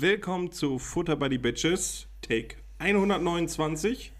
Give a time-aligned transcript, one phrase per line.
[0.00, 4.12] Willkommen zu Futter by the Bitches, Take 129.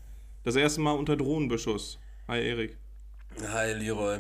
[0.43, 2.01] Das erste Mal unter Drohnenbeschuss.
[2.27, 2.77] Hi Erik.
[3.53, 4.17] Hi Leroy.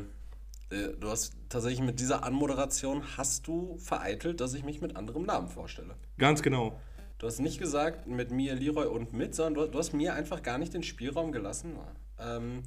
[0.71, 5.25] Äh, Du hast tatsächlich mit dieser Anmoderation hast du vereitelt, dass ich mich mit anderem
[5.25, 5.97] Namen vorstelle.
[6.17, 6.81] Ganz genau.
[7.19, 10.59] Du hast nicht gesagt mit mir, Leroy und mit, sondern du, hast mir einfach gar
[10.59, 11.73] nicht den Spielraum gelassen,
[12.21, 12.63] ähm,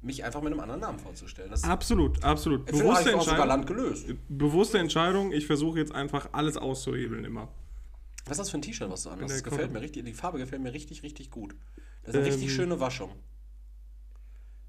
[0.00, 1.50] mich einfach mit einem anderen Namen vorzustellen.
[1.50, 2.64] Das Absolut, absolut.
[2.64, 4.06] Bewusste, Entscheidung, Land gelöst.
[4.30, 5.30] bewusste Entscheidung.
[5.30, 7.50] Ich versuche jetzt einfach alles auszuhebeln immer.
[8.26, 9.34] Was ist das für ein T-Shirt, was du anhast?
[9.34, 11.54] Das gefällt mir richtig, die Farbe gefällt mir richtig, richtig gut.
[12.02, 13.12] Das ist eine Ähm, richtig schöne Waschung.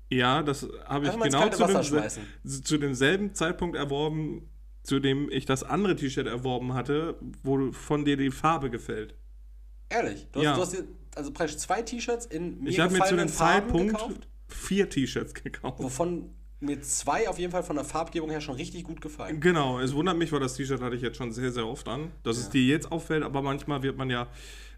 [0.09, 4.49] Ja, das habe ich genau zu, dem, zu demselben Zeitpunkt erworben,
[4.83, 9.15] zu dem ich das andere T-Shirt erworben hatte, wo von dir die Farbe gefällt.
[9.89, 10.55] Ehrlich, du hast, Ja.
[10.55, 10.83] du hast dir
[11.15, 14.89] also praktisch zwei T-Shirts in mir Ich habe mir zu dem Farben Zeitpunkt gekauft, vier
[14.89, 15.81] T-Shirts gekauft.
[15.81, 19.39] wovon mir zwei auf jeden Fall von der Farbgebung her schon richtig gut gefallen.
[19.39, 22.11] Genau, es wundert mich, weil das T-Shirt hatte ich jetzt schon sehr, sehr oft an,
[22.23, 24.27] dass es dir jetzt auffällt, aber manchmal wird man ja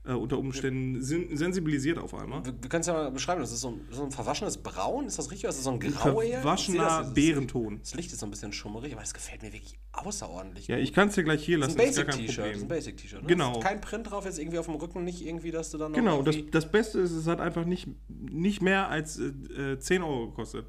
[0.05, 2.43] äh, unter Umständen sen sensibilisiert auf einmal.
[2.45, 3.41] Wir, wir können es ja mal beschreiben.
[3.41, 5.05] Das ist so ein, so ein verwaschenes Braun.
[5.05, 5.43] Ist das richtig?
[5.45, 6.23] Oder ist das so ein Grau eher?
[6.23, 7.79] Ich sehe Verwaschener das- das- Bärenton.
[7.81, 10.67] Das Licht ist so ein bisschen schummerig, aber das gefällt mir wirklich außerordentlich.
[10.67, 10.83] Ja, gut.
[10.85, 12.45] ich kann es dir gleich hier das lassen, ist ein ist gar kein Basic-T-Shirt.
[12.51, 12.67] Das ist ein.
[12.69, 13.21] Basic-T-Shirt.
[13.23, 13.27] ne?
[13.27, 13.57] Genau.
[13.59, 15.97] Ist Kein Print drauf, jetzt irgendwie auf dem Rücken, nicht irgendwie, dass du dann noch
[15.99, 20.27] Genau, das, das Beste ist, es hat einfach nicht, nicht mehr als äh, 10 Euro
[20.29, 20.65] gekostet.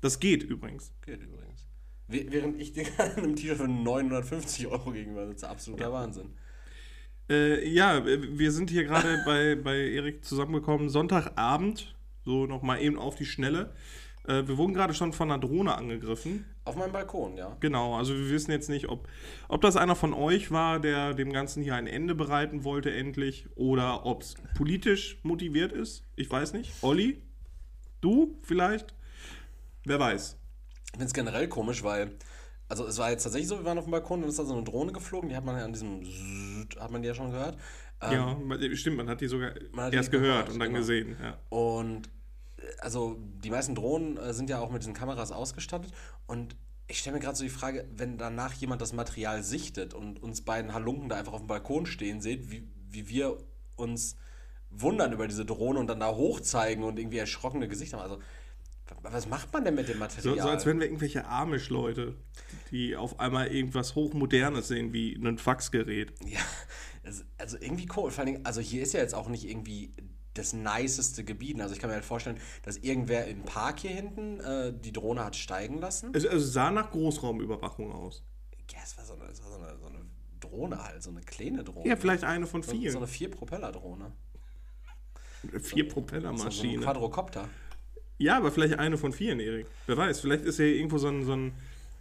[0.00, 0.92] Das geht übrigens.
[1.04, 1.66] Geht übrigens.
[2.08, 5.48] Wäh- Während ich dir an einem T-Shirt für 950 Euro gegenüber sitze.
[5.48, 6.30] Absoluter Wahnsinn.
[7.28, 13.16] Äh, ja, wir sind hier gerade bei, bei Erik zusammengekommen, Sonntagabend, so nochmal eben auf
[13.16, 13.74] die Schnelle.
[14.28, 16.44] Äh, wir wurden gerade schon von einer Drohne angegriffen.
[16.64, 17.56] Auf meinem Balkon, ja.
[17.60, 19.08] Genau, also wir wissen jetzt nicht, ob,
[19.48, 23.46] ob das einer von euch war, der dem Ganzen hier ein Ende bereiten wollte endlich,
[23.56, 26.04] oder ob es politisch motiviert ist.
[26.16, 26.72] Ich weiß nicht.
[26.82, 27.22] Olli?
[28.00, 28.94] Du vielleicht?
[29.86, 30.36] Wer weiß.
[30.84, 32.12] Ich finde es generell komisch, weil,
[32.68, 34.52] also es war jetzt tatsächlich so, wir waren auf dem Balkon, dann ist da so
[34.52, 36.04] eine Drohne geflogen, die hat man ja an diesem,
[36.66, 37.56] Zzzzt, hat man die ja schon gehört.
[38.00, 40.80] Ähm, ja, stimmt, man hat die sogar hat die erst gehört, gehört, und dann genau.
[40.80, 41.16] gesehen.
[41.22, 41.38] Ja.
[41.48, 42.08] Und
[42.58, 45.92] äh, also die meisten Drohnen äh, sind ja auch mit diesen Kameras ausgestattet.
[46.26, 46.56] Und
[46.88, 50.42] ich stelle mir gerade so die Frage, wenn danach jemand das Material sichtet und uns
[50.42, 53.38] beiden Halunken da einfach auf dem Balkon stehen seht, wie, wie wir
[53.76, 54.16] uns
[54.70, 58.10] wundern über diese Drohne und dann da hochzeigen und irgendwie erschrockene Gesichter haben.
[58.10, 58.22] Also,
[59.02, 60.38] was macht man denn mit dem So, Material?
[60.42, 62.14] so als wären wir irgendwelche Amish-Leute,
[62.70, 66.12] die auf einmal irgendwas Hochmodernes sehen, wie ein Faxgerät.
[66.26, 66.40] Ja,
[67.02, 68.10] es- also irgendwie cool.
[68.10, 69.94] Vor allen Dingen, also hier ist ja jetzt auch nicht irgendwie
[70.34, 71.60] das niceste Gebiet.
[71.60, 75.24] Also ich kann mir halt vorstellen, dass irgendwer im Park hier hinten äh, die Drohne
[75.24, 76.10] hat steigen lassen.
[76.14, 78.22] Es, es sah nach Großraumüberwachung aus.
[78.70, 80.04] Ja, es war so eine, es war so eine, so eine
[80.40, 81.88] Drohne halt, so eine kleine Drohne.
[81.88, 82.96] Ja, vielleicht eine von so, so vielen.
[82.96, 84.12] eine Vier-Propeller-Drohne.
[85.60, 86.04] Vier So,
[86.50, 86.80] so ein.
[86.80, 87.48] Quadrocopter.
[88.18, 89.66] Ja, aber vielleicht eine von vielen, Erik.
[89.86, 91.52] Wer weiß, vielleicht ist ja irgendwo so ein, so ein,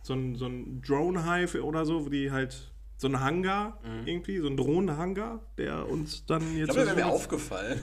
[0.02, 4.48] so ein, so ein Drone-Hive oder so, wo die halt so ein Hangar irgendwie, so
[4.48, 7.82] ein Drohnenhangar, der uns dann Ich jetzt glaube, das wäre mir aufgefallen.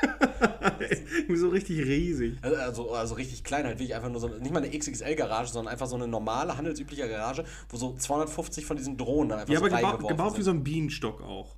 [0.80, 2.38] irgendwie so richtig riesig.
[2.42, 5.86] Also, also richtig klein, halt wirklich einfach nur so, nicht mal eine XXL-Garage, sondern einfach
[5.86, 9.66] so eine normale, handelsübliche Garage, wo so 250 von diesen Drohnen dann einfach Ja, so
[9.66, 11.56] aber gebaut wie so ein Bienenstock auch.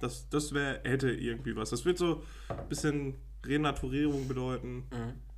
[0.00, 1.70] Das, das wär, hätte irgendwie was.
[1.70, 3.14] Das wird so ein bisschen
[3.46, 4.84] Renaturierung bedeuten,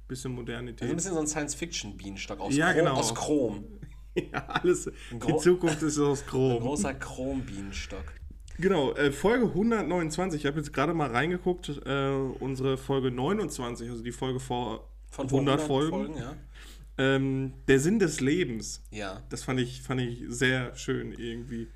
[0.08, 0.94] bisschen Also ein Modernität.
[0.94, 2.94] bisschen so ein Science-Fiction-Bienenstock aus, Ja, Chrom, genau.
[2.96, 3.64] aus Chrom.
[4.32, 4.90] ja, alles.
[5.12, 6.60] Die Zukunft ist aus Ein Chrom.
[6.62, 8.04] großer Chrom-Bienenstock.
[8.58, 10.40] Genau, äh, Folge 129.
[10.40, 11.68] Ich habe jetzt gerade mal reingeguckt.
[11.84, 12.08] Äh,
[12.40, 16.16] unsere Folge 29, also die Folge vor Von vor 100 Folgen.
[16.16, 16.34] ja.
[16.98, 18.82] Ähm, der Sinn des Lebens.
[18.90, 19.22] Ja.
[19.28, 21.68] Das fand ich, fand ich sehr schön irgendwie.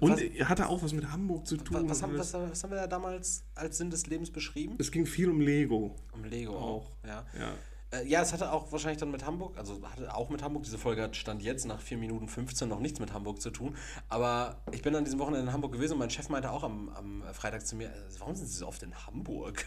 [0.00, 1.88] Und Was- hatte auch was mit Hamburg zu tun.
[1.88, 2.02] Was, was,
[2.34, 4.76] haben, was haben wir da damals als Sinn des Lebens beschrieben?
[4.78, 5.94] es ging viel um Lego.
[6.12, 6.62] Um Lego Auch.
[6.62, 6.96] auch.
[7.06, 7.24] Ja.
[7.38, 7.54] Ja.
[8.00, 10.78] Äh, ja, es hatte auch wahrscheinlich dann mit Hamburg, also hatte auch mit Hamburg, diese
[10.78, 13.76] Folge hat stand jetzt nach 4 Minuten 15 noch nichts mit Hamburg zu tun.
[14.08, 16.88] Aber ich bin an diesem Wochenende in Hamburg gewesen und mein Chef meinte auch am,
[16.88, 19.64] am Freitag zu mir, äh, warum sind Sie so oft in Hamburg?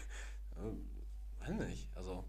[0.56, 2.24] Äh, weiß nicht, also.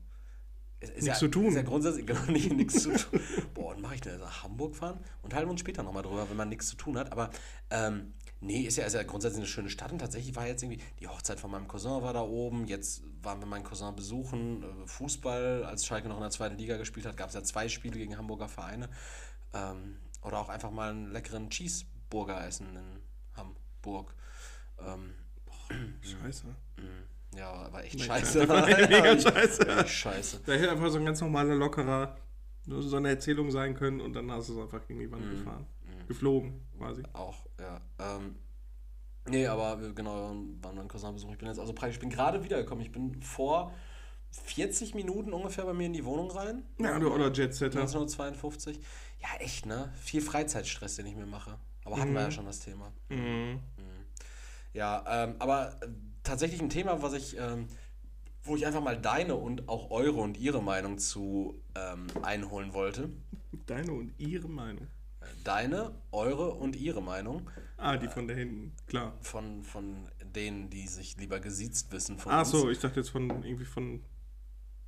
[0.81, 1.47] Nichts ja, zu tun.
[1.47, 3.19] Ist ja grundsätzlich genau nicht nichts zu tun.
[3.53, 4.99] Boah, und mache ich denn nach Hamburg fahren?
[5.21, 7.11] Und halten wir uns später nochmal drüber, wenn man nichts zu tun hat.
[7.11, 7.31] Aber
[7.69, 9.91] ähm, nee, ist ja, ist ja grundsätzlich eine schöne Stadt.
[9.91, 12.65] Und tatsächlich war jetzt irgendwie, die Hochzeit von meinem Cousin war da oben.
[12.65, 14.63] Jetzt waren wir meinen Cousin besuchen.
[14.63, 17.67] Äh, Fußball, als Schalke noch in der zweiten Liga gespielt hat, gab es ja zwei
[17.67, 18.89] Spiele gegen Hamburger Vereine.
[19.53, 23.01] Ähm, oder auch einfach mal einen leckeren Cheeseburger essen in
[23.35, 24.13] Hamburg.
[24.79, 25.13] Ähm,
[26.01, 26.55] Scheiße.
[27.35, 28.47] Ja, war echt Mega scheiße.
[29.21, 29.67] scheiße.
[29.67, 30.41] Echt scheiße.
[30.45, 32.17] Da hätte einfach so ein ganz normaler, lockerer,
[32.65, 35.25] nur so eine Erzählung sein können und dann hast du es einfach gegen die Wand
[35.25, 35.31] Mhm.
[35.37, 35.67] gefahren.
[36.07, 37.03] Geflogen, quasi.
[37.13, 37.79] Auch, ja.
[37.99, 38.35] Ähm,
[39.29, 41.33] nee, aber wir, genau, waren mein Cousin besuchen.
[41.33, 42.83] Ich bin jetzt also praktisch, ich bin gerade wiedergekommen.
[42.83, 43.71] Ich bin vor
[44.31, 46.63] 40 Minuten ungefähr bei mir in die Wohnung rein.
[46.79, 47.79] Ja, du oder Jetsetter.
[47.81, 48.79] 1952.
[49.21, 49.91] Ja, echt, ne?
[50.01, 51.57] Viel Freizeitstress, den ich mir mache.
[51.85, 52.91] Aber hatten wir ja schon das Thema.
[53.09, 53.59] Mhm.
[54.73, 55.79] Ja, ähm, aber
[56.23, 57.67] tatsächlich ein Thema, was ich, ähm,
[58.43, 63.09] wo ich einfach mal deine und auch eure und ihre Meinung zu ähm, einholen wollte.
[63.65, 64.87] Deine und ihre Meinung.
[65.43, 67.49] Deine, eure und ihre Meinung.
[67.77, 69.13] Ah, die von da hinten, klar.
[69.21, 72.51] Von, von denen, die sich lieber gesiezt wissen von Ach uns.
[72.51, 74.01] so, ich dachte jetzt von irgendwie von,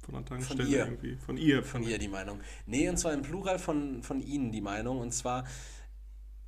[0.04, 0.86] von einer Tankstelle ihr.
[0.86, 1.16] irgendwie.
[1.18, 1.64] Von ihr.
[1.64, 2.40] Von ihr die Meinung.
[2.66, 5.00] Nee, und zwar im Plural von, von ihnen die Meinung.
[5.00, 5.46] Und zwar,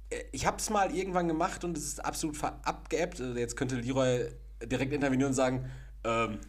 [0.10, 3.22] äh, ich habe es mal irgendwann gemacht und es ist absolut verabgeappt.
[3.22, 4.30] Also Jetzt könnte Leroy
[4.66, 5.70] direkt intervenieren und sagen,
[6.04, 6.40] ähm,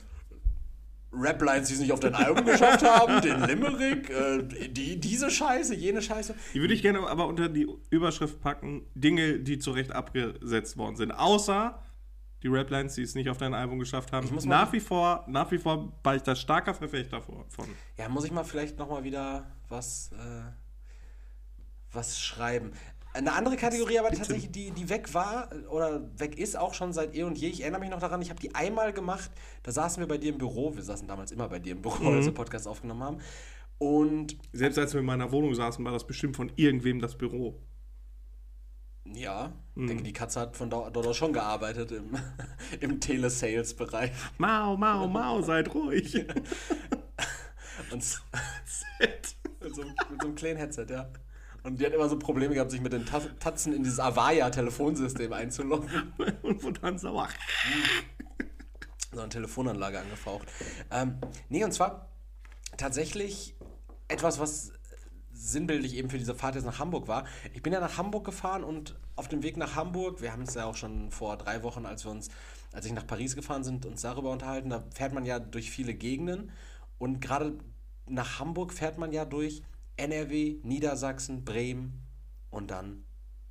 [1.17, 5.75] Rap-Lines, die es nicht auf dein Album geschafft haben, den Limerick, äh, die, diese Scheiße,
[5.75, 6.35] jene Scheiße.
[6.55, 10.97] Die würde ich gerne aber unter die Überschrift packen, Dinge, die zu Recht abgesetzt worden
[10.97, 11.13] sind.
[11.13, 11.81] Außer
[12.43, 14.29] die Raplines, die es nicht auf dein Album geschafft haben.
[14.45, 17.45] Nach wie vor, nach wie vor war ich da starker Verfechter von.
[17.97, 20.43] Ja, muss ich mal vielleicht nochmal wieder was, äh,
[21.91, 22.73] was schreiben.
[23.15, 27.15] Eine andere Kategorie, aber tatsächlich, die, die weg war oder weg ist, auch schon seit
[27.15, 27.49] eh und je.
[27.49, 29.31] Ich erinnere mich noch daran, ich habe die einmal gemacht.
[29.63, 30.75] Da saßen wir bei dir im Büro.
[30.75, 33.19] Wir saßen damals immer bei dir im Büro, als wir Podcast aufgenommen haben.
[33.79, 37.61] Und Selbst als wir in meiner Wohnung saßen, war das bestimmt von irgendwem das Büro.
[39.05, 42.17] ja, ich denke, die Katze hat von dort auch schon gearbeitet im,
[42.81, 44.11] im Telesales-Bereich.
[44.39, 46.15] Mau, mau, mau, seid ruhig.
[47.93, 48.03] Und
[49.01, 49.37] mit,
[49.75, 51.09] so, mit so einem kleinen Headset, ja.
[51.65, 55.33] Und die hat immer so Probleme gehabt, sich mit den Ta Tatzen in dieses Avaya-Telefonsystem
[55.33, 56.13] einzuloggen.
[56.43, 57.29] Und wurde dann sauer.
[59.11, 60.47] so eine Telefonanlage angefaucht.
[60.91, 61.19] Ähm,
[61.49, 62.11] nee, und zwar
[62.77, 63.57] tatsächlich
[64.09, 64.73] etwas, was
[65.33, 67.25] sinnbildlich eben für diese Fahrt jetzt nach Hamburg war.
[67.55, 70.55] Ich bin ja nach Hamburg gefahren und auf dem Weg nach Hamburg, wir haben es
[70.55, 72.29] ja auch schon vor drei Wochen, als wir uns,
[72.73, 75.95] als ich nach Paris gefahren sind, uns darüber unterhalten, da fährt man ja durch viele
[75.95, 76.53] Gegenden
[76.99, 77.59] und gerade
[78.07, 79.63] nach Hamburg fährt man ja durch
[79.97, 82.03] NRW, Niedersachsen, Bremen
[82.51, 83.05] und dann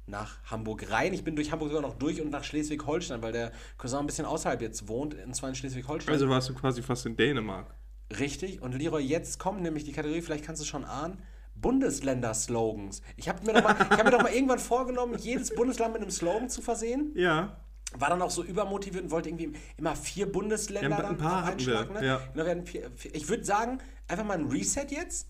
[0.06, 1.14] nach Hamburg rein.
[1.14, 4.26] Ich bin durch Hamburg sogar noch durch und nach Schleswig-Holstein, weil der Cousin ein bisschen
[4.26, 6.14] außerhalb jetzt wohnt, und zwar in Schleswig-Holstein.
[6.14, 7.74] Also warst du quasi fast in Dänemark.
[8.20, 8.62] Richtig.
[8.62, 11.22] Und Leroy, jetzt kommt nämlich die Kategorie, vielleicht kannst du es schon ahnen,
[11.56, 13.02] Bundesländer-Slogans.
[13.16, 16.02] Ich habe mir, doch mal- ich hab mir doch mal irgendwann vorgenommen, jedes Bundesland mit
[16.02, 17.12] einem Slogan zu versehen.
[17.16, 17.58] Ja.
[17.96, 21.46] War dann auch so übermotiviert und wollte irgendwie immer vier Bundesländer Ja, ein dann paar
[21.46, 21.94] wir, einschlagen.
[21.94, 22.06] Ne?
[22.06, 22.18] ja.
[22.34, 23.14] Genau, wir hatten vier, vier.
[23.16, 25.30] Ich würde sagen, einfach mal ein Reset jetzt.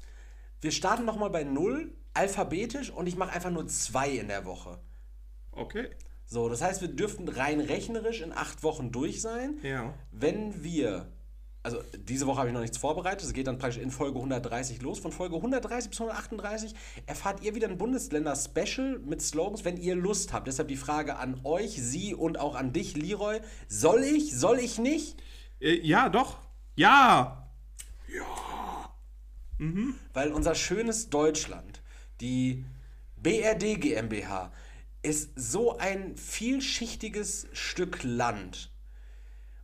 [0.63, 4.79] Wir starten nochmal bei null, alphabetisch, und ich mache einfach nur zwei in der Woche.
[5.51, 5.89] Okay.
[6.25, 9.57] So, das heißt, wir dürften rein rechnerisch in acht Wochen durch sein.
[9.61, 9.93] Ja.
[10.11, 11.11] Wenn wir,
[11.63, 14.81] also diese Woche habe ich noch nichts vorbereitet, es geht dann praktisch in Folge 130
[14.81, 14.99] los.
[14.99, 16.73] Von Folge 130 bis 138
[17.05, 20.47] erfahrt ihr wieder ein Bundesländer-Special mit Slogans, wenn ihr Lust habt.
[20.47, 23.41] Deshalb die Frage an euch, Sie und auch an dich, Leroy.
[23.67, 25.21] Soll ich, soll ich nicht?
[25.59, 26.39] Äh, ja, doch.
[26.75, 27.49] Ja.
[30.13, 31.81] Weil unser schönes Deutschland,
[32.21, 32.65] die
[33.17, 34.51] BRD GmbH,
[35.01, 38.71] ist so ein vielschichtiges Stück Land.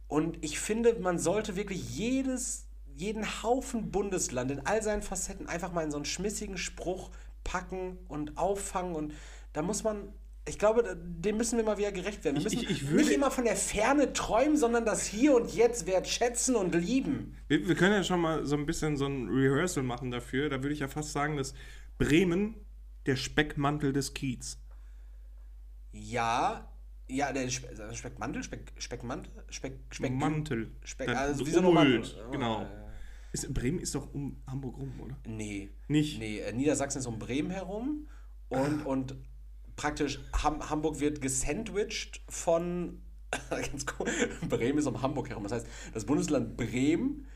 [0.08, 5.72] Und ich finde, man sollte wirklich jedes, jeden Haufen Bundesland in all seinen Facetten einfach
[5.72, 7.12] mal in so einen schmissigen Spruch
[7.44, 8.96] packen und auffangen.
[8.96, 9.14] Und
[9.54, 10.14] da muss man,
[10.48, 12.38] ich glaube, dem müssen wir mal wieder gerecht werden.
[12.38, 15.36] Wir Ich- müssen ich- ich würde- nicht immer von der Ferne träumen, sondern das Hier
[15.36, 17.36] und Jetzt wertschätzen und lieben.
[17.48, 20.50] Wir, wir können ja schon mal so ein bisschen so ein Rehearsal machen dafür.
[20.50, 21.54] Da würde ich ja fast sagen, dass
[21.98, 22.56] Bremen
[23.06, 24.58] der Speckmantel des Kiez.
[25.92, 26.68] Ja,
[27.08, 30.72] ja, der Spe äh, Speckmantel, Speck, Speckmantel, Speck, Speck, Mantel.
[30.84, 32.24] Speck, also so wie so ein umhüllt, Mantel.
[32.28, 32.62] Oh, Genau.
[32.64, 32.68] äh,
[33.32, 35.18] Ist, Bremen ist doch um Hamburg rum, oder?
[35.28, 35.70] Nee.
[35.88, 36.20] Nicht?
[36.20, 38.08] Nee, äh, Niedersachsen ist um Bremen herum
[38.50, 39.16] und, und
[39.80, 43.02] praktisch Ham Hamburg wird gesandwiched von.
[43.50, 44.08] Ganz cool.
[44.50, 45.44] Bremen ist um Hamburg herum.
[45.44, 47.28] Das heißt, das Bundesland Bremen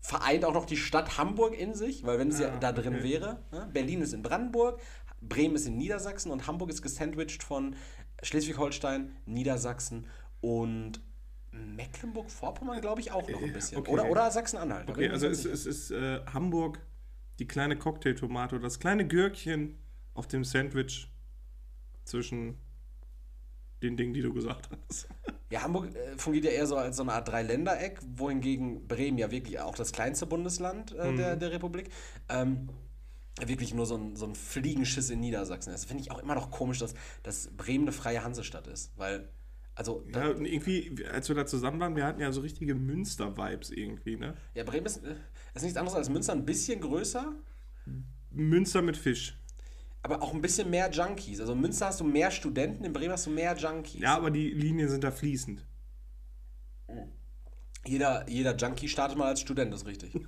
[0.00, 2.94] vereint auch noch die Stadt Hamburg in sich, weil wenn es ja Ah, da drin
[2.96, 3.04] okay.
[3.04, 3.68] wäre, ne?
[3.72, 4.80] Berlin ist in Brandenburg,
[5.20, 7.74] Bremen ist in Niedersachsen und Hamburg ist gesandwiched von
[8.22, 10.06] Schleswig-Holstein, Niedersachsen
[10.40, 11.00] und
[11.52, 13.78] Mecklenburg-Vorpommern, glaube ich, auch noch ein bisschen.
[13.78, 13.90] okay.
[13.90, 14.88] Oder, oder Sachsen-Anhalt.
[14.88, 16.78] Okay, also es, es ist äh, Hamburg
[17.38, 19.78] die kleine Cocktailtomate oder das kleine Gürkchen
[20.14, 21.09] auf dem Sandwich
[22.04, 22.58] zwischen
[23.82, 25.08] den Dingen, die du gesagt hast.
[25.50, 29.30] Ja, Hamburg äh, fungiert ja eher so als so eine Art Dreiländereck, wohingegen Bremen ja
[29.30, 31.90] wirklich auch das kleinste Bundesland äh, der, der Republik
[32.28, 32.68] ähm,
[33.44, 35.86] wirklich nur so ein, so ein Fliegenschiss in Niedersachsen ist.
[35.86, 39.28] Finde ich auch immer noch komisch, dass, dass Bremen eine freie Hansestadt ist, weil,
[39.74, 44.16] also, Ja, irgendwie, als wir da zusammen waren, wir hatten ja so richtige Münster-Vibes irgendwie,
[44.16, 44.34] ne?
[44.54, 45.14] ja, Bremen ist, äh,
[45.54, 47.34] ist nichts anderes als Münster, ein bisschen größer,
[48.30, 49.39] Münster mit Fisch.
[50.02, 51.40] Aber auch ein bisschen mehr Junkies.
[51.40, 54.00] Also in Münster hast du mehr Studenten, in Bremen hast du mehr Junkies.
[54.00, 55.66] Ja, aber die Linien sind da fließend.
[57.86, 60.12] Jeder, jeder Junkie startet mal als Student, das ist richtig.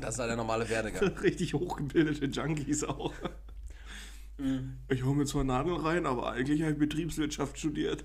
[0.00, 1.08] Das ist halt der normale Werdegang.
[1.22, 3.14] Richtig hochgebildete Junkies auch.
[4.88, 8.04] Ich hau mir zwar Nadeln rein, aber eigentlich habe ich Betriebswirtschaft studiert.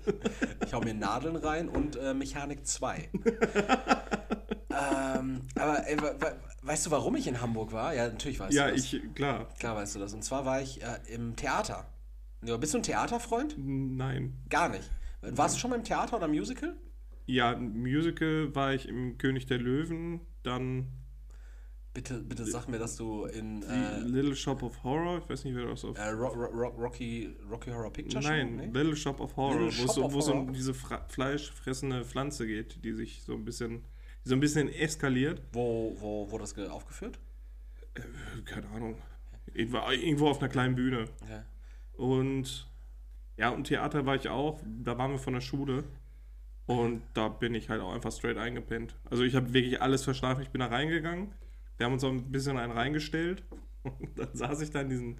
[0.64, 3.10] Ich hau mir Nadeln rein und äh, Mechanik 2.
[4.72, 7.94] ähm, aber ey, we- we- weißt du, warum ich in Hamburg war?
[7.94, 8.92] Ja, natürlich weißt ja, du das.
[8.92, 9.48] ich, klar.
[9.58, 10.12] Klar weißt du das.
[10.14, 11.86] Und zwar war ich äh, im Theater.
[12.44, 13.54] Ja, bist du ein Theaterfreund?
[13.58, 14.34] Nein.
[14.48, 14.90] Gar nicht.
[15.20, 16.76] Warst du schon mal im Theater oder Musical?
[17.26, 20.88] Ja, ein Musical war ich im König der Löwen, dann
[21.94, 25.54] Bitte, bitte sag mir, dass du in äh, Little Shop of Horror, ich weiß nicht,
[25.54, 25.98] wer das auf.
[25.98, 28.28] äh, Ro Ro Ro Rocky, Rocky Horror Picture Show?
[28.30, 28.66] Nein, Nee?
[28.72, 32.82] Little Shop of Horror, Little wo es Shop wo es um diese fleischfressende Pflanze geht,
[32.82, 33.84] die sich so ein bisschen,
[34.24, 35.42] so ein bisschen eskaliert.
[35.52, 37.18] Wo, wo wurde das ge- aufgeführt?
[38.44, 38.96] Keine Ahnung.
[39.54, 41.06] Irgendwo, auf einer kleinen Bühne.
[41.28, 41.44] Ja.
[41.96, 42.68] Und
[43.36, 44.60] ja, und Theater war ich auch.
[44.64, 45.84] Da waren wir von der Schule.
[46.66, 48.94] Und da bin ich halt auch einfach straight eingepennt.
[49.10, 50.42] Also ich habe wirklich alles verschlafen.
[50.42, 51.34] Ich bin da reingegangen.
[51.76, 53.42] Wir haben uns auch ein bisschen einen reingestellt.
[53.82, 55.18] Und dann saß ich da in diesen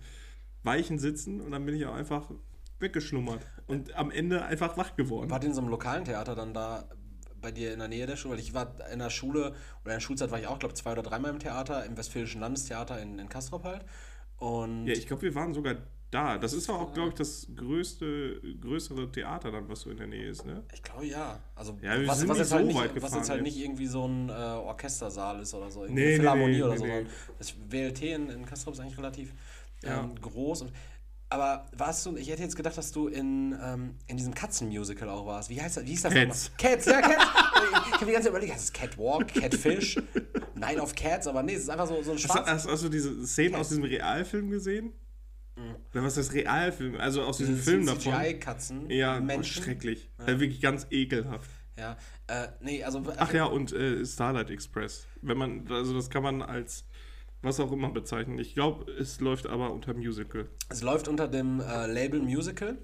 [0.63, 2.31] weichen Sitzen und dann bin ich auch einfach
[2.79, 3.45] weggeschlummert.
[3.67, 5.29] Und am Ende einfach wach geworden.
[5.29, 6.89] Ihr in so einem lokalen Theater dann da
[7.43, 8.35] bei dir in der Nähe der Schule?
[8.35, 9.49] Weil ich war in der Schule
[9.85, 12.41] oder in der Schulzeit war ich auch, glaube zwei oder dreimal im Theater, im Westfälischen
[12.41, 13.85] Landestheater in, in Kastrop halt.
[14.39, 15.77] Und Ja, ich glaube, wir waren sogar
[16.11, 16.37] da.
[16.39, 20.29] Das ist auch, glaube ich, das größte, größere Theater dann, was so in der Nähe
[20.29, 20.63] ist, ne?
[20.75, 21.39] Ich glaube ja.
[21.55, 23.31] Also Ja, wir was, sind was, nicht jetzt halt so nicht, weit was gefahren jetzt
[23.31, 23.55] halt jetzt.
[23.55, 26.79] nicht irgendwie so ein äh, Orchestersaal ist oder so, irgendwie Nee, Philharmonie nee, oder nee,
[26.79, 26.85] so.
[26.85, 26.91] nee.
[26.91, 29.33] sondern Das WLT in, in Kastrop ist eigentlich relativ
[29.85, 30.01] Ja.
[30.01, 30.63] ähm, groß.
[30.63, 30.73] Und,
[31.33, 35.27] aber warst du, ich hätte jetzt gedacht, dass du in, ähm, in diesem Katzenmusical auch
[35.27, 35.51] warst.
[35.51, 35.85] Wie heißt das?
[35.85, 36.51] Wie hieß das Cats.
[36.51, 36.73] nochmal?
[36.77, 37.25] Cats, ja, Cats.
[37.87, 39.97] ich habe die ganze Zeit überlegt, heißt es Catwalk, Catfish,
[40.55, 42.49] Night of Cats, aber nee, es ist einfach so, so ein Hast, schwarz.
[42.49, 44.93] hast, hast du diese Szenen aus diesem Realfilm gesehen?
[45.93, 46.97] Oder was ist das Realfilm?
[46.97, 48.15] Also aus diesem Film davon?
[48.15, 49.63] CGI-Katzen, Ja, Menschen.
[49.63, 50.11] schrecklich.
[50.19, 51.51] Äh, wirklich ganz ekelhaft.
[51.77, 51.97] Ja,
[52.27, 53.03] äh, nee, also.
[53.17, 55.07] Ach ja, und äh, Starlight Express.
[55.21, 56.85] Wenn man, also das kann man als
[57.43, 58.39] was auch immer bezeichnen.
[58.39, 60.49] Ich glaube, es läuft aber unter Musical.
[60.69, 62.79] Es läuft unter dem äh, Label Musical.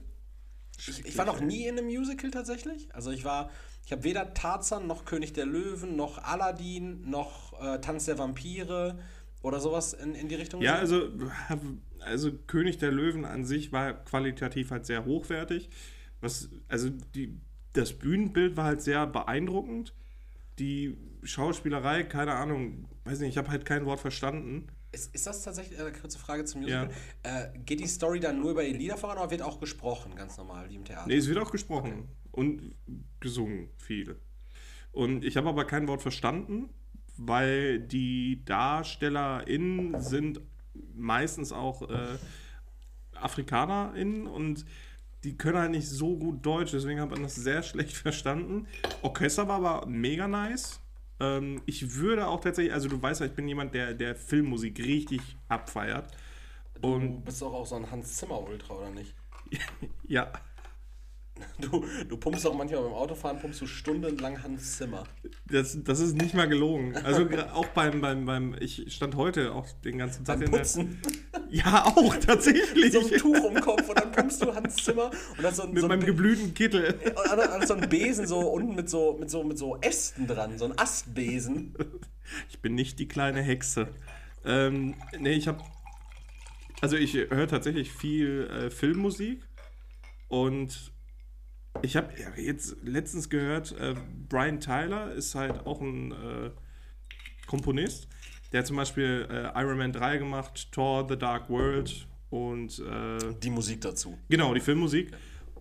[0.79, 2.95] Ich, ich war noch nie in einem Musical tatsächlich.
[2.95, 3.51] Also ich war,
[3.85, 8.99] ich habe weder Tarzan noch König der Löwen noch Aladdin noch äh, Tanz der Vampire
[9.43, 10.61] oder sowas in, in die Richtung.
[10.61, 11.09] Ja, also,
[12.01, 15.71] also König der Löwen an sich war qualitativ halt sehr hochwertig.
[16.21, 17.41] Was, also die,
[17.73, 19.95] das Bühnenbild war halt sehr beeindruckend.
[20.59, 24.69] Die Schauspielerei, keine Ahnung, weiß nicht, ich habe halt kein Wort verstanden.
[24.93, 26.91] Ist, ist das tatsächlich, äh, kurze Frage zum Musical,
[27.23, 30.37] äh, geht die Story dann nur über die Lieder voran oder wird auch gesprochen, ganz
[30.37, 31.07] normal, wie im Theater?
[31.07, 32.75] Nee, es wird auch gesprochen und
[33.21, 34.19] gesungen viel.
[34.93, 36.71] Und ich habe aber kein Wort verstanden,
[37.17, 40.41] weil die DarstellerInnen sind
[40.95, 42.19] meistens auch äh,
[43.15, 44.65] AfrikanerInnen und
[45.25, 48.67] die können halt nicht so gut Deutsch, deswegen hat man das sehr schlecht verstanden.
[49.03, 50.81] Orchester war aber mega nice.
[51.21, 54.79] Ähm, ich würde auch tatsächlich, also du weißt ja, ich bin jemand, der, der Filmmusik
[54.79, 56.11] richtig abfeiert.
[56.81, 59.15] du Und bist doch auch so ein Hans Zimmer-Ultra, oder nicht?
[60.07, 60.31] ja,
[61.61, 65.05] Du, du pumpst doch manchmal beim Autofahren, pumpst du stundenlang Hans Zimmer.
[65.51, 66.97] Das, das ist nicht mal gelogen.
[66.97, 70.59] Also auch beim, beim, beim, ich stand heute auch den ganzen Tag Beim in der.
[70.61, 71.01] Putzen.
[71.51, 72.93] Ja, auch tatsächlich.
[72.93, 75.63] so ein Tuch um den Kopf und dann pumpst du Hans Zimmer und dann so
[75.65, 76.95] ein, Mit so ein meinem geblühten Kittel.
[76.95, 80.27] und dann- dann so ein Besen so unten mit so, mit so, mit so Ästen
[80.27, 81.75] dran, so ein Astbesen.
[82.51, 83.89] Ich bin nicht die kleine Hexe.
[84.45, 85.63] Ähm, nee, ich habe.
[86.83, 89.43] Also ich höre tatsächlich viel äh, Filmmusik
[90.29, 90.93] und
[91.83, 93.95] ich habe jetzt letztens gehört, äh,
[94.29, 96.51] Brian Tyler ist halt auch ein äh,
[97.47, 98.09] Komponist.
[98.53, 103.35] Der hat zum Beispiel äh, Iron Man 3 gemacht, Thor, The Dark World und äh,
[103.43, 104.19] Die Musik dazu.
[104.29, 105.13] Genau, die Filmmusik.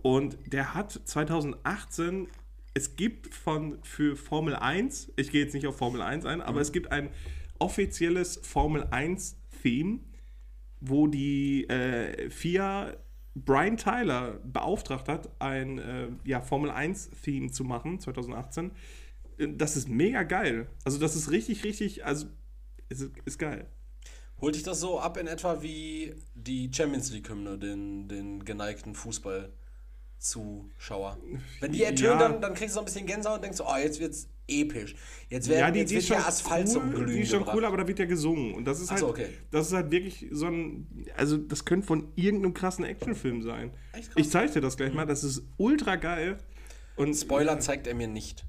[0.02, 2.28] Und der hat 2018,
[2.74, 6.60] es gibt von für Formel 1, ich gehe jetzt nicht auf Formel 1 ein, aber
[6.60, 7.10] es gibt ein
[7.58, 10.00] offizielles Formel 1 Theme,
[10.80, 12.96] wo die äh, FIA
[13.34, 18.72] Brian Tyler beauftragt hat, ein äh, ja, Formel 1 Theme zu machen, 2018.
[19.38, 20.68] Äh, Das ist mega geil.
[20.84, 22.26] Also das ist richtig, richtig, also
[22.88, 23.68] ist, ist geil.
[24.40, 28.94] Holt dich das so ab in etwa wie die Champions League-Hymne, den, den geneigten
[30.20, 31.18] Fußballzuschauer.
[31.60, 32.18] Wenn die ertönen, Ja.
[32.18, 34.94] dann, dann kriegst du so ein bisschen Gänsehaut und denkst, so, oh, jetzt wird's episch.
[35.28, 37.40] Jetzt, werden, Ja, die, jetzt die wird der Asphalt zum cool, Glühen Die ist schon
[37.40, 37.56] gebracht.
[37.56, 38.54] cool, aber da wird ja gesungen.
[38.54, 39.28] Und das ist halt, so, okay.
[39.50, 43.72] das ist halt wirklich so ein, also das könnte von irgendeinem krassen Actionfilm sein.
[43.92, 44.14] Echt krass.
[44.16, 46.38] Ich zeige dir das gleich mal, das ist ultra geil.
[46.96, 48.44] Und Spoiler zeigt er mir nicht.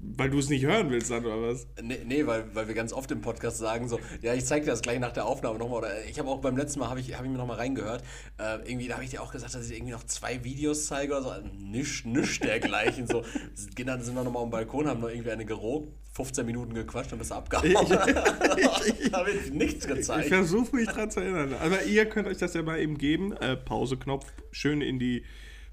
[0.00, 1.66] Weil du es nicht hören willst dann, oder was?
[1.82, 4.70] Nee, nee weil, weil wir ganz oft im Podcast sagen so, ja, ich zeig dir
[4.70, 5.78] das gleich nach der Aufnahme nochmal.
[5.78, 8.02] Oder ich habe auch beim letzten Mal, habe ich, hab ich mir nochmal reingehört,
[8.38, 11.12] äh, irgendwie, da habe ich dir auch gesagt, dass ich irgendwie noch zwei Videos zeige
[11.12, 11.30] oder so.
[11.30, 13.06] Also, nisch, nisch dergleichen.
[13.06, 13.22] so,
[13.74, 17.12] gehen dann sind wir nochmal am Balkon, haben noch irgendwie eine gerobt, 15 Minuten gequatscht
[17.12, 17.66] und bist abgehauen.
[17.66, 20.24] Ich, ich, habe ich nichts gezeigt.
[20.26, 21.54] Ich versuche mich dran zu erinnern.
[21.60, 23.32] Aber ihr könnt euch das ja mal eben geben.
[23.32, 25.24] Äh, Pause-Knopf, schön in die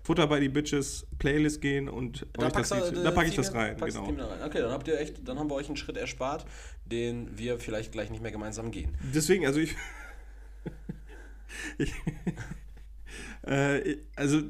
[0.04, 3.54] Futter bei die Bitches Playlist gehen und da, euch das Lied, da packe ich das
[3.54, 3.78] rein.
[3.78, 4.06] Genau.
[4.06, 4.20] rein.
[4.46, 6.46] Okay, dann habt ihr echt, dann haben wir euch einen Schritt erspart,
[6.86, 8.98] den wir vielleicht gleich nicht mehr gemeinsam gehen.
[9.14, 9.76] Deswegen, also ich,
[11.78, 11.94] ich
[13.44, 14.42] äh, also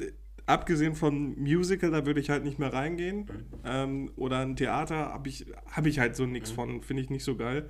[0.45, 3.19] abgesehen von Musical, da würde ich halt nicht mehr reingehen.
[3.19, 3.27] Mhm.
[3.65, 6.55] Ähm, oder ein Theater habe ich, hab ich halt so nichts mhm.
[6.55, 7.69] von, finde ich nicht so geil.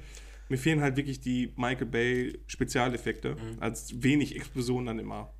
[0.50, 3.62] Mir fehlen halt wirklich die Michael Bay Spezialeffekte, mhm.
[3.62, 5.34] als wenig Explosionen dann immer.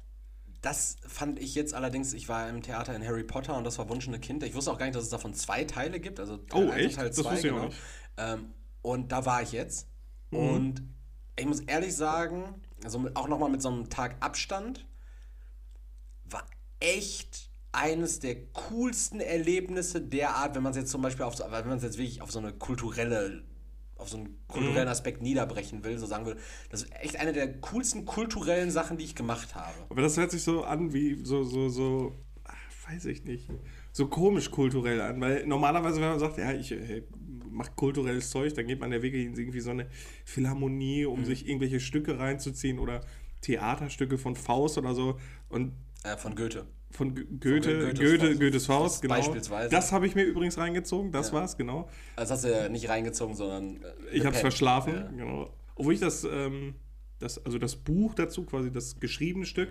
[0.62, 4.20] Das fand ich jetzt allerdings, ich war im Theater in Harry Potter und das verwunschene
[4.20, 4.44] Kind.
[4.44, 6.20] Ich wusste auch gar nicht, dass es davon zwei Teile gibt.
[6.20, 6.98] Also Teil oh, echt?
[6.98, 7.64] Teil zwei, das wusste ich genau.
[7.64, 7.78] auch nicht.
[8.18, 8.54] Ähm,
[8.84, 9.88] und da war ich jetzt.
[10.30, 10.38] Mhm.
[10.38, 10.84] Und
[11.36, 14.86] ich muss ehrlich sagen, also auch nochmal mit so einem Tag Abstand,
[16.26, 16.46] war
[16.80, 21.44] echt eines der coolsten Erlebnisse der Art, wenn man es jetzt zum Beispiel auf so,
[21.46, 23.44] wenn man es jetzt wirklich auf so eine kulturelle
[24.02, 24.92] auf so einen kulturellen mhm.
[24.92, 26.38] Aspekt niederbrechen will, so sagen will,
[26.70, 29.74] das ist echt eine der coolsten kulturellen Sachen, die ich gemacht habe.
[29.90, 33.50] Aber das hört sich so an wie so, so, so, ach, weiß ich nicht,
[33.92, 37.04] so komisch kulturell an, weil normalerweise, wenn man sagt, ja, ich hey,
[37.50, 39.88] mache kulturelles Zeug, dann geht man ja wirklich in irgendwie so eine
[40.26, 41.26] Philharmonie, um mhm.
[41.26, 43.02] sich irgendwelche Stücke reinzuziehen oder
[43.42, 46.66] Theaterstücke von Faust oder so und äh, von Goethe.
[46.92, 48.40] Von Goethe, Goethes, Goethe, Faust.
[48.40, 49.16] Goethes Faust, genau.
[49.16, 49.70] Beispielsweise.
[49.70, 51.34] Das habe ich mir übrigens reingezogen, das ja.
[51.34, 51.90] war's, genau.
[52.16, 53.78] Also hast du ja nicht reingezogen, sondern.
[53.78, 55.08] Äh, ich habe es verschlafen, ja.
[55.08, 55.54] genau.
[55.76, 56.76] Obwohl ich das, ähm,
[57.20, 59.70] das, also das Buch dazu, quasi das geschriebene Stück,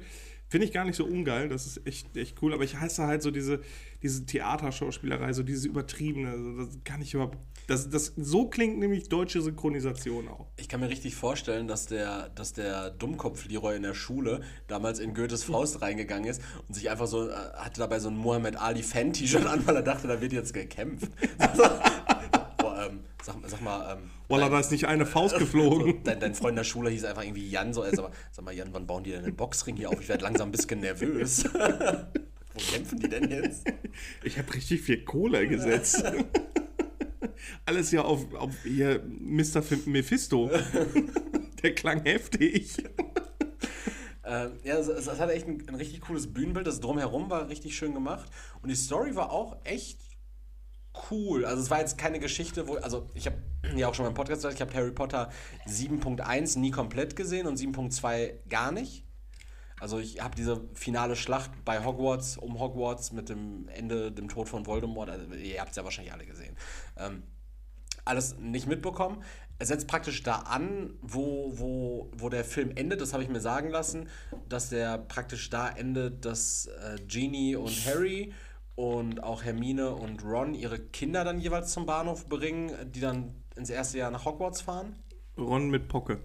[0.51, 3.23] Finde ich gar nicht so ungeil, das ist echt, echt cool, aber ich hasse halt
[3.23, 3.61] so diese,
[4.03, 7.39] diese Theaterschauspielerei, so dieses Übertriebene, also das kann ich überhaupt,
[7.71, 10.47] das, das, so klingt nämlich deutsche Synchronisation auch.
[10.57, 14.99] Ich kann mir richtig vorstellen, dass der, dass der Dummkopf Leroy in der Schule damals
[14.99, 18.57] in Goethes Faust reingegangen ist und sich einfach so, äh, hatte dabei so ein Mohammed
[18.57, 21.13] Ali Fan-T-Shirt an, weil er dachte, da wird jetzt gekämpft.
[21.39, 23.93] ähm, sag, sag, mal.
[23.93, 25.93] Ähm, Walla, da ist nicht eine Faust geflogen.
[25.93, 27.73] So, dein, dein, Freund in der Schule hieß einfach irgendwie Jan.
[27.73, 30.01] So, also, sag mal, Jan, wann bauen die denn einen Boxring hier auf?
[30.01, 31.45] Ich werde langsam ein bisschen nervös.
[32.53, 33.65] Wo kämpfen die denn jetzt?
[34.25, 36.03] Ich habe richtig viel Kohle gesetzt.
[37.65, 39.63] Alles ja auf, auf hier Mr.
[39.87, 40.51] Mephisto.
[41.63, 42.83] Der klang heftig.
[44.25, 46.67] Ähm, ja, es, es, hat echt ein, ein, richtig cooles Bühnenbild.
[46.67, 48.31] Das Drumherum war richtig schön gemacht.
[48.63, 50.01] Und die Story war auch echt
[51.11, 51.45] cool.
[51.45, 53.37] Also es war jetzt keine Geschichte, wo, also ich habe
[53.75, 55.31] ja auch schon beim Podcast gesagt, ich habe Harry Potter
[55.67, 59.05] 7.1 nie komplett gesehen und 7.2 gar nicht.
[59.81, 64.47] Also ich habe diese finale Schlacht bei Hogwarts, um Hogwarts mit dem Ende, dem Tod
[64.47, 66.55] von Voldemort, also ihr habt es ja wahrscheinlich alle gesehen,
[67.01, 67.23] ähm,
[68.05, 69.23] alles nicht mitbekommen.
[69.59, 73.41] Es setzt praktisch da an, wo, wo, wo der Film endet, das habe ich mir
[73.41, 74.09] sagen lassen,
[74.49, 78.33] dass der praktisch da endet, dass äh, Genie und Harry
[78.75, 83.69] und auch Hermine und Ron ihre Kinder dann jeweils zum Bahnhof bringen, die dann ins
[83.69, 84.97] erste Jahr nach Hogwarts fahren.
[85.37, 86.21] Ron mit Pocke.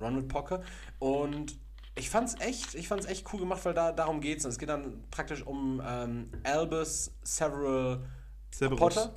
[0.00, 0.62] Ron mit Pocke.
[0.98, 1.58] Und
[1.94, 4.46] ich fand's echt, ich fand's echt cool gemacht, weil da darum geht's.
[4.46, 8.00] Es geht dann praktisch um ähm, Albus Several
[8.50, 8.80] Severus.
[8.80, 9.14] Potter.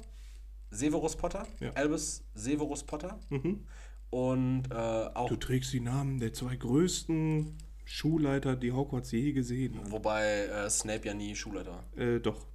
[0.74, 1.46] Severus Potter.
[1.60, 1.72] Ja.
[1.74, 3.20] Albus Severus Potter.
[3.30, 3.66] Mhm.
[4.10, 5.30] Und äh, auch.
[5.30, 9.92] Du trägst die Namen der zwei größten Schulleiter, die Hogwarts je gesehen hat.
[9.92, 12.04] Wobei äh, Snape ja nie Schulleiter war.
[12.04, 12.46] Äh, doch.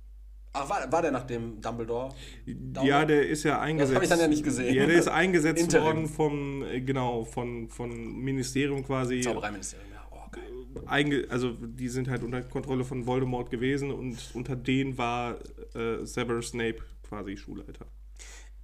[0.52, 2.14] Ach, war, war der nach dem Dumbledore?
[2.46, 2.87] Dumbledore?
[2.87, 3.90] Ja, der ist ja eingesetzt.
[3.90, 4.74] Das habe ich dann ja nicht gesehen.
[4.74, 9.20] Ja, der ist eingesetzt worden vom, äh, genau, von, von Ministerium quasi.
[9.20, 10.07] Zaubereiministerium, ja.
[10.11, 10.42] Oh, geil.
[10.87, 15.38] Einge also die sind halt unter Kontrolle von Voldemort gewesen und unter denen war
[15.74, 17.87] äh, Severus Snape quasi Schulleiter.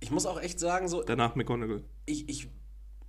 [0.04, 1.02] Ich muss auch echt sagen, so.
[1.02, 1.82] Danach McGonagall.
[2.04, 2.50] Ich, ich,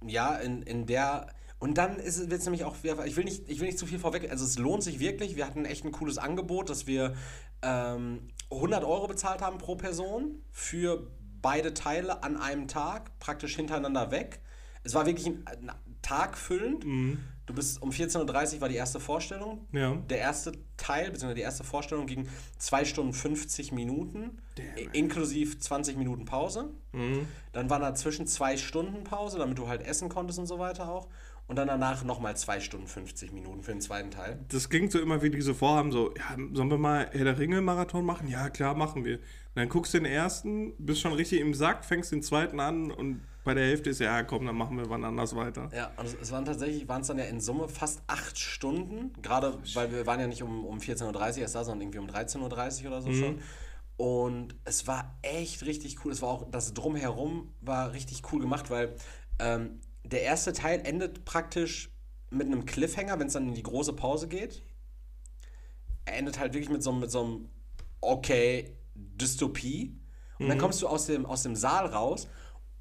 [0.07, 1.27] ja, in, in der.
[1.59, 4.31] Und dann wird es nämlich auch, ich will, nicht, ich will nicht zu viel vorweg,
[4.31, 7.15] also es lohnt sich wirklich, wir hatten echt ein cooles Angebot, dass wir
[7.61, 14.11] ähm, 100 Euro bezahlt haben pro Person für beide Teile an einem Tag, praktisch hintereinander
[14.11, 14.39] weg.
[14.83, 16.85] Es war wirklich ein, ein Tag füllend.
[16.85, 17.19] Mhm.
[17.45, 19.67] Du bist um 14.30 Uhr war die erste Vorstellung.
[19.71, 19.95] Ja.
[20.09, 22.27] Der erste Teil, beziehungsweise die erste Vorstellung ging
[22.57, 24.91] 2 Stunden 50 Minuten, Damn.
[24.93, 26.71] inklusive 20 Minuten Pause.
[26.91, 27.27] Mhm.
[27.53, 31.07] Dann war dazwischen 2 Stunden Pause, damit du halt essen konntest und so weiter auch
[31.47, 34.39] und dann danach nochmal 2 Stunden 50 Minuten für den zweiten Teil.
[34.49, 38.05] Das klingt so immer wie diese Vorhaben, so, ja, sollen wir mal Herr der Ringe-Marathon
[38.05, 38.27] machen?
[38.27, 39.17] Ja, klar, machen wir.
[39.17, 39.21] Und
[39.55, 43.21] dann guckst du den ersten, bist schon richtig im Sack, fängst den zweiten an und
[43.45, 45.69] bei der Hälfte ist ja, komm, dann machen wir wann anders weiter.
[45.73, 49.57] Ja, und es waren tatsächlich, waren es dann ja in Summe fast acht Stunden, gerade
[49.75, 52.81] weil wir waren ja nicht um, um 14.30 Uhr erst da, sondern irgendwie um 13.30
[52.81, 53.19] Uhr oder so mhm.
[53.19, 53.41] schon.
[53.97, 56.11] Und es war echt richtig cool.
[56.11, 58.95] Es war auch, das Drumherum war richtig cool gemacht, weil
[59.39, 61.91] ähm, der erste Teil endet praktisch
[62.31, 64.63] mit einem Cliffhanger, wenn es dann in die große Pause geht.
[66.05, 67.49] Er endet halt wirklich mit so, mit so einem
[68.01, 69.99] Okay, Dystopie.
[70.39, 72.27] Und dann kommst du aus dem, aus dem Saal raus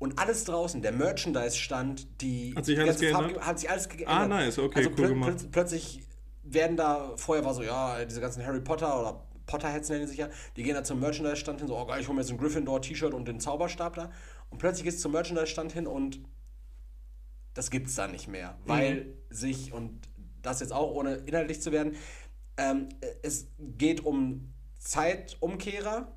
[0.04, 3.40] und alles draußen, der Merchandise-Stand, die, Hat sich alles geändert?
[3.40, 4.08] hat sich alles geändert.
[4.08, 5.30] Ah, nice, okay, also cool plö gemacht.
[5.32, 6.02] plötz- plötzlich
[6.42, 10.18] werden da, vorher war so, ja, diese ganzen Harry Potter oder Potterheads nennen die sich
[10.18, 12.38] ja, die gehen da zum Merchandise-Stand hin, so, oh geil, ich hole mir jetzt ein
[12.38, 14.10] Gryffindor-T-Shirt und den Zauberstab da.
[14.50, 16.20] Und plötzlich gehst du zum Merchandise-Stand hin und
[17.54, 20.00] das gibt's da nicht mehr, weil sich, und
[20.42, 21.94] das jetzt auch ohne inhaltlich zu werden,
[22.56, 22.88] ähm,
[23.22, 26.12] es geht um Zeitumkehrer,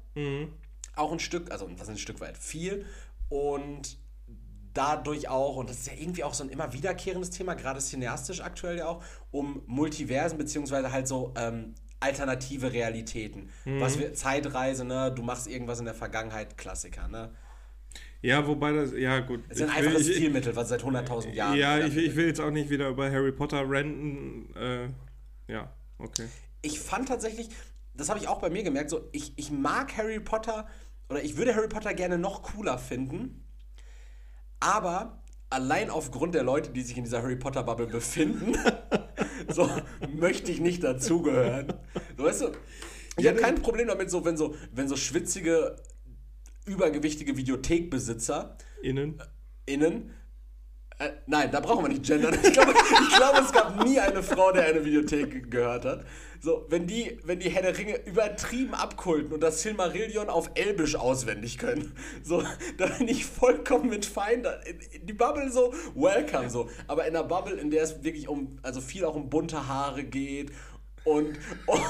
[0.95, 2.85] auch ein Stück, also was ist ein Stück weit viel
[3.29, 3.97] und
[4.73, 8.41] dadurch auch, und das ist ja irgendwie auch so ein immer wiederkehrendes Thema, gerade cineastisch
[8.41, 13.49] aktuell ja auch, um Multiversen, beziehungsweise halt so ähm, alternative Realitäten.
[13.65, 17.31] Was wir, Zeitreise, ne, du machst irgendwas in der Vergangenheit, Klassiker, ne?
[18.21, 19.41] Ja, wobei das, ja gut.
[19.49, 21.57] Es ist ein Ich will- einfaches ich- Stilmittel, was seit 100.000 Jahren.
[21.57, 24.53] Ja, ich, ich will jetzt auch nicht wieder über Harry Potter renten.
[24.55, 24.89] Äh,
[25.51, 26.27] ja, okay.
[26.61, 27.49] ich fand tatsächlich,
[27.95, 30.67] das habe ich auch bei mir gemerkt, so ich, ich mag Harry Potter
[31.09, 33.47] oder ich würde Harry Potter gerne noch cooler finden,
[34.59, 38.57] aber allein aufgrund der Leute, die sich in dieser Harry Potter Bubble befinden,
[39.49, 39.69] so
[40.13, 41.73] möchte ich nicht dazugehören.
[42.17, 42.51] So, weißt du,
[43.17, 45.75] ich Ja, habe kein Problem damit, so wenn so wenn so schwitzige
[46.65, 49.21] übergewichtige Videothekbesitzer Innen.
[49.65, 50.13] innen.
[50.99, 52.33] Äh, nein, da brauchen wir nicht gendern.
[52.43, 56.05] Ich glaube, ich glaube, es gab nie eine Frau, der eine Videothek gehört hat.
[56.41, 60.95] So, wenn die, wenn die Herr der Ringe übertrieben abkulten und das Silmarillion auf Elbisch
[60.95, 62.43] auswendig können, so,
[62.77, 64.45] da bin ich vollkommen mit fein.
[65.03, 66.69] Die Bubble so, welcome, so.
[66.87, 70.03] Aber in einer Bubble, in der es wirklich um, also viel auch um bunte Haare
[70.03, 70.51] geht
[71.07, 71.27] und,
[71.65, 71.81] und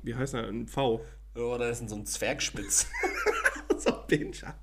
[0.05, 1.05] wie heißt er, ein V.
[1.35, 2.87] Oder das ist so ein Zwergspitz.
[3.79, 4.55] so ein Pinscher.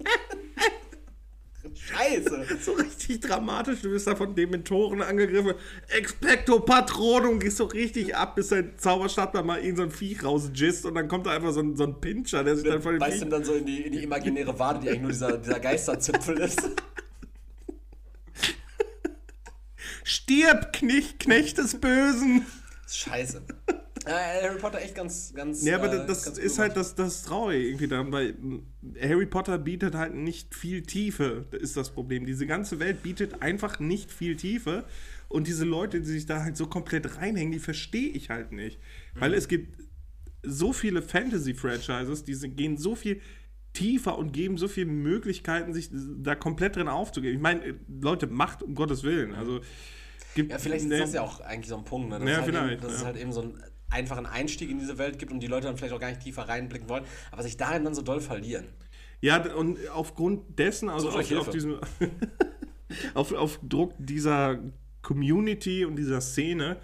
[1.74, 2.46] Scheiße.
[2.62, 5.54] So richtig dramatisch, du wirst da von Dementoren angegriffen.
[5.90, 10.24] Expecto Patronum, gehst so richtig ab, bis dein Zauberstab da mal irgend so ein Viech
[10.24, 12.94] rausgist und dann kommt da einfach so ein, so ein Pinscher, der sich dann von
[12.94, 15.38] dem Beißt ihm dann so in die, in die imaginäre Wade, die eigentlich nur dieser,
[15.38, 16.62] dieser Geisterzipfel ist.
[20.04, 22.46] Stirb, Knecht, Knecht des Bösen.
[22.88, 23.44] Scheiße.
[24.06, 25.64] Harry Potter echt ganz, ganz.
[25.64, 28.36] Ja, aber äh, das ist halt das, das Traurige irgendwie daran, weil
[29.00, 32.26] Harry Potter bietet halt nicht viel Tiefe, ist das Problem.
[32.26, 34.86] Diese ganze Welt bietet einfach nicht viel Tiefe
[35.30, 38.80] und diese Leute, die sich da halt so komplett reinhängen, die verstehe ich halt nicht.
[39.16, 39.78] Weil es gibt
[40.44, 43.22] so viele Fantasy-Franchises, die gehen so viel
[43.74, 47.36] tiefer und geben so viele Möglichkeiten, sich da komplett drin aufzugeben.
[47.36, 49.34] Ich meine, Leute, macht um Gottes Willen.
[49.34, 49.62] Also,
[50.36, 52.20] gibt, Ja, vielleicht ne- ist das ja auch eigentlich so ein Punkt, ne?
[52.20, 53.06] dass, Ja, es halt vielleicht, eben, dass es ja.
[53.06, 55.94] halt eben so einen einfachen Einstieg in diese Welt gibt und die Leute dann vielleicht
[55.94, 58.66] auch gar nicht tiefer reinblicken wollen, aber sich darin dann so doll verlieren.
[59.22, 61.80] Ja, und aufgrund dessen, also auf, auf, diesem,
[63.14, 64.60] auf, auf Druck dieser
[65.02, 66.78] Community und dieser Szene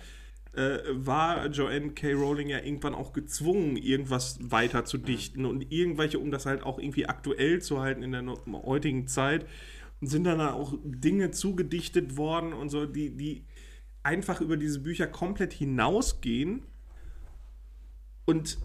[0.53, 2.13] äh, war Joanne K.
[2.13, 6.79] Rowling ja irgendwann auch gezwungen, irgendwas weiter zu dichten und irgendwelche, um das halt auch
[6.79, 8.23] irgendwie aktuell zu halten in der
[8.63, 9.45] heutigen Zeit,
[10.01, 13.45] sind dann auch Dinge zugedichtet worden und so, die, die
[14.03, 16.63] einfach über diese Bücher komplett hinausgehen
[18.27, 18.57] und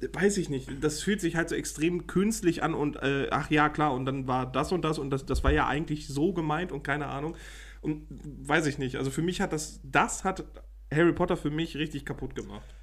[0.00, 3.68] weiß ich nicht, das fühlt sich halt so extrem künstlich an und äh, ach ja,
[3.68, 6.72] klar, und dann war das und das und das, das war ja eigentlich so gemeint
[6.72, 7.36] und keine Ahnung.
[7.80, 10.44] Und weiß ich nicht, also für mich hat das, das hat
[10.92, 12.74] Harry Potter für mich richtig kaputt gemacht.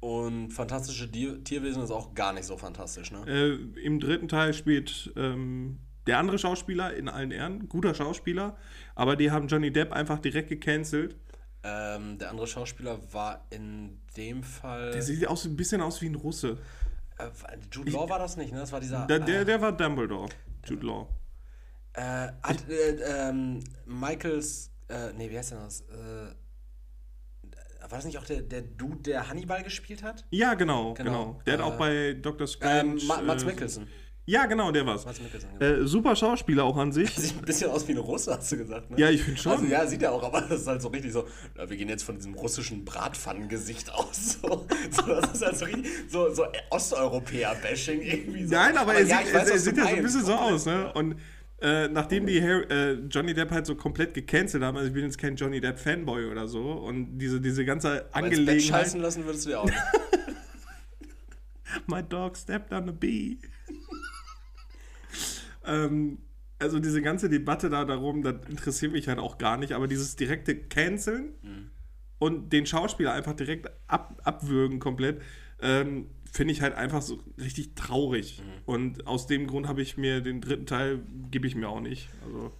[0.00, 3.24] Und fantastische Dier Tierwesen ist auch gar nicht so fantastisch, ne?
[3.26, 8.56] Äh, Im dritten Teil spielt ähm, der andere Schauspieler in allen Ehren, guter Schauspieler,
[8.94, 11.16] aber die haben Johnny Depp einfach direkt gecancelt.
[11.68, 14.92] Ähm, der andere Schauspieler war in dem Fall.
[14.92, 16.58] Der sieht aus, ein bisschen aus wie ein Russe.
[17.18, 17.28] äh,
[17.72, 18.60] Jude Law war das nicht, ne?
[18.60, 19.06] Das war dieser.
[19.06, 20.28] Der, der, der war Dumbledore,
[20.64, 21.08] Jude Law.
[21.94, 24.70] äh, hat, äh, ähm, Michaels.
[24.88, 25.80] Äh, nee, wie heißt der das?
[25.82, 26.34] Äh,
[27.88, 30.24] war das nicht auch der, der Dude, der Hannibal gespielt hat?
[30.30, 31.10] Ja, genau, Genau.
[31.34, 31.40] genau.
[31.46, 32.46] Der hat Äh, auch bei Dr.
[32.46, 33.00] Strange.
[33.00, 33.88] Ähm, Ma Mats äh, Mikkelsen.
[34.28, 35.06] Ja, genau, der war's.
[35.60, 37.10] Äh, super Schauspieler auch an sich.
[37.16, 38.98] Sieht ein bisschen aus wie eine Russe, hast du gesagt, ne?
[38.98, 39.52] Ja, ich finde schon.
[39.52, 41.88] Also ja, sieht er auch, aber das ist halt so richtig so, ja, wir gehen
[41.88, 44.38] jetzt von diesem russischen Bratpfannengesicht aus.
[44.46, 48.54] So, so, das ist halt so richtig, so, so Osteuropäer-Bashing irgendwie so.
[48.54, 50.66] Nein, aber, er ja, sieht, weiß, er, er sieht ja so ein bisschen so aus,
[50.66, 50.92] ne?
[50.92, 51.16] Und
[51.60, 55.04] äh, nachdem die Harry, äh, Johnny Depp halt so komplett gecancelt haben, also ich bin
[55.04, 58.62] jetzt kein Johnny Depp Fanboy oder so, und diese, diese ganze Aber Angelegenheit.
[58.62, 59.70] scheißen lassen würdest du dir auch.
[61.86, 63.38] My dog stepped on a bee.
[65.66, 66.18] Ähm,
[66.58, 70.16] also diese ganze Debatte da darum, das interessiert mich halt auch gar nicht, aber dieses
[70.16, 71.34] direkte Canceln
[72.18, 75.20] und den Schauspieler einfach direkt ab, abwürgen komplett,
[75.60, 78.42] ähm, finde ich halt einfach so richtig traurig.
[78.64, 81.00] Und aus dem Grund habe ich mir den dritten Teil,
[81.30, 82.08] gebe ich mir auch nicht.
[82.24, 82.52] Also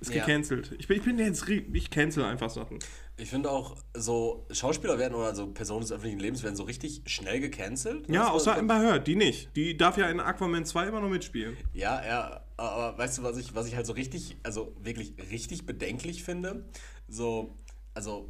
[0.00, 0.24] ist Ja.
[0.24, 0.74] gecancelt.
[0.78, 2.78] Ich bin, ich bin jetzt, ich cancel einfach Sachen.
[3.18, 7.00] Ich finde auch, so Schauspieler werden oder so Personen des öffentlichen Lebens werden so richtig
[7.06, 8.08] schnell gecancelt.
[8.10, 9.56] Ja, außer was- Amber Heard, die nicht.
[9.56, 11.56] Die darf ja in Aquaman 2 immer noch mitspielen.
[11.72, 15.64] Ja, ja, aber weißt du, was ich, was ich halt so richtig, also wirklich richtig
[15.64, 16.66] bedenklich finde?
[17.08, 17.56] So,
[17.94, 18.28] also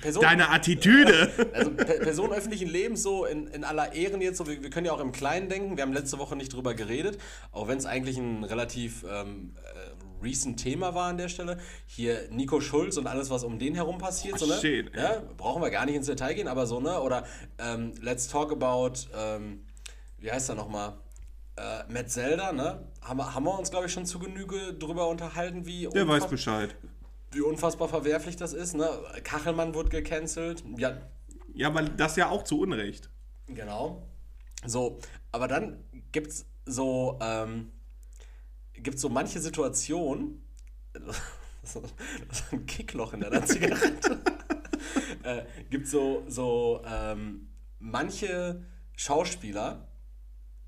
[0.00, 1.30] Personen, Deine Attitüde!
[1.52, 4.86] also Pe- Personen öffentlichen Lebens so in, in aller Ehren jetzt, so, wir, wir können
[4.86, 7.18] ja auch im Kleinen denken, wir haben letzte Woche nicht drüber geredet,
[7.52, 9.90] auch wenn es eigentlich ein relativ ähm, äh,
[10.22, 11.58] recent Thema war an der Stelle.
[11.86, 14.54] Hier Nico Schulz und alles, was um den herum passiert, so, ne?
[14.60, 17.00] shit, ja, brauchen wir gar nicht ins Detail gehen, aber so, ne?
[17.00, 17.24] Oder
[17.58, 19.66] ähm, let's talk about, ähm,
[20.18, 20.94] wie heißt er nochmal?
[21.56, 22.86] Äh, Matt Zelda, ne?
[23.02, 26.28] Haben, wir- haben wir uns, glaube ich, schon zu Genüge drüber unterhalten, wie, Der weiß
[26.28, 26.74] Bescheid.
[27.32, 28.88] wie unfassbar verwerflich das ist, ne?
[29.24, 30.62] Kachelmann wurde gecancelt.
[30.76, 30.98] Ja,
[31.54, 33.10] Ja, aber das ja auch zu Unrecht.
[33.48, 34.06] Genau.
[34.66, 34.98] So,
[35.32, 37.72] aber dann gibt's so, ähm,
[38.82, 40.42] gibt's so manche Situationen,
[41.62, 44.20] ist ein Kickloch in deiner Zigarette,
[45.22, 48.64] äh, gibt so, so ähm, manche
[48.96, 49.88] Schauspieler,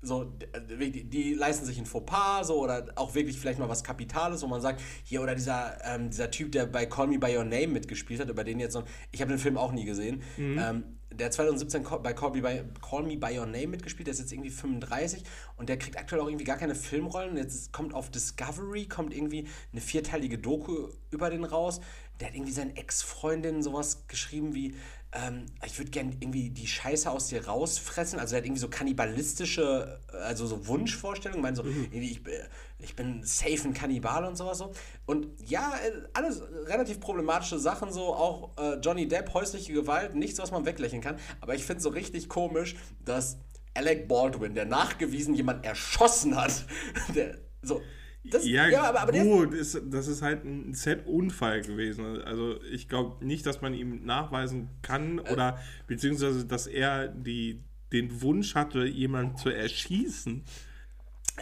[0.03, 4.41] so, die, die leisten sich ein Fauxpas, so, oder auch wirklich vielleicht mal was Kapitales,
[4.41, 7.43] wo man sagt, hier, oder dieser, ähm, dieser Typ, der bei Call Me By Your
[7.43, 10.83] Name mitgespielt hat, über den jetzt noch, ich habe den Film auch nie gesehen, ähm,
[11.13, 14.13] der hat 2017 Call- bei Call Me By, Call Me By Your Name mitgespielt, der
[14.13, 15.23] ist jetzt irgendwie 35
[15.57, 17.37] und der kriegt aktuell auch irgendwie gar keine Filmrollen.
[17.37, 21.81] Jetzt kommt auf Discovery, kommt irgendwie eine vierteilige Doku über den raus.
[22.19, 24.75] Der hat irgendwie seinen Ex-Freundinnen sowas geschrieben wie,
[25.13, 28.19] ähm, ich würde gerne irgendwie die Scheiße aus dir rausfressen.
[28.19, 31.39] Also er hat irgendwie so kannibalistische, äh, also so Wunschvorstellungen.
[31.39, 32.33] Ich meine so, irgendwie, ich, bin-
[32.83, 34.71] ich bin safe ein Kannibal und sowas so.
[35.05, 38.13] Und ja, äh, alles relativ problematische Sachen so.
[38.13, 41.17] Auch äh, Johnny Depp, häusliche Gewalt, nichts, was man weglächeln kann.
[41.39, 43.37] Aber ich finde es so richtig komisch, dass
[43.73, 46.65] Alec Baldwin, der nachgewiesen jemand erschossen hat,
[47.15, 47.81] der so...
[48.23, 52.21] Das, Ja, aber, aber der, gut, ist, das ist halt ein Set-Unfall gewesen.
[52.21, 55.31] Also ich glaube nicht, dass man ihm nachweisen kann Äh.
[55.31, 60.43] oder beziehungsweise, dass er die, den Wunsch hatte, jemanden zu erschießen.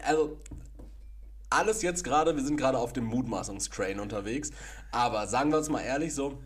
[0.03, 0.39] also
[1.49, 4.51] alles jetzt gerade, wir sind gerade auf dem Mutmaßungstrain unterwegs,
[4.91, 6.41] aber sagen wir uns mal ehrlich so,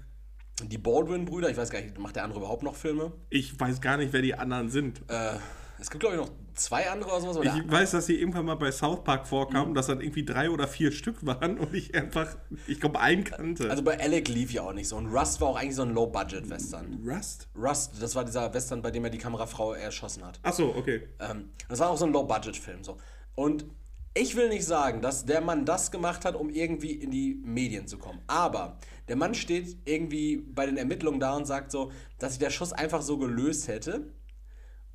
[0.62, 3.12] die Baldwin-Brüder, ich weiß gar nicht, macht der andere überhaupt noch Filme?
[3.30, 5.02] Ich weiß gar nicht, wer die anderen sind.
[5.10, 5.38] Äh,
[5.80, 7.38] es gibt glaube ich noch zwei andere oder sowas.
[7.38, 10.50] aber Ich weiß, dass sie irgendwann mal bei South Park vorkamen, dass dann irgendwie drei
[10.50, 12.38] oder vier Stück waren und ich einfach,
[12.68, 13.70] ich glaube, einen kannte.
[13.70, 15.94] also bei Alec lief ja auch nicht so und Rust war auch eigentlich so ein
[15.94, 17.00] Low-Budget-Western.
[17.06, 17.48] Rust?
[17.56, 20.40] Rust, das war dieser Western, bei dem er die Kamerafrau erschossen hat.
[20.44, 21.10] Achso, okay.
[21.20, 22.84] Ähm, das war auch so ein Low-Budget-Film.
[22.84, 22.98] So.
[23.36, 23.66] Und
[24.14, 27.88] ich will nicht sagen, dass der Mann das gemacht hat, um irgendwie in die Medien
[27.88, 28.22] zu kommen.
[28.28, 32.52] Aber der Mann steht irgendwie bei den Ermittlungen da und sagt so, dass sich der
[32.52, 34.14] Schuss einfach so gelöst hätte.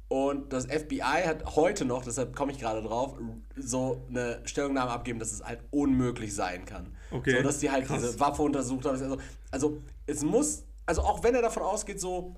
[0.09, 3.16] Und das FBI hat heute noch, deshalb komme ich gerade drauf,
[3.57, 6.96] so eine Stellungnahme abgeben, dass es halt unmöglich sein kann.
[7.11, 8.00] Okay, So, dass die halt krass.
[8.00, 8.94] diese Waffe untersucht haben.
[9.02, 9.18] Also,
[9.50, 12.37] also es muss, also auch wenn er davon ausgeht, so,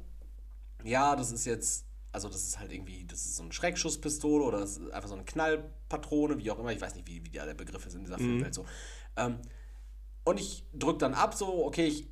[0.83, 4.61] ja, das ist jetzt, also das ist halt irgendwie, das ist so eine Schreckschusspistole oder
[4.61, 7.55] das ist einfach so eine Knallpatrone, wie auch immer, ich weiß nicht, wie, wie der
[7.55, 8.67] Begriff ist in dieser Filmwelt so.
[9.17, 9.39] Ähm,
[10.25, 12.09] und ich drück dann ab, so, okay, ich,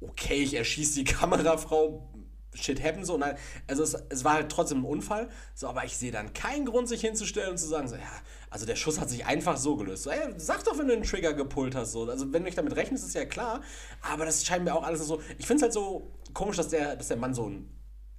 [0.00, 2.08] okay, ich erschieße die Kamerafrau,
[2.54, 3.36] shit happens, so, nein,
[3.66, 6.88] also es, es war halt trotzdem ein Unfall, so, aber ich sehe dann keinen Grund,
[6.88, 8.02] sich hinzustellen und zu sagen, so, ja,
[8.50, 10.04] also der Schuss hat sich einfach so gelöst.
[10.04, 12.56] So, ey, sag doch, wenn du den Trigger gepullt hast, so, also wenn du nicht
[12.58, 13.60] damit rechnest, ist ja klar,
[14.00, 16.96] aber das scheint mir auch alles so, ich finde es halt so komisch, dass der,
[16.96, 17.68] dass der Mann so ein,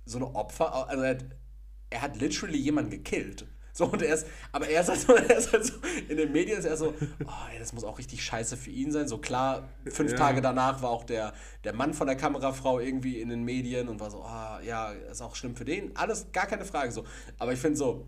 [0.07, 1.25] so eine Opfer, also er hat,
[1.89, 3.45] er hat literally jemanden gekillt.
[3.73, 5.73] So, und er ist, aber er ist, halt so, er ist halt so,
[6.09, 8.91] in den Medien ist er so, oh, ey, das muss auch richtig scheiße für ihn
[8.91, 9.07] sein.
[9.07, 10.17] So klar, fünf Ja.
[10.17, 13.99] Tage danach war auch der, der Mann von der Kamerafrau irgendwie in den Medien und
[13.99, 15.95] war so, ah, ja, ist auch schlimm für den.
[15.95, 17.03] Alles, gar keine Frage so.
[17.37, 18.07] Aber ich finde so,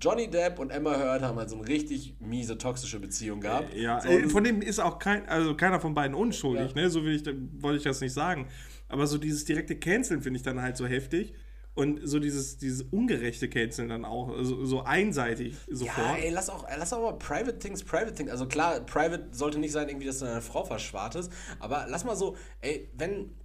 [0.00, 3.74] Johnny Depp und Emma Heard haben halt so eine richtig miese, toxische Beziehung gehabt.
[3.74, 6.82] Ja, so, von dem ist auch kein, also keiner von beiden unschuldig, Ja.
[6.82, 6.90] ne?
[6.90, 7.26] So will ich,
[7.60, 8.46] wollte ich das nicht sagen.
[8.88, 11.34] Aber so dieses direkte Canceln finde ich dann halt so heftig.
[11.74, 16.18] Und so dieses, dieses ungerechte Canceln dann auch, so, so einseitig sofort.
[16.18, 18.32] Ja, ey, lass auch, lass auch mal Private Things Private Things.
[18.32, 21.30] Also klar, Private sollte nicht sein, irgendwie, dass du deine Frau verschwartest.
[21.60, 23.36] Aber lass mal so, ey, wenn.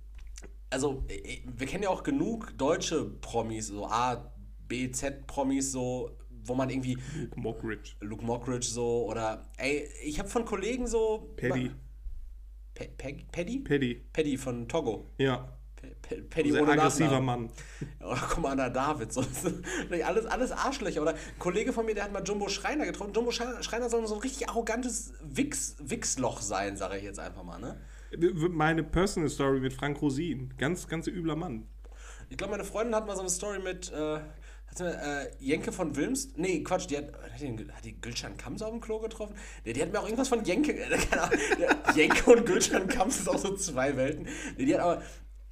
[0.72, 4.34] Also, ey, wir kennen ja auch genug deutsche Promis, so A,
[4.68, 6.98] B, Z-Promis, so, wo man irgendwie.
[7.20, 7.92] Luke Mockridge.
[8.00, 9.48] Luke Mockridge so oder.
[9.58, 11.36] Ey, ich habe von Kollegen so.
[11.38, 11.70] Paddy.
[12.74, 13.60] Pe Pe Paddy?
[13.60, 14.02] Paddy.
[14.14, 15.12] Paddy von Togo.
[15.18, 15.48] Ja.
[16.02, 17.50] Pe- Paddy Sehr ohne aggressiver Nachnamen.
[17.50, 17.50] Mann.
[18.10, 19.12] Oder Commander David.
[19.14, 19.24] So.
[20.06, 21.02] alles, alles Arschlöcher.
[21.02, 23.14] Oder ein Kollege von mir, der hat mal Jumbo Schreiner getroffen.
[23.14, 27.44] Jumbo Schreiner Schreiner soll so ein richtig arrogantes Wichs, Wichsloch sein, sage ich jetzt einfach
[27.44, 27.60] mal.
[27.60, 27.78] Ne?
[28.50, 30.54] Meine Personal Story mit Frank Rosin.
[30.58, 31.68] Ganz, ganz übler Mann.
[32.30, 34.20] Ich glaube, meine Freundin hat mal so eine Story mit äh,
[34.74, 36.30] hat sie, äh, Jenke von Wilms.
[36.36, 39.36] Nee, Quatsch, die hat, hat die, Gülschan Kamps auf dem Klo getroffen?
[39.66, 40.74] Die, die hat mir auch irgendwas von Jenke.
[40.84, 44.28] Äh, Jenke und Gülschan Kamps ist auch so zwei Welten.
[44.58, 45.02] Nee, die hat aber.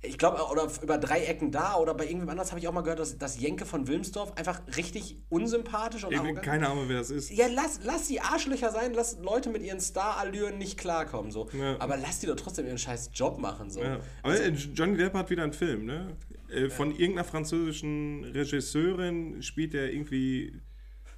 [0.04, 2.82] Ich glaube, oder über drei Ecken da oder bei irgendwem anders habe ich auch mal
[2.82, 7.12] gehört, dass, dass Jenke von Wilmsdorf einfach richtig unsympathisch und Irgendwie keine Ahnung, wer das
[7.12, 7.30] ist.
[7.30, 11.32] Ja, lass, lass die Arschlöcher sein, lass Leute mit ihren Star-Allüren nicht klarkommen.
[11.32, 11.50] So.
[11.54, 11.80] Ja.
[11.80, 13.70] Aber lass die doch trotzdem ihren scheiß Job machen.
[13.70, 13.84] So.
[13.84, 14.00] Ja.
[14.24, 16.18] Aber äh, Johnny Depp hat wieder einen Film, ne?
[16.50, 20.60] Äh, Von irgendeiner französischen Regisseurin spielt er irgendwie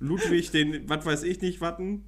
[0.03, 2.03] Ludwig, den, was weiß ich nicht, watten.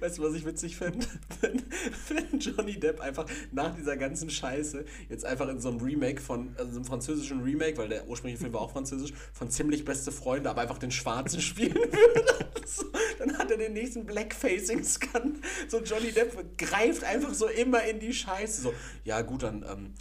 [0.00, 1.06] Weißt du, was ich witzig finde?
[1.40, 1.62] Wenn,
[2.08, 6.54] wenn Johnny Depp einfach nach dieser ganzen Scheiße jetzt einfach in so einem Remake von,
[6.56, 10.12] also so einem französischen Remake, weil der ursprüngliche Film war auch französisch, von ziemlich beste
[10.12, 12.46] Freunde, aber einfach den Schwarzen spielen würde.
[12.66, 12.84] So,
[13.18, 15.38] dann hat er den nächsten Blackfacing-Scan.
[15.68, 18.62] So Johnny Depp greift einfach so immer in die Scheiße.
[18.62, 18.74] So,
[19.04, 19.94] ja gut, dann, ähm,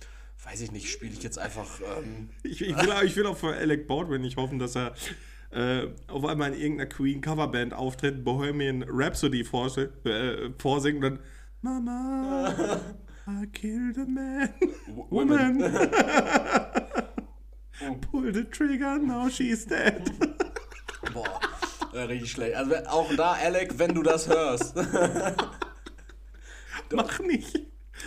[0.43, 1.79] weiß ich nicht, spiele ich jetzt einfach.
[1.97, 4.93] Ähm, Ich, ich, will, ich will auch für Alec Baldwin nicht hoffen, dass er
[5.51, 11.19] äh, auf einmal in irgendeiner Queen-Coverband auftritt, Bohemian Rhapsody vorse- äh, vorsingt und dann
[11.61, 12.53] Mama,
[13.27, 14.49] I killed a man,
[15.09, 15.59] woman.
[18.11, 20.11] Pull the trigger, now she's dead.
[21.13, 21.39] boah,
[21.93, 22.55] äh, richtig schlecht.
[22.55, 24.75] Also auch da, Alec, wenn du das hörst.
[26.91, 27.59] Mach nicht.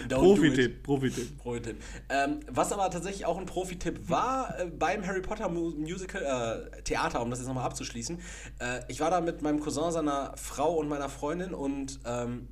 [0.09, 1.39] Profi-Tipp, Profi-Tipp.
[1.39, 1.83] Profi-Tipp.
[2.09, 6.83] Ähm, was aber tatsächlich auch ein Profi-Tipp war äh, beim Harry Potter Mu Musical, äh,
[6.83, 8.21] Theater, um das jetzt nochmal abzuschließen.
[8.61, 12.49] Äh, ich war da mit meinem Cousin, seiner Frau und meiner Freundin und ähm,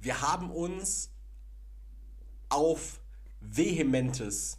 [0.00, 1.10] wir haben uns
[2.48, 3.00] auf
[3.40, 4.58] vehementes,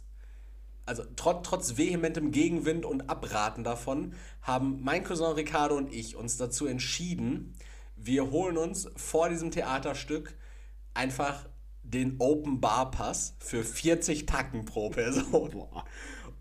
[0.86, 6.36] also trot, trotz vehementem Gegenwind und Abraten davon, haben mein Cousin Ricardo und ich uns
[6.36, 7.54] dazu entschieden,
[7.96, 10.36] wir holen uns vor diesem Theaterstück
[10.94, 11.48] einfach
[11.90, 15.50] den Open Bar Pass für 40 Tacken pro Person.
[15.50, 15.84] Boah.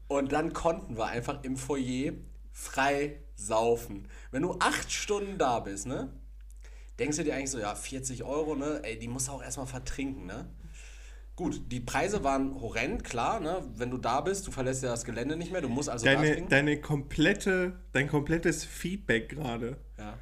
[0.08, 2.14] Und dann konnten wir einfach im Foyer
[2.52, 4.08] frei saufen.
[4.32, 6.12] Wenn du acht Stunden da bist, ne?
[7.00, 8.80] Denkst du dir eigentlich so, ja, 40 Euro, ne?
[8.84, 10.50] Ey, die musst du auch erstmal vertrinken, ne?
[11.36, 13.64] Gut, die Preise waren horrend, klar, ne?
[13.76, 16.42] Wenn du da bist, du verlässt ja das Gelände nicht mehr, du musst also Deine,
[16.48, 20.18] deine komplette, dein komplettes Feedback gerade Ja.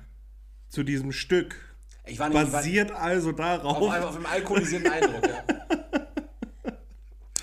[0.68, 1.75] zu diesem Stück
[2.08, 3.78] Ich war nicht ich war basiert also darauf.
[3.78, 5.44] auf, auf einem alkoholisierten Eindruck, ja.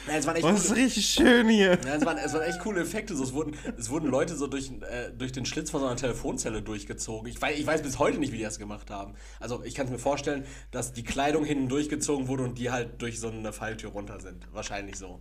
[0.07, 1.79] ja es waren echt Was ist coole- richtig schön hier.
[1.85, 3.15] Ja, es waren, es waren echt coole Effekte.
[3.17, 5.97] So, es, wurden, es wurden Leute so durch, äh, durch den Schlitz von so einer
[5.97, 7.29] Telefonzelle durchgezogen.
[7.29, 9.15] Ich weiß, ich weiß bis heute nicht, wie die das gemacht haben.
[9.41, 13.03] Also ich kann es mir vorstellen, dass die Kleidung hinten durchgezogen wurde und die halt
[13.03, 14.47] durch so eine Falltür runter sind.
[14.53, 15.19] Wahrscheinlich so.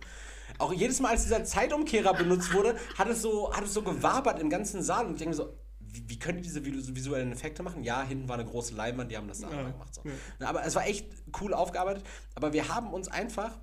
[0.58, 4.38] Auch jedes Mal, als dieser Zeitumkehrer benutzt wurde, hat es so, hat es so gewabert
[4.40, 5.06] im ganzen Saal.
[5.06, 5.56] Und ich denke so,
[5.92, 7.82] wie, wie können die diese visu- visuellen Effekte machen?
[7.84, 9.94] Ja, hinten war eine große Leinwand, die haben das da Ja, gemacht.
[9.94, 10.02] So.
[10.40, 10.48] ja.
[10.48, 11.06] Aber es war echt
[11.40, 12.04] cool aufgearbeitet.
[12.34, 13.58] Aber wir haben uns einfach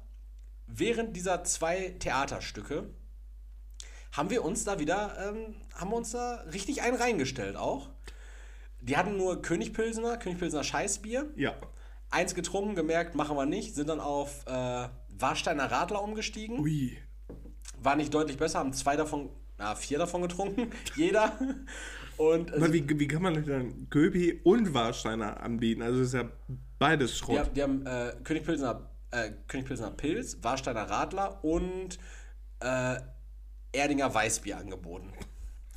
[0.68, 2.90] während dieser zwei Theaterstücke
[4.12, 7.90] haben wir uns da wieder, ähm, haben wir uns da richtig einen reingestellt auch.
[8.82, 11.30] Die hatten nur Königpilsener, Königpilsener Scheißbier.
[11.36, 11.56] Ja.
[12.10, 16.60] Eins getrunken, gemerkt, machen wir nicht, sind dann auf äh, Warsteiner Radler umgestiegen.
[16.60, 16.98] Ui.
[17.82, 21.38] War nicht deutlich besser, haben zwei davon, na, vier davon getrunken, jeder.
[22.20, 25.82] Und Aber äh, wie, wie kann man dann Göpi und Warsteiner anbieten?
[25.82, 26.30] Also ist ja
[26.78, 27.40] beides die, Schrott.
[27.40, 31.98] haben- die haben äh, Königpilsener, äh, Königpilsener Pilz, Warsteiner Radler und
[32.60, 32.96] äh,
[33.72, 35.14] Erdinger Weißbier angeboten.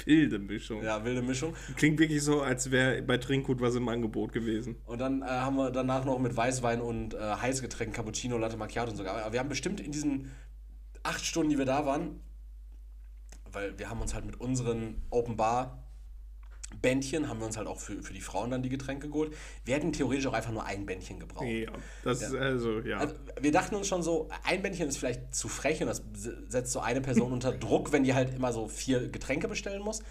[0.05, 0.83] Wilde Mischung.
[0.83, 1.55] Ja, wilde Mischung.
[1.77, 4.75] Klingt wirklich so, als wäre bei Trinkgut was im Angebot gewesen.
[4.87, 8.91] Und dann äh, haben wir danach noch mit Weißwein und äh, Heißgetränken, Cappuccino, Latte Macchiato
[8.91, 9.05] und so.
[9.07, 10.33] Aber wir haben bestimmt in diesen
[11.05, 12.19] acht Stunden, die wir da waren,
[13.53, 15.82] weil wir haben uns halt mit unseren Open Bar
[16.81, 19.35] Bändchen, haben wir uns halt auch für, für die Frauen dann die Getränke geholt.
[19.65, 21.47] Wir hätten theoretisch auch einfach nur ein Bändchen gebraucht.
[21.47, 21.73] Ja,
[22.05, 22.99] das ist also, ja.
[22.99, 26.03] Also, wir dachten uns schon so, ein Bändchen ist vielleicht zu frech und das
[26.49, 30.03] setzt so eine Person unter Druck, wenn die halt immer so vier Getränke bestellen muss.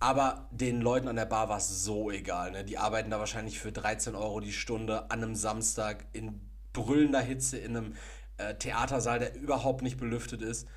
[0.00, 2.50] Aber den Leuten an der Bar war es so egal.
[2.50, 2.64] Ne?
[2.64, 6.40] Die arbeiten da wahrscheinlich für 13 Euro die Stunde an einem Samstag in
[6.72, 7.94] brüllender Hitze in einem
[8.36, 10.68] äh, Theatersaal, der überhaupt nicht belüftet ist.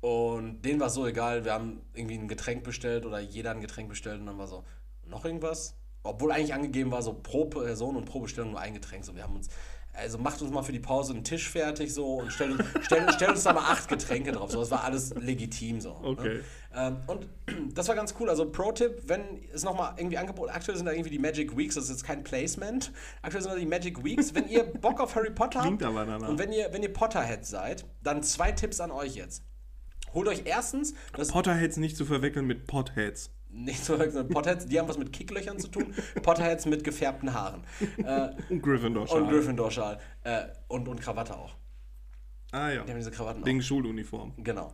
[0.00, 3.88] Und denen war so egal, wir haben irgendwie ein Getränk bestellt oder jeder ein Getränk
[3.88, 4.64] bestellt und dann war so,
[5.12, 5.76] noch irgendwas?
[6.02, 9.04] Obwohl eigentlich angegeben war, so pro Person und pro Bestellung nur ein Getränk.
[9.04, 9.48] So, wir haben uns,
[9.92, 13.30] also macht uns mal für die Pause einen Tisch fertig so und stell, stell, stell
[13.30, 14.50] uns da mal acht Getränke drauf.
[14.50, 15.96] So, das war alles legitim so.
[16.02, 16.38] Okay.
[16.38, 16.44] Ne?
[16.74, 17.28] Ähm, und
[17.76, 18.28] das war ganz cool.
[18.28, 21.84] Also Pro-Tipp, wenn es nochmal irgendwie angeboten, aktuell sind da irgendwie die Magic Weeks, das
[21.84, 22.92] ist jetzt kein Placement.
[23.20, 24.34] Aktuell sind da die Magic Weeks.
[24.34, 28.24] Wenn ihr Bock auf Harry Potter habt und wenn ihr, wenn ihr Potterhead seid, dann
[28.24, 29.44] zwei Tipps an euch jetzt.
[30.14, 33.30] Holt euch erstens das Potterheads nicht zu verwechseln mit Potheads.
[33.52, 35.94] Nicht so sondern Potterheads, die haben was mit Kicklöchern zu tun.
[36.22, 37.64] Potterheads mit gefärbten Haaren.
[37.98, 39.98] Äh, Und Gryffindor und Gryffindor-Schal.
[40.24, 41.54] Äh, und, und Krawatte auch.
[42.52, 42.84] Ah ja.
[42.84, 44.32] Die haben diese Krawatten Wegen Schuluniform.
[44.32, 44.44] auch.
[44.44, 44.72] Genau.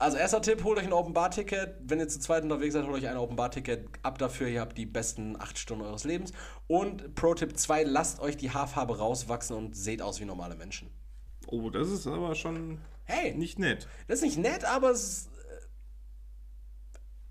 [0.00, 1.74] Also erster Tipp, holt euch ein Open Bar Ticket.
[1.82, 3.88] Wenn ihr zu zweit unterwegs seid, holt euch ein Open Bar Ticket.
[4.02, 6.32] Ab dafür, ihr habt die besten acht Stunden eures Lebens.
[6.68, 10.90] Und Pro Tipp 2, lasst euch die Haarfarbe rauswachsen und seht aus wie normale Menschen.
[11.48, 13.88] Oh, das ist aber schon Hey, nicht nett.
[14.06, 15.30] Das ist nicht nett, aber es ist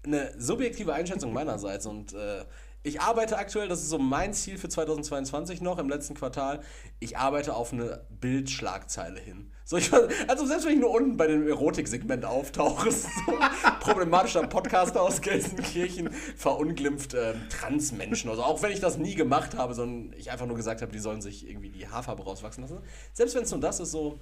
[0.08, 1.86] eine subjektive Einschätzung meinerseits.
[1.86, 2.46] Und äh,
[2.84, 6.62] ich arbeite aktuell, das ist so mein Ziel für 2022 noch, im letzten Quartal.
[7.00, 9.52] Ich arbeite auf eine Bildschlagzeile hin.
[9.66, 9.92] So, ich,
[10.30, 13.34] also selbst wenn ich nur unten bei dem Erotiksegment auftauche, ist so
[13.82, 18.30] problematischer Podcaster aus Gelsenkirchen verunglimpft ähm, Transmenschen.
[18.30, 21.00] Also auch wenn ich das nie gemacht habe, sondern ich einfach nur gesagt habe, die
[21.00, 22.78] sollen sich irgendwie die Haarfarbe rauswachsen lassen.
[23.12, 24.20] Selbst wenn es nur das ist, so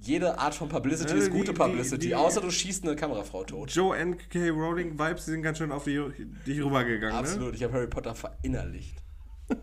[0.00, 2.96] jede Art von Publicity Äh, ist die- gute die- Publicity, die- außer du schießt eine
[2.96, 3.70] Kamerafrau tot.
[3.70, 4.50] Joe N.K.
[4.50, 5.98] Rowling Vibes, die sind ganz schön auf die,
[6.46, 7.18] dich rübergegangen, ne?
[7.20, 9.02] Absolut, ich habe Harry Potter verinnerlicht.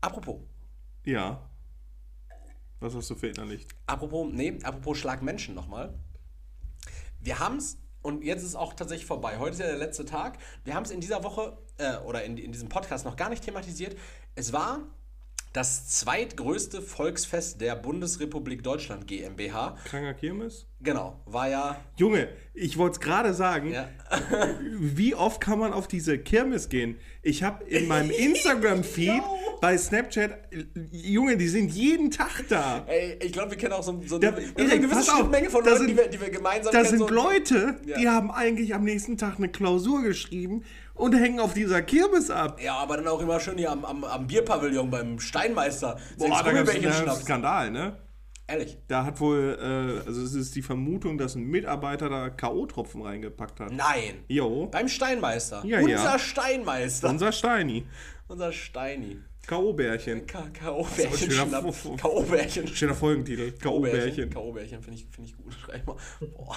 [0.00, 0.40] Apropos,
[1.04, 1.48] Ja.
[2.80, 3.70] Was hast du verinnerlicht?
[3.86, 5.94] apropos, nee, apropos Schlag Menschen nochmal.
[7.18, 9.38] Wir haben's und jetzt ist es auch tatsächlich vorbei.
[9.38, 10.36] Heute ist ja der letzte Tag.
[10.64, 13.42] Wir haben es in dieser Woche äh, oder in, in diesem Podcast noch gar nicht
[13.42, 13.96] thematisiert.
[14.34, 14.80] Es war
[15.54, 19.76] das zweitgrößte Volksfest der Bundesrepublik Deutschland GmbH.
[19.84, 20.66] Kranker Kirmes?
[20.80, 21.80] Genau, war ja.
[21.96, 23.70] Junge, ich wollte es gerade sagen.
[23.72, 23.88] ja
[24.78, 26.98] Wie oft kann man auf diese Kirmes gehen?
[27.22, 29.22] Ich habe in meinem Instagram-Feed
[29.60, 30.36] bei Snapchat,
[30.90, 32.84] Junge, die sind jeden Tag da.
[32.88, 35.64] Ey, ich glaube, wir kennen auch so, so Ja, eine, Erik, eine gewisse Schnittmenge von
[35.64, 36.98] da Leuten, die, sind- wir, die wir gemeinsam Da kennen.
[36.98, 37.96] sind so, Leute, Ja.
[37.98, 40.64] die haben eigentlich am nächsten Tag eine Klausur geschrieben
[40.94, 42.60] und hängen auf dieser Kirmes ab.
[42.62, 45.98] Ja, aber dann auch immer schön hier am, am, am Bierpavillon beim Steinmeister.
[46.18, 47.22] Boah, da einen schnappst.
[47.22, 47.96] Skandal, ne?
[48.46, 48.76] Ehrlich.
[48.88, 53.58] Da hat wohl, äh, also es ist die Vermutung, dass ein Mitarbeiter da K.O.-Tropfen reingepackt
[53.60, 53.72] hat.
[53.72, 54.22] Nein.
[54.28, 54.66] Jo.
[54.66, 55.64] Beim Steinmeister.
[55.64, 56.18] Ja, Unser ja.
[56.18, 57.08] Steinmeister.
[57.08, 57.86] Unser Steini.
[58.28, 59.18] Unser Steini.
[59.46, 60.26] K.O.-Bärchen.
[60.26, 61.68] K.O.-Bärchen.
[61.68, 62.66] F- K.O.-Bärchen.
[62.68, 63.52] Schöner Folgentitel.
[63.52, 64.30] K.O.-Bärchen.
[64.30, 65.52] K.O.-Bärchen finde ich, find ich gut.
[65.64, 65.96] Schreib mal.
[66.36, 66.56] Boah,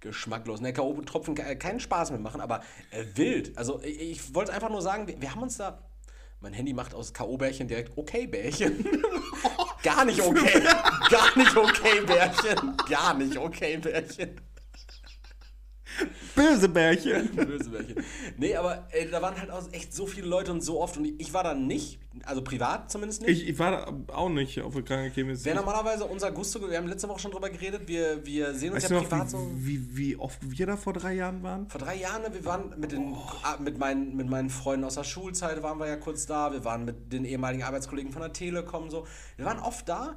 [0.00, 0.60] geschmacklos.
[0.60, 2.60] Ne, K.O.-Tropfen ke- keinen Spaß mitmachen, aber
[2.90, 3.56] äh, wild.
[3.58, 5.82] Also ich, ich wollte einfach nur sagen, wir, wir haben uns da.
[6.40, 8.84] Mein Handy macht aus K.O.-Bärchen direkt Okay-Bärchen.
[9.82, 10.62] Gar nicht okay.
[11.10, 12.76] Gar nicht okay, Bärchen.
[12.88, 14.40] Gar nicht okay, Bärchen.
[16.34, 17.34] Böse Bärchen.
[17.34, 18.04] Böse Bärchen.
[18.36, 21.04] Nee, aber ey, da waren halt auch echt so viele Leute und so oft und
[21.04, 23.42] ich war da nicht, also privat zumindest nicht.
[23.42, 25.44] Ich, ich war da auch nicht auf der kranken Kirmes.
[25.44, 28.82] Wäre normalerweise unser Gusto, wir haben letzte Woche schon drüber geredet, wir, wir sehen uns
[28.82, 29.50] Weißt du ja noch, privat so.
[29.54, 31.68] wie, wie, wie oft wir da vor drei Jahren waren?
[31.68, 34.94] Vor drei Jahren, ne, wir waren mit, den, ah, mit, meinen, mit meinen Freunden aus
[34.94, 36.52] der Schulzeit, waren wir ja kurz da.
[36.52, 39.06] Wir waren mit den ehemaligen Arbeitskollegen von der Telekom so.
[39.36, 40.16] Wir waren oft da.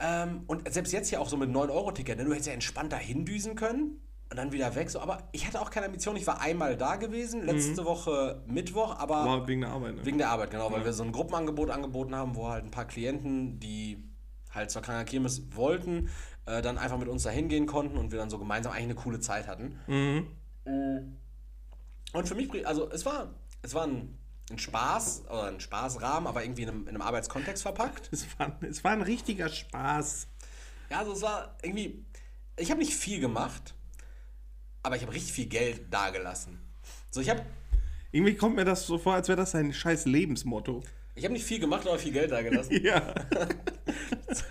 [0.00, 2.18] Ähm, und selbst jetzt ja auch so mit 9-Euro-Ticket.
[2.18, 2.24] Ne?
[2.24, 4.00] Du hättest ja entspannt da hindüsen können
[4.30, 4.90] und dann wieder weg.
[4.90, 5.00] So.
[5.00, 6.16] Aber ich hatte auch keine Ambition.
[6.16, 10.04] Ich war einmal da gewesen, letzte Woche Mittwoch, aber War wegen der Arbeit, ne?
[10.04, 12.86] wegen der Arbeit, genau, weil wir so ein Gruppenangebot angeboten haben, wo halt ein paar
[12.86, 14.02] Klienten, die
[14.50, 16.08] halt zur Kranker Kirmes wollten,
[16.46, 18.94] äh, dann einfach mit uns da hingehen konnten und wir dann so gemeinsam eigentlich eine
[18.94, 19.78] coole Zeit hatten.
[22.12, 24.18] Und für mich, also es war, es war ein,
[24.50, 28.08] ein Spaß oder ein Spaßrahmen, aber irgendwie in einem, in einem Arbeitskontext verpackt.
[28.12, 30.26] es, war, es war ein richtiger Spaß.
[30.90, 32.04] Ja, also es war irgendwie,
[32.56, 33.74] ich habe nicht viel gemacht,
[34.86, 36.60] aber ich habe richtig viel Geld dagelassen.
[37.10, 37.42] So, ich habe
[38.12, 40.84] Irgendwie kommt mir das so vor, als wäre das sein scheiß Lebensmotto.
[41.16, 42.80] ich hab nicht viel gemacht, aber viel Geld dagelassen.
[42.84, 43.00] Ja.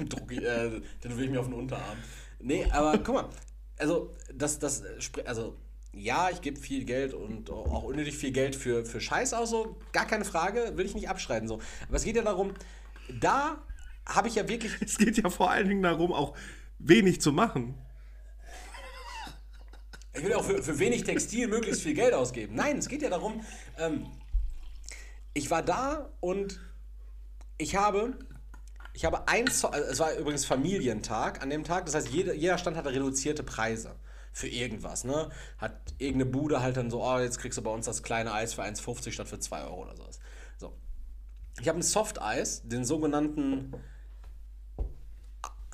[0.10, 1.98] Druck, äh, dann will ich mir auf den Unterarm.
[2.40, 3.30] Nee, aber guck mal,
[3.78, 4.84] also das, das,
[5.26, 5.56] also
[5.94, 9.78] ja, ich gebe viel Geld und auch unnötig viel Geld für, für Scheiß aus, so,
[9.94, 11.62] gar keine Frage, will ich nicht abschreiten, so.
[11.88, 12.54] Aber es geht ja darum,
[13.22, 13.64] da
[14.06, 16.36] habe ich ja wirklich, Es geht ja vor allen Dingen darum, auch
[16.80, 17.76] wenig zu machen.
[20.16, 22.56] Ich will auch für, für wenig Textil möglichst viel Geld ausgeben.
[22.56, 23.44] Nein, es geht ja darum,
[23.78, 24.08] ähm,
[25.34, 26.60] ich war da und
[27.58, 28.18] ich habe,
[28.94, 32.34] ich habe ein, Zo- also es war übrigens Familientag an dem Tag, das heißt, jeder,
[32.34, 33.96] jeder Stand hatte reduzierte Preise
[34.32, 35.30] für irgendwas, ne?
[35.58, 38.54] Hat irgendeine Bude halt dann so, oh, jetzt kriegst du bei uns das kleine Eis
[38.54, 40.20] für 1,50 statt für 2 Euro oder sowas.
[40.58, 40.74] So.
[41.62, 43.74] Ich habe ein Softeis, den sogenannten,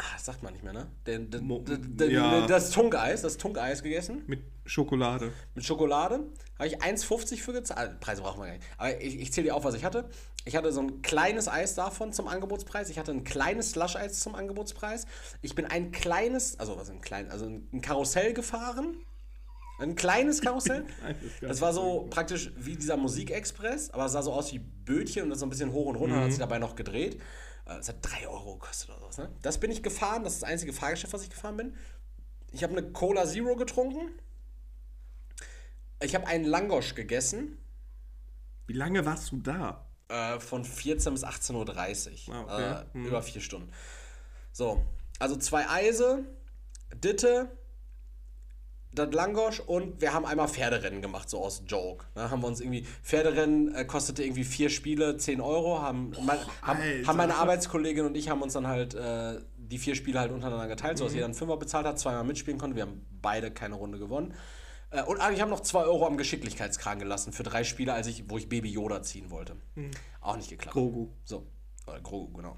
[0.02, 0.88] ah, sagt man nicht mehr, ne?
[1.08, 2.46] Den, den, Mo- den, ja.
[2.48, 5.32] Das Tunkeis, das Tunkeis gegessen Mit Schokolade.
[5.56, 6.22] mit Schokolade.
[6.58, 8.00] Habe ich 1,50 für gezahlt.
[8.00, 8.66] Preise brauchen wir gar nicht.
[8.78, 10.10] Aber ich, ich zähle dir auf, was ich hatte.
[10.46, 12.90] Ich hatte so ein kleines Eis davon zum Angebotspreis.
[12.90, 15.06] Ich hatte ein kleines Slush-Eis zum Angebotspreis.
[15.42, 18.98] Ich bin ein kleines, also was ein klein, also ein Karussell gefahren.
[19.80, 20.86] Ein kleines Karussell.
[21.42, 25.30] Das war so praktisch wie dieser Musikexpress, aber es sah so aus wie Bötchen und
[25.32, 27.20] das so ein bisschen hoch und runter hat sich dabei noch gedreht.
[27.66, 29.18] Äh, Es hat 3 Euro gekostet oder sowas.
[29.18, 29.30] Ne?
[29.42, 31.76] Das bin ich gefahren, das ist das einzige Fahrgeschäft, was ich gefahren bin.
[32.52, 34.12] Ich habe eine Cola Zero getrunken.
[36.04, 37.58] Ich habe einen Langosch gegessen
[38.68, 39.86] Wie lange warst du da?
[40.10, 42.36] äh, von 14 bis 18.30 Uhr.
[42.36, 43.00] Ah, okay.
[43.00, 43.72] äh, Über vier Stunden.
[44.52, 44.84] So,
[45.20, 46.26] also zwei Eise,
[46.94, 47.56] Ditte,
[48.94, 52.06] das Langosch und wir haben einmal Pferderennen gemacht, so aus Joke.
[52.14, 56.38] Da haben wir uns irgendwie, Pferderennen äh, kostete irgendwie vier Spiele 10 Euro, haben, mein,
[56.62, 60.32] haben, haben meine Arbeitskollegin und ich haben uns dann halt äh, die vier Spiele halt
[60.32, 60.98] untereinander geteilt, Mhm.
[60.98, 62.76] sodass jeder einen Fünfer bezahlt hat, zweimal mitspielen konnte.
[62.76, 64.34] Wir haben beide keine Runde gewonnen.
[64.90, 68.30] Äh, und ich habe noch 2 Euro am Geschicklichkeitskragen gelassen für drei Spiele, als ich,
[68.30, 69.56] wo ich Baby Yoda ziehen wollte.
[70.20, 70.74] Auch nicht geklappt.
[70.74, 71.08] Grogu.
[71.24, 71.48] So,
[71.88, 72.58] oder Grogu, genau.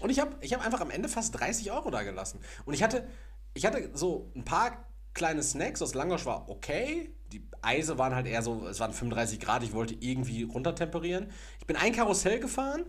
[0.00, 2.40] Und ich habe ich hab einfach am Ende fast 30 Euro da gelassen.
[2.64, 3.06] Und ich hatte,
[3.52, 5.80] ich hatte so ein paar kleine Snacks.
[5.80, 7.10] Das Langosch war okay.
[7.32, 9.62] Die Eise waren halt eher so, es waren 35 Grad.
[9.62, 11.30] Ich wollte irgendwie runtertemperieren.
[11.60, 12.84] Ich bin ein Karussell gefahren.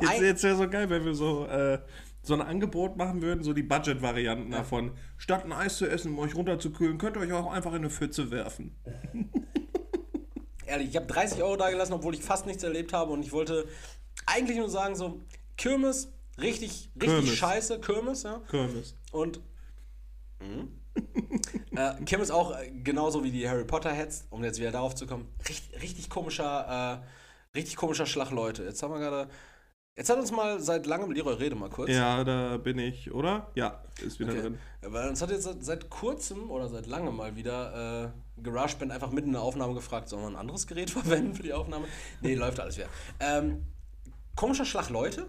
[0.00, 1.78] Jetzt, jetzt wäre so geil, wenn wir so, äh,
[2.22, 4.92] so ein Angebot machen würden, so die Budget-Varianten davon.
[5.16, 7.90] Statt ein Eis zu essen, um euch runterzukühlen, könnt ihr euch auch einfach in eine
[7.90, 8.76] Pfütze werfen.
[10.72, 13.12] ehrlich, ich habe 30 Euro da gelassen, obwohl ich fast nichts erlebt habe.
[13.12, 13.68] Und ich wollte
[14.26, 15.20] eigentlich nur sagen, so,
[15.56, 17.34] Kirmes, richtig, richtig Kirmes.
[17.34, 18.40] scheiße, Kirmes, ja.
[18.50, 18.96] Kirmes.
[19.12, 19.40] Und
[21.76, 24.94] äh, Kim ist auch äh, genauso wie die Harry Potter Heads, um jetzt wieder darauf
[24.94, 27.02] zu kommen, richtig, richtig komischer,
[27.54, 28.64] äh, richtig komischer Schlag Leute.
[28.64, 29.30] Jetzt haben wir gerade,
[29.96, 31.90] jetzt hat uns mal seit langem Leroy Rede mal kurz.
[31.90, 33.50] Ja, da bin ich, oder?
[33.54, 34.42] Ja, ist wieder Okay.
[34.42, 34.58] drin.
[34.82, 39.10] Weil uns hat jetzt seit, seit kurzem oder seit langem mal wieder äh, GarageBand einfach
[39.10, 41.86] mitten in der Aufnahme gefragt, sollen wir ein anderes Gerät verwenden für die Aufnahme?
[42.20, 42.88] Nee, läuft alles wieder.
[43.20, 43.64] Ähm,
[44.36, 45.26] komischer Schlag Leute?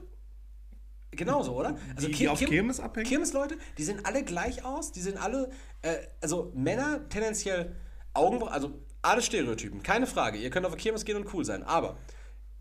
[1.16, 1.78] Genauso, oder?
[1.96, 3.08] Also Die- die auf Kirmes abhängen?
[3.08, 5.50] Kirmesleute, die sehen alle gleich aus, die sind alle,
[5.82, 7.76] äh, also Männer tendenziell
[8.14, 10.38] Augenbrauen, also alle Stereotypen, keine Frage.
[10.38, 11.98] Ihr könnt auf der Kirmes gehen und cool sein, aber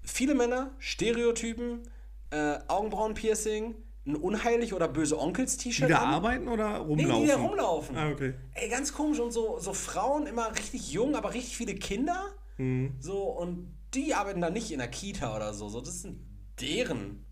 [0.02, 1.82] viele Männer, Stereotypen,
[2.30, 3.74] äh, Augenbrauenpiercing,
[4.04, 6.14] ein unheilig oder böse Onkels-T-Shirt Die da an.
[6.14, 7.22] arbeiten oder Nee, rumlaufen?
[7.22, 7.96] die da rumlaufen.
[7.96, 8.34] Ah, okay.
[8.54, 9.20] Ey, ganz komisch.
[9.20, 12.20] Und so, so Frauen immer richtig jung, aber richtig viele Kinder.
[12.56, 12.94] Mhm.
[12.98, 15.68] So, und die arbeiten da nicht in der Kita oder so.
[15.68, 16.18] So, das sind
[16.60, 17.24] deren.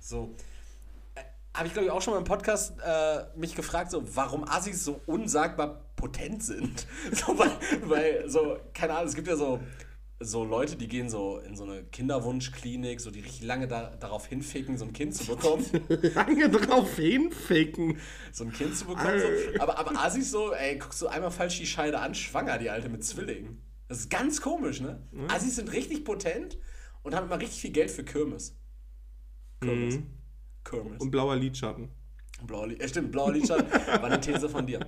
[0.00, 0.34] So.
[1.58, 4.84] Habe ich, glaube ich, auch schon mal im Podcast äh, mich gefragt, so, warum Assis
[4.84, 6.86] so unsagbar potent sind.
[7.10, 7.50] So, weil,
[7.82, 9.58] weil, so, keine Ahnung, es gibt ja so,
[10.20, 14.26] so Leute, die gehen so in so eine Kinderwunschklinik, so die richtig lange da, darauf
[14.26, 15.66] hinficken, so ein Kind zu bekommen.
[16.14, 17.98] Lange drauf hinficken.
[18.30, 19.18] so ein Kind zu bekommen.
[19.18, 19.60] So.
[19.60, 22.88] Aber, aber Assis so, ey, guckst du einmal falsch die Scheide an, schwanger die Alte
[22.88, 23.60] mit Zwillingen.
[23.88, 25.02] Das ist ganz komisch, ne?
[25.26, 26.56] Assis sind richtig potent
[27.02, 28.56] und haben immer richtig viel Geld für Kirmes.
[29.60, 29.98] Kirmes.
[30.64, 31.00] Kirmes.
[31.00, 31.90] Und blauer Lidschatten.
[32.42, 34.80] Blauer Lied, äh, stimmt, blauer Lidschatten war eine These von dir.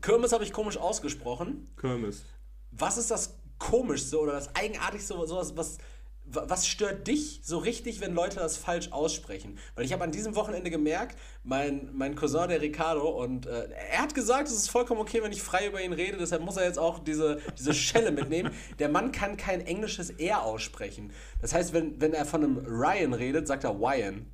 [0.00, 1.68] Kirmes habe ich komisch ausgesprochen.
[1.76, 2.24] Kirmes.
[2.72, 5.78] Was ist das Komischste oder das Eigenartigste, sowas, was,
[6.24, 9.58] was stört dich so richtig, wenn Leute das falsch aussprechen?
[9.74, 14.02] Weil ich habe an diesem Wochenende gemerkt, mein, mein Cousin, der Ricardo, und äh, er
[14.02, 16.64] hat gesagt, es ist vollkommen okay, wenn ich frei über ihn rede, deshalb muss er
[16.64, 18.50] jetzt auch diese, diese Schelle mitnehmen.
[18.78, 21.12] Der Mann kann kein englisches R aussprechen.
[21.40, 24.26] Das heißt, wenn, wenn er von einem Ryan redet, sagt er Ryan.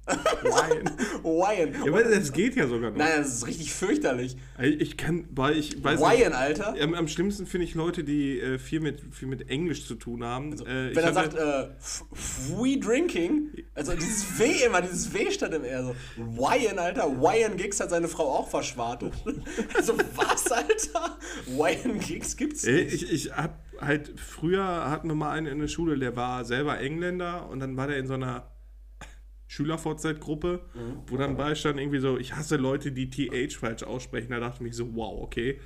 [0.45, 0.91] Ryan.
[1.25, 1.75] Ryan.
[1.89, 2.99] Ja, aber das geht ja sogar noch.
[2.99, 4.37] Nein, das ist richtig fürchterlich.
[4.61, 6.75] Ich kann, weil ich weiß Ryan, Alter.
[6.81, 10.25] Am, am schlimmsten finde ich Leute, die äh, viel, mit, viel mit Englisch zu tun
[10.25, 10.53] haben.
[10.67, 15.53] äh, ich Wenn er sagt, äh, free drinking, also dieses W immer, dieses W statt
[15.55, 19.13] im R, so, Wyan, Alter, Wyan Giggs hat seine Frau auch verschwartet.
[19.75, 21.19] Also was, Alter?
[21.47, 22.93] Wyan Giggs gibt's nicht.
[22.93, 26.79] ich, ich hab halt, früher hatten wir mal einen in der Schule, der war selber
[26.81, 28.51] Engländer und dann war der in so einer
[29.47, 30.61] Schülerfortzeitgruppe,
[31.07, 34.31] wo dann beistand irgendwie so, ich hasse Leute, die TH falsch aussprechen.
[34.31, 35.59] Da dachte ich mich so, wow, okay.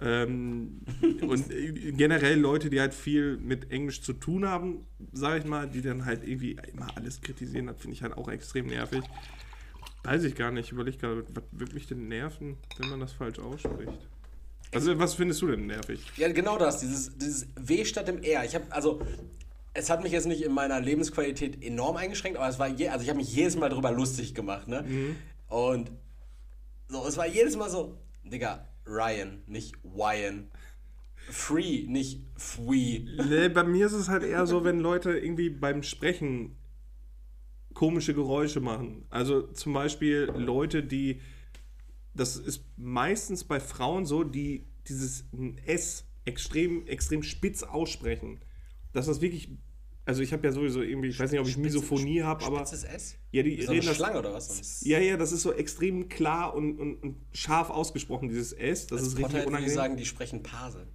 [0.00, 0.80] Ähm,
[1.22, 1.48] und
[1.96, 6.04] generell Leute, die halt viel mit Englisch zu tun haben, sage ich mal, die dann
[6.04, 9.02] halt irgendwie immer alles kritisieren, das finde ich halt auch extrem nervig.
[10.04, 13.40] Weiß ich gar nicht, überleg gerade, was würde mich denn nerven, wenn man das falsch
[13.40, 14.08] ausspricht?
[14.72, 16.00] Also, was findest du denn nervig?
[16.16, 18.44] Ja, genau das, dieses, dieses W statt im R.
[18.44, 19.00] Ich habe, also,
[19.74, 23.02] es hat mich jetzt nicht in meiner Lebensqualität enorm eingeschränkt, aber es war, je, also
[23.02, 24.84] ich habe mich jedes Mal drüber lustig gemacht, ne?
[25.48, 25.90] Und
[26.88, 30.50] so, es war jedes Mal so, Digga, Ryan, nicht Wyan.
[31.30, 33.06] Free, nicht Fwee.
[33.28, 36.56] Nee, bei mir ist es halt eher so, wenn Leute irgendwie beim Sprechen
[37.74, 39.04] komische Geräusche machen.
[39.10, 41.20] Also zum Beispiel Leute, die
[42.18, 45.28] das ist meistens bei Frauen so, die dieses
[45.64, 48.40] S extrem, extrem spitz aussprechen.
[48.92, 49.50] Dass das wirklich.
[50.08, 52.60] Also ich habe ja sowieso irgendwie, ich weiß nicht, ob ich Misophonie habe, aber.
[52.64, 53.16] Spitzes S?
[53.30, 53.96] Ja, die Ist das eine reden das.
[53.96, 54.46] Schlange oder was?
[54.48, 58.86] Sonst- Ja, ja, das ist so extrem klar und, und, und scharf ausgesprochen, dieses S.
[58.86, 59.74] Das Als ist richtig Potter ich unangenehm.
[59.74, 60.86] sagen, die sprechen Pase.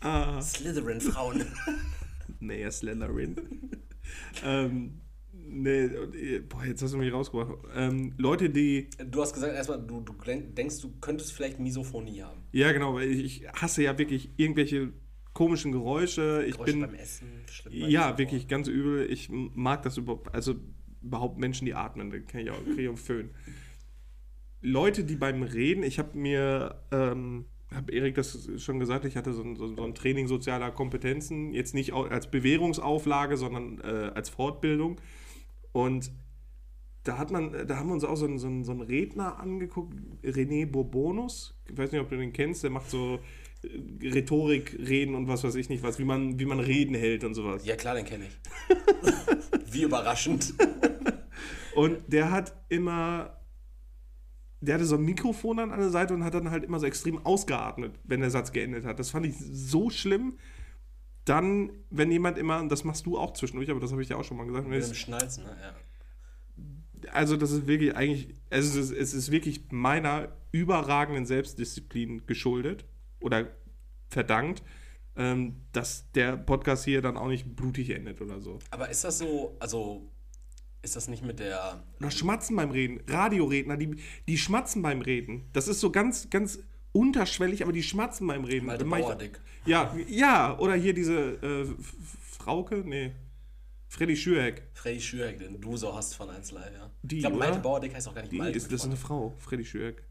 [0.00, 1.44] Ah, Slytherin-Frauen.
[2.40, 3.36] nee, ja, Slenderin.
[4.42, 5.00] ähm,
[5.48, 7.58] nee, äh, boah, jetzt hast du mich rausgebracht.
[7.74, 8.88] Ähm, Leute, die.
[9.10, 12.40] Du hast gesagt, erstmal, du, du denkst, du könntest vielleicht Misophonie haben.
[12.52, 14.92] Ja, genau, weil ich, hasse ja wirklich irgendwelche
[15.32, 16.44] komischen Geräusche.
[16.46, 16.80] Ich Geräusche bin.
[16.82, 17.28] beim Essen.
[17.50, 18.18] schlimm bei Ja, mir.
[18.18, 19.10] wirklich ganz übel.
[19.10, 20.54] Ich mag das überhaupt, also
[21.02, 23.30] überhaupt Menschen, die atmen, da kann ich auch, krieg ich auch Föhn.
[24.62, 29.32] Leute, die beim Reden, ich habe mir, ähm, habe Erik das schon gesagt, ich hatte
[29.34, 34.96] so ein, so ein- Training sozialer Kompetenzen, jetzt nicht als Bewährungsauflage, sondern äh, als Fortbildung.
[35.74, 36.12] Und
[37.02, 39.40] da hat man, da haben wir uns auch so einen, so einen, so einen Redner
[39.40, 41.60] angeguckt, René Bourbonus.
[41.68, 43.18] Ich weiß nicht, ob du den kennst, der macht so
[43.62, 47.24] äh, Rhetorik, Reden und was weiß ich nicht was, wie man, wie man Reden hält
[47.24, 47.66] und sowas.
[47.66, 48.38] Ja, klar, den kenne ich.
[49.72, 50.54] Wie überraschend.
[51.74, 53.36] Und der hat immer,
[54.60, 57.18] der hatte so ein Mikrofon an der Seite und hat dann halt immer so extrem
[57.26, 59.00] ausgeatmet, wenn der Satz geendet hat.
[59.00, 60.38] Das fand ich so schlimm.
[61.24, 64.16] Dann, wenn jemand immer, und das machst du auch zwischendurch, aber das habe ich ja
[64.16, 65.56] auch schon mal gesagt, Mit dem Schnalzen, ne?
[65.60, 67.12] Ja.
[67.12, 72.84] also das ist wirklich eigentlich, also es ist, es ist wirklich meiner überragenden Selbstdisziplin geschuldet
[73.20, 73.48] oder
[74.08, 74.62] verdankt,
[75.16, 78.58] ähm, dass der Podcast hier dann auch nicht blutig endet oder so.
[78.70, 80.10] Aber ist das so, also
[80.84, 81.82] ist das nicht mit der.
[81.98, 83.00] Oder schmatzen beim Reden.
[83.08, 83.96] Radioredner, die,
[84.28, 85.48] die schmatzen beim Reden.
[85.52, 86.60] Das ist so ganz, ganz
[86.94, 88.66] unterschwellig, aber die schmatzen beim Reden.
[88.66, 89.40] Malte Bauerdick.
[89.66, 91.66] Ja, ja, oder hier diese äh,
[92.38, 93.12] Frauke, nee,
[93.88, 94.62] Freddy Schürheck.
[94.72, 96.90] Freddy Schürek, den du so hast von 1 Live, ja.
[97.02, 97.36] Die, ich glaube?
[97.36, 98.56] Malte Bauerdick heißt auch gar nicht Die Malte.
[98.56, 98.96] ist, das ist eine.
[98.96, 100.04] Frau, Freddy Schürheck.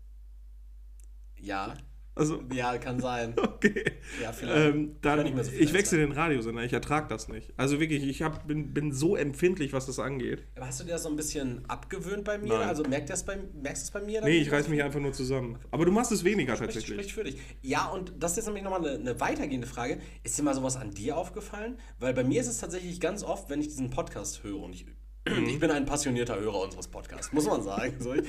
[1.39, 1.73] Ja,
[2.16, 3.34] Also, ja, kann sein.
[3.38, 3.84] okay.
[4.22, 4.76] Ja, vielleicht.
[4.76, 7.53] Ähm, Ich dann, mehr so ich wechsle den Radiosender, ich ertrage das nicht.
[7.57, 10.43] Also wirklich, ich hab, bin, bin so empfindlich, was das angeht.
[10.55, 12.53] Aber hast du dir das so ein bisschen abgewöhnt bei mir?
[12.59, 12.68] Nein.
[12.68, 14.22] Also merkt das bei, merkst du es bei mir?
[14.24, 15.57] Nee, ich reiß mich einfach nur zusammen.
[15.72, 17.11] Aber du machst es weniger Spricht, tatsächlich.
[17.11, 17.38] spricht für dich.
[17.61, 19.99] Ja, und das ist jetzt nämlich nochmal eine, eine weitergehende Frage.
[20.24, 21.78] Ist dir mal sowas an dir aufgefallen?
[21.99, 24.86] Weil bei mir ist es tatsächlich ganz oft, wenn ich diesen Podcast höre und ich.
[25.26, 27.95] Ich bin ein passionierter Hörer unseres Podcasts, muss man sagen.
[27.99, 28.24] So, ich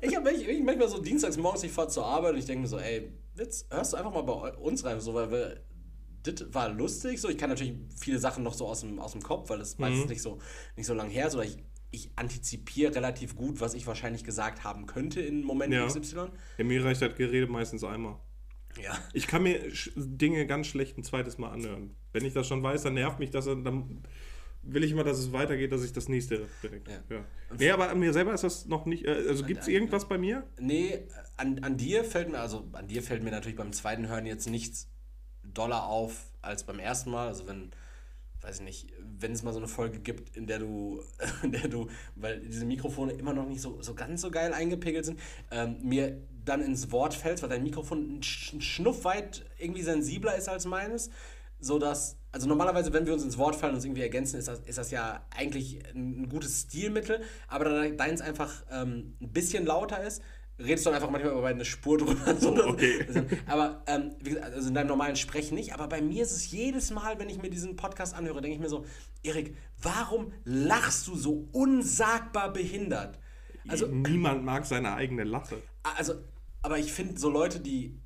[0.00, 0.30] ich habe
[0.64, 3.66] manchmal so dienstags morgens, ich fahre zur Arbeit und ich denke mir so, ey, Witz,
[3.70, 5.60] hörst du einfach mal bei uns rein, so, weil wir,
[6.22, 7.20] das war lustig.
[7.20, 9.78] So, ich kann natürlich viele Sachen noch so aus dem, aus dem Kopf, weil das
[9.78, 9.84] Mhm.
[9.84, 10.38] meistens nicht so,
[10.76, 11.34] nicht so lang her ist.
[11.34, 11.58] Oder ich,
[11.92, 15.86] ich antizipiere relativ gut, was ich wahrscheinlich gesagt haben könnte in Momenten Ja.
[15.86, 16.28] XY.
[16.58, 18.18] Ja, mir reicht das Gerede meistens einmal.
[18.80, 18.96] Ja.
[19.12, 19.60] Ich kann mir
[19.96, 21.96] Dinge ganz schlecht ein zweites Mal anhören.
[22.12, 24.02] Wenn ich das schon weiß, dann nervt mich das, dann
[24.62, 26.88] will ich immer, dass es weitergeht, dass ich das nächste direkt.
[26.88, 27.02] Ja.
[27.08, 27.24] Ja.
[27.58, 29.04] Nee, aber an mir selber ist das noch nicht.
[29.06, 30.46] äh, Also gibt es irgendwas bei mir?
[30.58, 31.06] Nee,
[31.36, 34.48] an, an dir fällt mir, also an dir fällt mir natürlich beim zweiten Hören jetzt
[34.48, 34.88] nichts
[35.42, 37.28] doller auf als beim ersten Mal.
[37.28, 37.70] Also wenn,
[38.42, 41.02] weiß ich nicht, wenn es mal so eine Folge gibt, in der du,
[41.42, 45.04] in der du, weil diese Mikrofone immer noch nicht so, so ganz so geil eingepegelt
[45.04, 50.36] sind, ähm, mir dann ins Wort fällst, weil dein Mikrofon ein Schnuff weit irgendwie sensibler
[50.36, 51.10] ist als meines,
[51.60, 54.48] so dass, also normalerweise, wenn wir uns ins Wort fallen und uns irgendwie ergänzen, ist
[54.48, 59.66] das, ist das ja eigentlich ein, gutes Stilmittel, aber da deins einfach ähm, ein bisschen
[59.66, 60.22] lauter ist,
[60.58, 62.34] redest du dann einfach manchmal über eine Spur drüber.
[62.40, 63.04] So, das- Okay.
[63.46, 66.50] aber ähm, wie gesagt, also in deinem normalen Sprechen nicht, aber bei mir ist es
[66.50, 68.84] jedes Mal, wenn ich mir diesen Podcast anhöre, denke ich mir so,
[69.22, 73.18] Erik, warum lachst du so unsagbar behindert?
[73.68, 75.62] Also, Niemand mag seine eigene Lache.
[75.82, 76.14] also,
[76.62, 77.98] aber ich finde so Leute, die.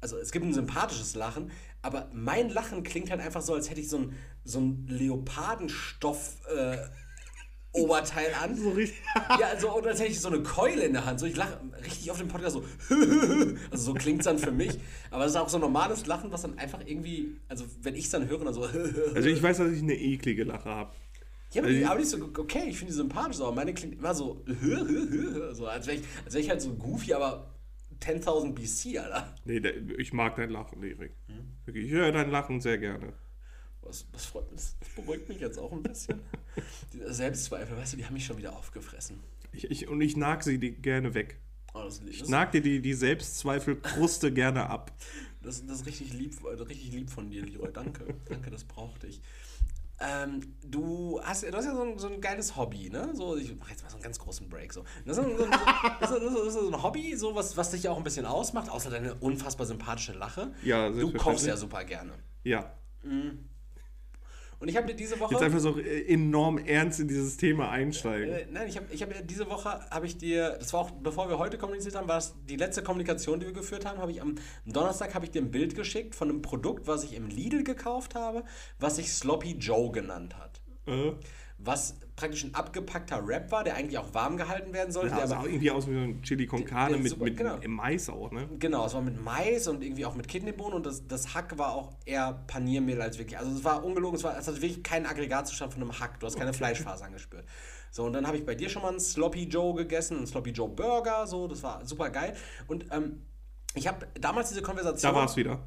[0.00, 1.50] Also es gibt ein sympathisches Lachen,
[1.82, 6.36] aber mein Lachen klingt halt einfach so, als hätte ich so ein, so ein Leopardenstoff
[6.56, 6.78] äh,
[7.72, 8.54] Oberteil an.
[8.56, 8.98] So richtig.
[9.40, 11.18] Ja, also oder als hätte ich so eine Keule in der Hand.
[11.20, 12.64] So, ich lache richtig auf dem Podcast so.
[13.70, 14.78] also so klingt es dann für mich.
[15.10, 18.04] Aber es ist auch so ein normales Lachen, was dann einfach irgendwie, also wenn ich
[18.04, 18.62] es dann höre, dann so.
[19.14, 20.90] Also ich weiß, dass ich eine eklige Lache habe.
[21.52, 23.72] Ja, aber, Also die, ich- aber die so, okay, ich finde die sympathisch, aber meine
[23.74, 24.44] klingt immer so,
[25.52, 27.50] so als wäre ich, als wär ich halt so goofy, aber
[28.02, 29.34] 10.000 BC, Alter.
[29.44, 29.58] Nee,
[29.98, 31.12] ich mag dein Lachen, Erik.
[31.26, 31.74] Hm?
[31.74, 33.12] Ich höre dein Lachen sehr gerne.
[33.82, 36.20] Das, das freut mich, das beruhigt mich jetzt auch ein bisschen.
[36.92, 39.20] Diese Selbstzweifel, weißt du, die haben mich schon wieder aufgefressen.
[39.52, 41.38] Ich, ich, und ich nag sie die gerne weg.
[41.74, 44.92] Oh, das, Ich nag dir die, die Selbstzweifelkruste gerne ab.
[45.42, 47.72] das, das ist richtig lieb, äh, richtig lieb von dir, Leroy.
[47.72, 48.04] Danke.
[48.28, 49.20] Danke, das brauchte ich.
[50.04, 53.10] Ähm, du, hast, du hast ja so ein, so ein geiles Hobby, ne?
[53.14, 54.72] So, ich mache jetzt mal so einen ganz großen Break.
[54.72, 54.84] So.
[55.06, 55.46] Das, ist so, so,
[56.00, 58.26] das, ist, das ist so ein Hobby, so was, was dich ja auch ein bisschen
[58.26, 60.52] ausmacht, außer deine unfassbar sympathische Lache.
[60.62, 62.12] Ja, Du kochst ja super gerne.
[62.44, 62.72] Ja.
[63.04, 63.51] Und
[64.62, 65.34] Und ich habe dir diese Woche.
[65.34, 68.32] Jetzt einfach so äh, enorm ernst in dieses Thema einsteigen.
[68.32, 71.28] Äh, nein, ich habe ich hab diese Woche, habe ich dir, das war auch bevor
[71.28, 74.22] wir heute kommuniziert haben, war es die letzte Kommunikation, die wir geführt haben, habe ich
[74.22, 77.64] am Donnerstag habe ich dir ein Bild geschickt von einem Produkt, was ich im Lidl
[77.64, 78.44] gekauft habe,
[78.78, 80.60] was sich Sloppy Joe genannt hat.
[80.86, 81.14] Äh?
[81.64, 85.08] Was praktisch ein abgepackter Wrap war, der eigentlich auch warm gehalten werden sollte.
[85.10, 87.24] Ja, der also aber- auch irgendwie aus wie so ein Chili con Carne mit, super-
[87.24, 87.58] mit genau.
[87.66, 88.48] Mais auch, ne?
[88.58, 91.72] Genau, es war mit Mais und irgendwie auch mit Kidneybohnen und das, das Hack war
[91.72, 93.38] auch eher Paniermehl als wirklich.
[93.38, 96.20] Also es war ungelogen, es, war, es hat wirklich keinen Aggregatzustand von einem Hack.
[96.20, 97.46] Du hast keine Fleischfasern gespürt.
[97.90, 100.50] So, und dann habe ich bei dir schon mal einen Sloppy Joe gegessen, einen Sloppy
[100.50, 102.34] Joe Burger, so, das war super geil.
[102.66, 103.22] Und ähm,
[103.74, 105.12] ich habe damals diese Konversation.
[105.12, 105.60] Da war es wieder.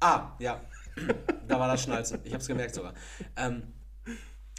[0.00, 0.60] Ah, ja.
[1.48, 2.20] da war das Schnalzen.
[2.24, 2.94] Ich habe es gemerkt sogar.
[3.36, 3.72] Ähm,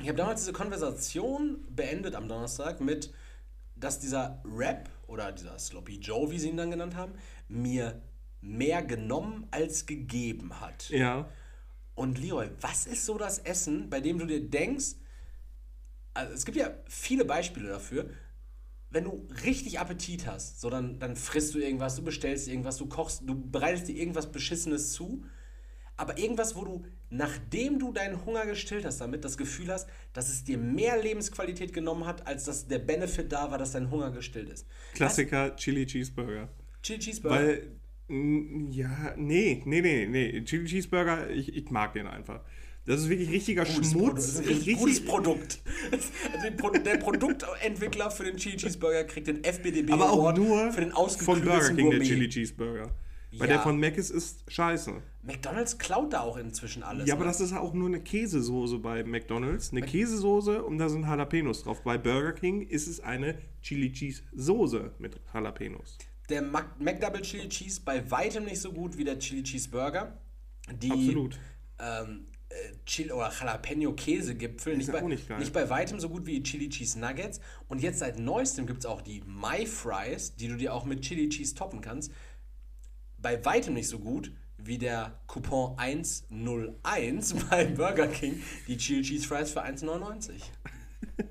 [0.02, 3.14] ich habe damals diese Konversation beendet am Donnerstag mit,
[3.76, 7.14] dass dieser Rap oder dieser Sloppy Joe, wie sie ihn dann genannt haben,
[7.48, 8.02] mir
[8.42, 10.90] mehr genommen als gegeben hat.
[10.90, 11.30] Ja.
[11.96, 14.96] Und Leroy, was ist so das Essen, bei dem du dir denkst,
[16.14, 18.10] also es gibt ja viele Beispiele dafür,
[18.90, 22.88] wenn du richtig Appetit hast, so dann, dann frisst du irgendwas, du bestellst irgendwas, du
[22.88, 25.26] kochst, du bereitest dir irgendwas Beschissenes zu,
[25.98, 30.30] aber irgendwas, wo du, nachdem du deinen Hunger gestillt hast, damit das Gefühl hast, dass
[30.30, 34.12] es dir mehr Lebensqualität genommen hat, als dass der Benefit da war, dass dein Hunger
[34.12, 34.68] gestillt ist.
[34.94, 36.50] Klassiker Chili Cheeseburger.
[36.82, 37.36] Chili Cheeseburger.
[37.36, 37.68] Weil,
[38.08, 40.44] ja, nee, nee, nee, nee.
[40.44, 42.42] Chili Cheeseburger, ich, ich mag den einfach.
[42.86, 43.80] Das ist wirklich richtiger Gutes.
[43.80, 44.26] Das Schmutz.
[44.28, 45.62] ist ein richtig gutes Produkt.
[45.92, 50.82] Also der Produktentwickler für den Chili Cheeseburger kriegt den FBDB aber auch Award nur für
[50.82, 52.06] den von Burger King der Gourmet.
[52.06, 52.92] Chili Cheeseburger.
[53.38, 53.56] Weil Ja.
[53.56, 54.94] der von Mc's ist scheiße.
[55.24, 57.08] McDonald's klaut da auch inzwischen alles.
[57.08, 57.32] Ja, aber ne?
[57.32, 59.72] das ist auch nur eine Käsesoße bei McDonald's.
[59.72, 61.82] Eine Käsesoße und da sind Jalapenos drauf.
[61.84, 65.98] Bei Burger King ist es eine Chili Cheese Soße mit Jalapenos.
[66.30, 70.18] der Mac McDouble Chili Cheese bei weitem nicht so gut wie der Chili Cheeseburger.
[70.82, 71.38] Die Absolut.
[71.80, 72.54] Ähm, äh,
[72.86, 77.00] Chili oder Jalapeno Käsegipfel nicht, bei, nicht nicht bei weitem so gut wie Chili Cheese
[77.00, 77.40] Nuggets.
[77.68, 81.02] Und jetzt seit neuestem gibt es auch die My Fries, die du dir auch mit
[81.02, 82.12] Chili Cheese toppen kannst.
[83.26, 89.28] Bei weitem nicht so gut wie der Coupon 101 bei Burger King, die Chili Cheese
[89.28, 90.34] Fries für 1,99.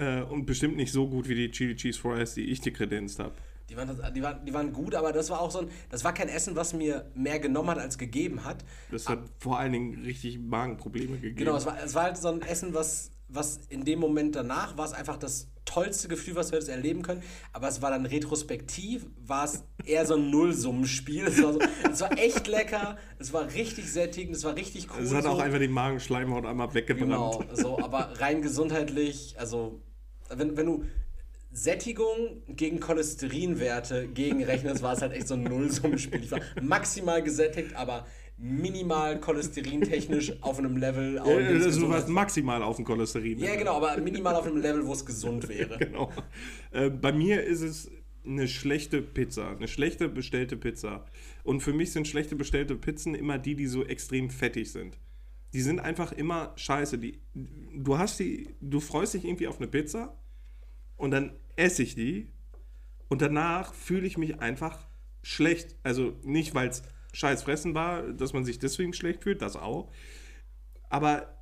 [0.00, 3.18] Äh, und bestimmt nicht so gut wie die Chili Cheese Fries, die ich dir kredenzt
[3.18, 3.32] habe.
[3.68, 6.14] Die waren, die, waren, die waren gut, aber das war auch so ein, das war
[6.14, 8.64] kein Essen, was mir mehr genommen hat, als gegeben hat.
[8.92, 11.36] Das hat vor allen Dingen richtig Magenprobleme gegeben.
[11.36, 14.76] Genau, es war, es war halt so ein Essen, was, was in dem Moment danach
[14.78, 17.22] war es einfach das tollste Gefühl, was wir jetzt erleben können.
[17.52, 21.26] Aber es war dann retrospektiv, war es eher so ein Nullsummenspiel.
[21.26, 21.60] Es war, so,
[21.90, 25.02] es war echt lecker, es war richtig sättigend, es war richtig cool.
[25.02, 25.30] es hat so.
[25.30, 27.10] auch einfach die Magenschleimhaut einmal weggebrannt.
[27.10, 29.80] Genau, so, aber rein gesundheitlich, also
[30.30, 30.84] wenn, wenn du
[31.50, 36.22] Sättigung gegen Cholesterinwerte gegenrechnest, war es halt echt so ein Nullsummenspiel.
[36.22, 38.06] Ich war maximal gesättigt, aber
[38.38, 41.18] minimal cholesterintechnisch auf einem Level.
[41.18, 42.12] also du gesund warst ist.
[42.12, 43.38] maximal auf dem Cholesterin.
[43.38, 45.76] ja, genau, aber minimal auf einem Level, wo es gesund wäre.
[45.78, 46.12] genau.
[46.70, 47.90] Äh, bei mir ist es
[48.24, 51.04] eine schlechte Pizza, eine schlechte bestellte Pizza.
[51.42, 54.98] Und für mich sind schlechte bestellte Pizzen immer die, die so extrem fettig sind.
[55.52, 56.98] Die sind einfach immer scheiße.
[56.98, 60.16] Die, du hast die, du freust dich irgendwie auf eine Pizza
[60.96, 62.30] und dann esse ich die
[63.08, 64.86] und danach fühle ich mich einfach
[65.22, 65.74] schlecht.
[65.82, 66.82] Also nicht, weil es
[67.12, 69.90] scheiß Fressen war, dass man sich deswegen schlecht fühlt, das auch.
[70.88, 71.34] Aber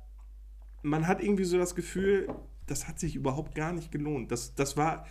[0.81, 2.29] man hat irgendwie so das Gefühl,
[2.65, 4.31] das hat sich überhaupt gar nicht gelohnt.
[4.31, 5.05] Das, das war.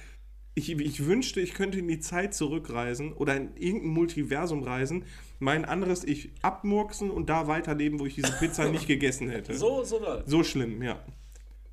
[0.58, 5.04] Ich, ich wünschte, ich könnte in die Zeit zurückreisen oder in irgendein Multiversum reisen,
[5.38, 9.52] mein anderes Ich abmurksen und da weiterleben, wo ich diese Pizza nicht gegessen hätte.
[9.54, 10.00] So, so.
[10.24, 11.04] So schlimm, ja.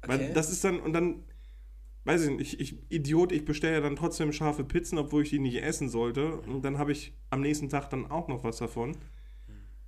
[0.05, 0.31] Weil Okay.
[0.33, 1.23] das ist dann, und dann,
[2.05, 5.39] weiß ich nicht, ich, Idiot, ich bestelle ja dann trotzdem scharfe Pizzen, obwohl ich die
[5.39, 6.37] nicht essen sollte.
[6.41, 8.97] Und dann habe ich am nächsten Tag dann auch noch was davon.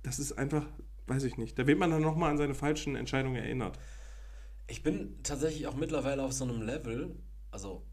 [0.02, 0.66] Das ist einfach,
[1.06, 1.58] weiß ich nicht.
[1.58, 3.78] Da wird man dann nochmal an seine falschen Entscheidungen erinnert.
[4.68, 7.16] Ich bin tatsächlich auch mittlerweile auf so einem Level,
[7.50, 7.84] also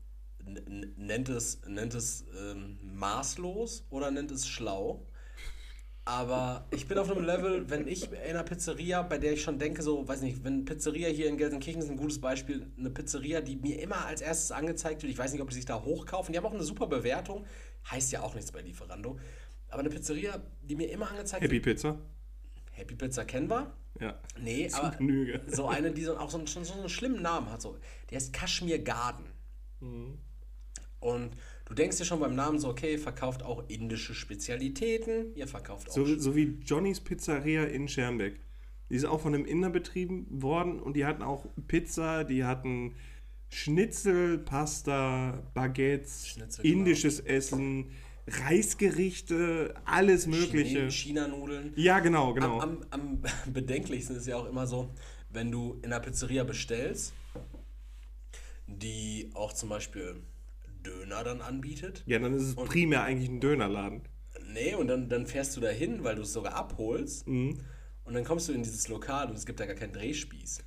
[0.98, 5.06] nennt es, nennt es ähm, maßlos oder nennt es schlau.
[6.06, 9.58] Aber ich bin auf einem Level, wenn ich in einer Pizzeria, bei der ich schon
[9.58, 13.40] denke, so, weiß nicht, wenn Pizzeria hier in Gelsenkirchen ist ein gutes Beispiel, eine Pizzeria,
[13.40, 16.34] die mir immer als erstes angezeigt wird, ich weiß nicht, ob die sich da hochkaufen,
[16.34, 17.46] die haben auch eine super Bewertung,
[17.90, 19.18] heißt ja auch nichts bei Lieferando,
[19.70, 21.98] aber eine Pizzeria, die mir immer angezeigt Happy wird, Pizza?
[22.72, 24.20] Happy Pizza kennen wir, Ja.
[24.38, 25.42] Nee, Zu aber Genüge.
[25.48, 27.62] so eine, die so, auch so einen, so einen schlimmen Namen hat.
[27.62, 27.78] So.
[28.10, 29.26] Der ist Kashmir Garden.
[29.80, 30.18] Mhm.
[31.00, 31.36] Und
[31.74, 35.94] du denkst dir schon beim Namen so, okay, verkauft auch indische Spezialitäten, ihr verkauft auch.
[35.94, 38.40] So, so wie Johnny's Pizzeria in Schermbeck.
[38.92, 42.94] Die ist auch von einem Inder betrieben worden und die hatten auch Pizza, die hatten
[43.50, 46.78] Schnitzel, Pasta, Baguettes, Schnitzel, genau.
[46.78, 47.90] indisches Essen,
[48.28, 50.92] Reisgerichte, alles Mögliche.
[50.92, 51.74] China- China-Nudeln.
[51.76, 52.60] Ja, genau, genau.
[52.60, 53.22] Am, am, am
[53.54, 54.92] bedenklichsten ist ja auch immer so,
[55.32, 57.14] wenn du in einer Pizzeria bestellst,
[58.68, 60.22] die auch zum Beispiel
[60.84, 62.04] Döner dann anbietet.
[62.06, 64.02] Ja, dann ist es primär eigentlich ein Dönerladen.
[64.52, 67.28] Nee, und dann, dann fährst du da hin, weil du es sogar abholst.
[67.28, 67.60] Mhm.
[68.04, 70.64] Und dann kommst du in dieses Lokal und es gibt da gar keinen Drehspieß.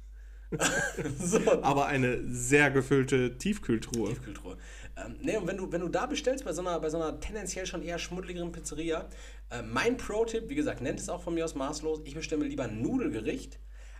[1.18, 4.10] so, Aber eine sehr gefüllte Tiefkühltruhe.
[4.10, 4.56] Tiefkühltruhe.
[4.96, 7.18] Ähm, nee, und wenn du, wenn du da bestellst, bei so einer, bei so einer
[7.20, 9.08] tendenziell schon eher schmuddeligeren Pizzeria,
[9.50, 12.48] äh, mein Pro-Tipp, wie gesagt, nennt es auch von mir aus maßlos, ich bestelle mir
[12.48, 13.58] lieber ein Nudelgericht,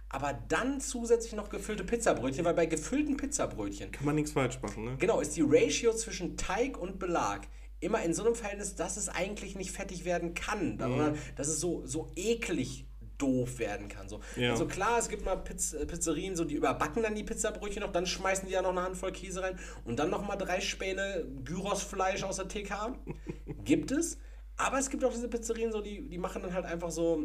[0.09, 4.85] aber dann zusätzlich noch gefüllte Pizzabrötchen, weil bei gefüllten Pizzabrötchen, Kann man nichts falsch machen,
[4.85, 4.97] ne?
[4.99, 7.49] genau, ist die Ratio zwischen Teig und Belag
[7.81, 11.61] immer in so einem Verhältnis, dass es eigentlich nicht fettig werden kann, sondern dass es
[11.61, 12.87] so, so eklig
[13.19, 14.09] doof werden kann.
[14.09, 14.21] So.
[14.37, 14.51] Ja.
[14.51, 17.93] Also klar, es gibt mal Piz äh, Pizzerien, so die überbacken dann die Pizzabrötchen noch,
[17.93, 21.27] dann schmeißen die ja noch eine Handvoll Käse rein und dann noch mal drei Späne
[21.45, 22.99] Gyrosfleisch aus der TK.
[23.65, 24.19] gibt es.
[24.57, 27.25] Aber es gibt auch diese Pizzerien, so, die, die machen dann halt einfach so.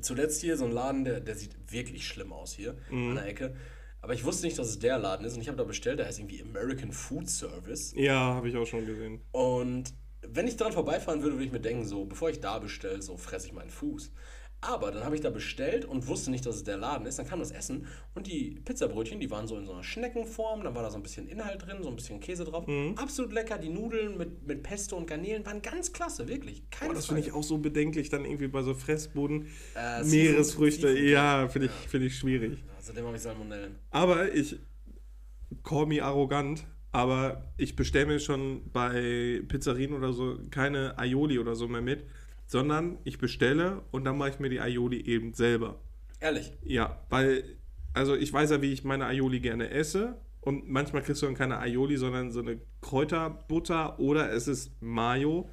[0.00, 3.54] Zuletzt hier so ein Laden, der, der sieht wirklich schlimm aus hier an der Ecke.
[4.00, 6.06] Aber ich wusste nicht, dass es der Laden ist und ich habe da bestellt, der
[6.06, 7.92] heißt irgendwie American Food Service.
[7.96, 9.20] Ja, habe ich auch schon gesehen.
[9.30, 13.00] Und wenn ich daran vorbeifahren würde, würde ich mir denken, so, bevor ich da bestelle,
[13.00, 14.12] so fresse ich meinen Fuß.
[14.64, 17.18] Aber dann habe ich da bestellt und wusste nicht, dass es der Laden ist.
[17.18, 20.62] Dann kam das Essen und die Pizzabrötchen, die waren so in so einer Schneckenform.
[20.62, 22.68] Dann war da so ein bisschen Inhalt drin, so ein bisschen Käse drauf.
[22.68, 22.94] Mhm.
[22.96, 23.58] Absolut lecker.
[23.58, 26.70] Die Nudeln mit, mit Pesto und Garnelen waren ganz klasse, wirklich.
[26.70, 30.96] Keine Aber das finde ich auch so bedenklich, dann irgendwie bei so Fressboden, Äh, Meeresfrüchte.
[30.96, 32.62] Ja, finde ich, find ich schwierig.
[32.78, 33.74] Außerdem habe ich Salmonellen.
[33.90, 34.60] Aber ich
[35.64, 41.54] call me arrogant, aber ich bestelle mir schon bei Pizzerien oder so keine Aioli oder
[41.56, 42.04] so mehr mit,
[42.52, 45.80] sondern ich bestelle und dann mache ich mir die Aioli eben selber.
[46.20, 46.52] Ehrlich.
[46.62, 47.56] Ja, weil,
[47.94, 50.20] also ich weiß ja, wie ich meine Aioli gerne esse.
[50.42, 55.48] Und manchmal kriegst du dann keine Aioli, sondern so eine Kräuterbutter oder es ist Mayo,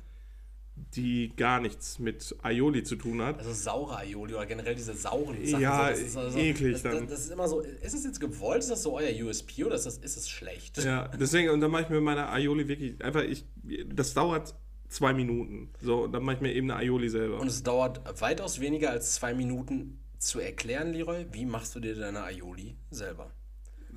[0.76, 3.38] die gar nichts mit Aioli zu tun hat.
[3.38, 5.62] Also saure Aioli oder generell diese sauren Sachen.
[5.62, 7.08] Ja, so, das ist also, eklig das, dann.
[7.08, 9.76] Das, das ist immer so, ist es jetzt gewollt, ist das so euer USP oder
[9.76, 10.84] ist das, ist es schlecht?
[10.84, 13.46] Ja, deswegen, und dann mache ich mir meine Aioli wirklich einfach, ich,
[13.88, 14.54] das dauert
[14.90, 15.72] zwei Minuten.
[15.82, 17.40] So, und dann mache ich mir eben eine Aioli selber.
[17.40, 21.96] Und es dauert weitaus weniger als zwei Minuten zu erklären, Leroy, wie machst du dir
[21.96, 23.32] deine Aioli selber?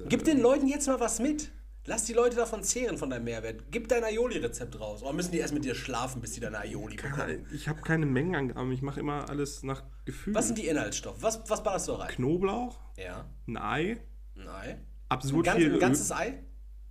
[0.09, 1.51] Gib den Leuten jetzt mal was mit.
[1.85, 3.65] Lass die Leute davon zehren, von deinem Mehrwert.
[3.73, 5.03] Gib dein Aioli-Rezept raus.
[5.03, 7.45] Oder müssen die erst mit dir schlafen, bis die deine Aioli bekommen?
[7.53, 10.33] ich habe keine Mengenangaben, ich mache immer alles nach Gefühl.
[10.33, 11.21] Was sind die Inhaltsstoffe?
[11.21, 12.09] Was, was ballerst du rein?
[12.15, 13.25] Knoblauch, Ja.
[13.49, 13.97] ein Ei,
[14.37, 14.47] Nein.
[14.47, 15.79] Ein, absurd ganz, viel ein Öl.
[15.81, 16.39] ganzes Ei?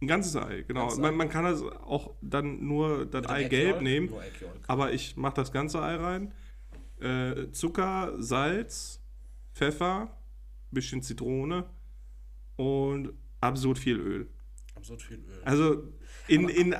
[0.02, 0.82] Ein ganzes Ei, genau.
[0.82, 4.12] Ganzes Man, man kann das auch dann nur das Ei gelb nehmen,
[4.68, 6.34] aber ich mache das ganze Ei rein.
[7.00, 9.00] Äh, Zucker, Salz,
[9.54, 10.18] Pfeffer,
[10.72, 11.66] bisschen Zitrone
[12.56, 14.28] und absurd viel Öl.
[14.76, 15.42] Absurd viel Öl.
[15.44, 15.84] Also
[16.28, 16.76] in, in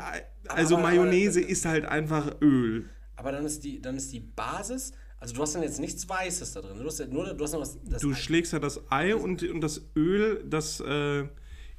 [0.48, 2.90] also aber- Mayonnaise aber- ist halt einfach Öl.
[3.16, 6.54] Aber dann ist, die, dann ist die Basis, also du hast dann jetzt nichts Weißes
[6.54, 6.80] da drin.
[6.80, 7.78] Du hast ja nur, du hast noch was.
[7.84, 11.28] Das Du schlägst ja das Ei und, und das Öl, das äh,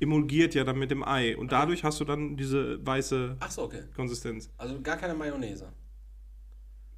[0.03, 1.37] emulgiert ja dann mit dem Ei.
[1.37, 3.85] Und dadurch hast du dann diese weiße so, okay.
[3.95, 4.51] Konsistenz.
[4.59, 5.73] Also gar keine Mayonnaise.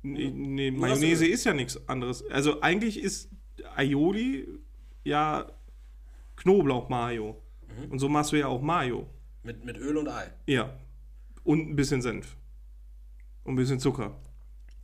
[0.03, 2.25] Nee, nee Nur das Mayonnaise ist ja nichts anderes.
[2.31, 3.31] Also eigentlich ist
[3.77, 4.49] Aioli
[5.05, 5.53] ja
[6.37, 7.43] Knoblauch-Mayo.
[7.69, 7.93] Mhm.
[7.93, 9.07] Und so machst du ja auch Mayo.
[9.43, 10.33] Mit, mit Öl und Ei.
[10.47, 10.75] Ja.
[11.45, 12.37] Und ein bisschen Senf.
[13.45, 14.17] Und ein bisschen Zucker.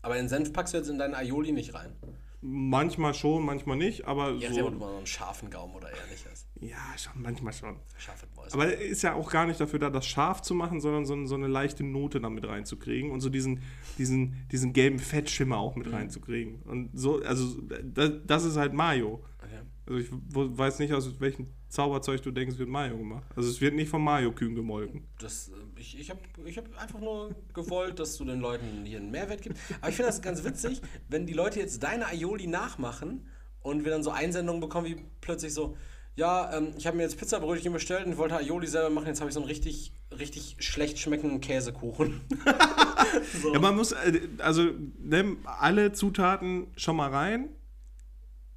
[0.03, 1.97] Aber den Senf packst du jetzt in deinen Aioli nicht rein.
[2.43, 4.71] Manchmal schon, manchmal nicht, aber Ja, so.
[4.71, 6.47] du mal so einen scharfen Gaumen oder ähnliches.
[6.61, 7.77] Ja, schon, manchmal schon.
[7.97, 8.53] Scharfe Mäuse.
[8.55, 11.25] Aber er ist ja auch gar nicht dafür da, das scharf zu machen, sondern so,
[11.27, 13.63] so eine leichte Note damit reinzukriegen und so diesen,
[13.97, 15.83] diesen, diesen gelben Fettschimmer auch Mhm.
[15.83, 16.63] mit reinzukriegen.
[16.63, 19.25] Und so, also das, das ist halt Mayo.
[19.39, 19.61] okay.
[19.87, 23.25] Also ich weiß nicht, aus welchem Zauberzeug du denkst, wird Mayo gemacht.
[23.35, 25.05] Also es wird nicht von Mayo-Kühen gemolken.
[25.19, 28.99] Das, äh, ich ich habe ich hab einfach nur gewollt, dass du den Leuten hier
[28.99, 29.61] einen Mehrwert gibst.
[29.81, 33.27] Aber ich finde das ganz witzig, wenn die Leute jetzt deine Aioli nachmachen
[33.63, 35.77] und wir dann so Einsendungen bekommen, wie plötzlich so,
[36.17, 39.31] ja, ähm, ich habe mir jetzt Pizzabrötchen bestellt und wollte Aioli selber machen, jetzt habe
[39.31, 42.21] ich so einen richtig, richtig schlecht schmeckenden Käsekuchen.
[43.43, 43.55] so.
[43.55, 47.49] Ja, man muss, äh, also nimm alle Zutaten schon mal rein,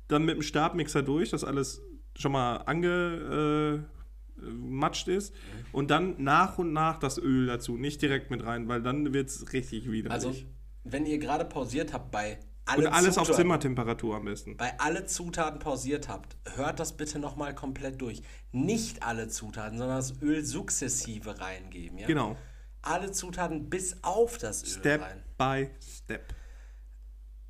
[0.08, 1.82] dann mit dem Stabmixer durch, dass alles
[2.16, 3.88] schon mal angematscht
[5.08, 5.34] ist
[5.72, 9.30] und dann nach und nach das Öl dazu, nicht direkt mit rein, weil dann wird
[9.30, 10.12] es richtig widerlich.
[10.12, 10.36] Also,
[10.84, 14.58] wenn ihr gerade pausiert habt bei alle und alles auf Zutaten- Zimmertemperatur am besten.
[14.58, 18.22] bei alle Zutaten pausiert habt, hört das bitte nochmal komplett durch.
[18.52, 21.98] Nicht alle Zutaten, sondern das Öl sukzessive reingeben.
[21.98, 22.08] Ja?
[22.08, 22.38] Genau.
[22.82, 25.24] Alle Zutaten bis auf das Öl Step rein.
[25.38, 26.34] by step.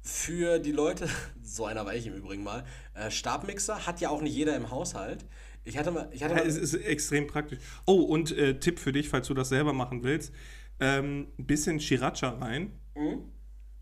[0.02, 1.08] Für die Leute,
[1.42, 4.70] so einer war ich im Übrigen mal, äh, Stabmixer hat ja auch nicht jeder im
[4.70, 5.26] Haushalt.
[5.64, 7.60] Ich hatte mal, ich hatte Ja, mal es ist extrem praktisch.
[7.86, 10.34] Oh, und äh, Tipp für dich, falls du das selber machen willst:
[10.82, 12.74] ähm, ein bisschen Sriracha rein.
[12.96, 13.32] Mhm.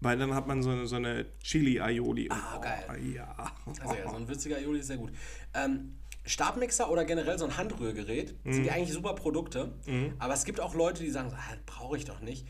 [0.02, 2.28] Weil dann hat man so eine, so eine Chili-Aioli.
[2.32, 3.14] Ah, geil.
[3.14, 3.54] Ja.
[3.66, 5.12] Also ja, so ein witziger Aioli ist sehr gut.
[5.54, 9.74] Ähm, Stabmixer oder generell so ein Handrührgerät sind ja eigentlich super Produkte.
[10.20, 12.48] Aber es gibt auch Leute, die sagen, ah, brauche ich doch nicht.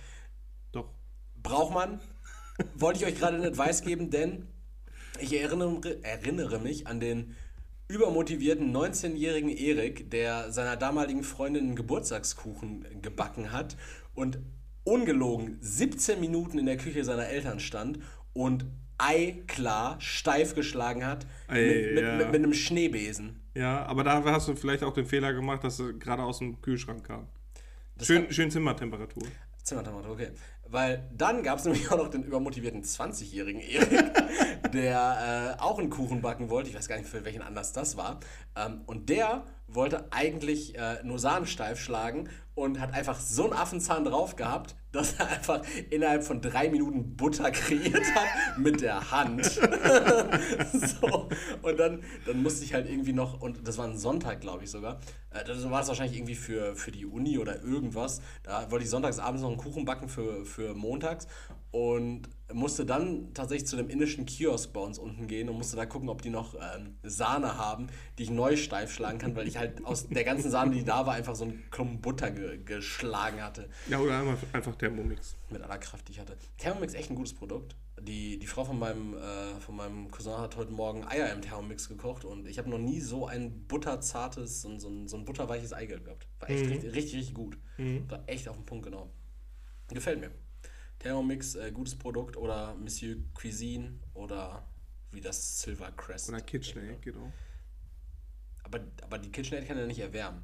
[0.72, 0.90] Doch.
[1.44, 2.00] Braucht man.
[2.76, 4.48] Wollte ich euch gerade einen Advice geben, denn
[5.20, 7.36] ich erinnere, erinnere mich an den
[7.88, 13.76] übermotivierten 19-jährigen Erik, der seiner damaligen Freundin einen Geburtstagskuchen gebacken hat
[14.16, 14.40] und
[14.84, 18.00] ungelogen 17 Minuten in der Küche seiner Eltern stand
[18.34, 18.66] und
[18.98, 22.16] eiklar steif geschlagen hat Ey, mit, mit, ja.
[22.18, 23.40] mit, mit einem Schneebesen.
[23.56, 26.62] Ja, aber da hast du vielleicht auch den Fehler gemacht, dass es gerade aus dem
[26.62, 27.28] Kühlschrank kam.
[27.98, 29.24] Das Schön, kann- schön Zimmertemperatur.
[29.64, 30.30] Zimmertemperatur, okay.
[30.72, 35.90] Weil dann gab es nämlich auch noch den übermotivierten 20-jährigen Erik, der äh, auch einen
[35.90, 36.70] Kuchen backen wollte.
[36.70, 38.20] Ich weiß gar nicht, für welchen Anlass das war.
[38.56, 43.54] Ähm, und der wollte eigentlich äh, nur Sahnen steif schlagen und hat einfach so einen
[43.54, 49.12] Affenzahn drauf gehabt, dass er einfach innerhalb von drei Minuten Butter kreiert hat mit der
[49.12, 49.46] Hand.
[50.74, 51.30] so.
[51.62, 54.72] Und dann, dann musste ich halt irgendwie noch, und das war ein Sonntag, glaube ich
[54.72, 55.00] sogar,
[55.32, 58.22] äh, das war es wahrscheinlich irgendwie für, für die Uni oder irgendwas.
[58.44, 61.28] Da wollte ich sonntags abends noch einen Kuchen backen für, für montags
[61.72, 65.86] und musste dann tatsächlich zu dem indischen Kiosk bei uns unten gehen und musste da
[65.86, 69.58] gucken, ob die noch ähm, Sahne haben, die ich neu steif schlagen kann, weil ich
[69.58, 73.42] halt aus der ganzen Sahne, die da war, einfach so einen Klumpen Butter ge geschlagen
[73.42, 75.38] hatte Ja, oder einfach, einfach Thermomix.
[75.50, 76.38] mit aller Kraft, die ich hatte.
[76.58, 77.78] Thermomix echt ein gutes Produkt.
[78.02, 81.88] Die, die Frau von meinem, äh, von meinem Cousin hat heute Morgen Eier im Thermomix
[81.88, 85.72] gekocht und ich habe noch nie so ein butterzartes und so ein, so ein butterweiches
[85.72, 86.28] Eigelb gehabt.
[86.40, 87.58] War echt richtig, richtig, richtig gut.
[88.10, 89.10] War echt auf den Punkt genau.
[89.90, 90.32] Gefällt mir.
[91.02, 94.64] Thermomix, äh, gutes Produkt oder Monsieur Cuisine oder
[95.12, 96.30] wie das Silver Crest.
[96.30, 97.32] Oder KitchenAid, genau.
[98.64, 100.44] Aber, aber die KitchenAid kann ja nicht erwärmen.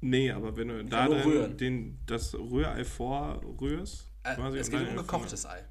[0.00, 4.70] Nee, aber wenn du da kann nur drin den, das Rührei vorrührst, Äh, quasi es
[4.70, 5.64] geht um gekochtes Ei.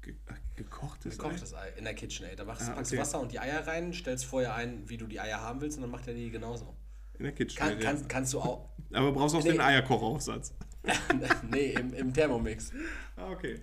[0.00, 0.14] Ge
[0.56, 2.38] gekochtes, Gekochtes Ei in der KitchenAid.
[2.38, 2.96] Da machst, Ah, packst okay.
[2.96, 5.76] du Wasser und die Eier rein, stellst vorher ein, wie du die Eier haben willst
[5.78, 6.66] und dann macht er die genauso.
[6.66, 7.18] Ei.
[7.18, 8.08] In der Kann, KitchenAid, kannst, ja.
[8.08, 8.68] kannst du auch.
[8.92, 9.52] Aber brauchst auch Nee.
[9.52, 10.54] den Eierkochaufsatz.
[11.50, 12.72] nee, im, im Thermomix.
[13.16, 13.60] Ah, okay.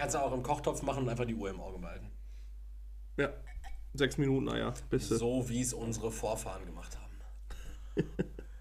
[0.00, 2.10] Kannst du auch im Kochtopf machen und einfach die Uhr im Auge behalten.
[3.18, 3.34] Ja.
[3.92, 4.72] Sechs Minuten Eier.
[4.88, 5.16] Bist du.
[5.16, 7.10] So wie es unsere Vorfahren gemacht haben.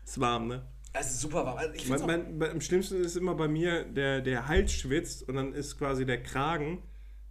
[0.04, 0.68] Ist warm, ne?
[0.92, 1.58] Es ist super warm.
[1.60, 5.22] Also ich Mein, mein, bei- am schlimmsten ist immer bei mir, der, der Hals schwitzt
[5.30, 6.82] und dann ist quasi der Kragen,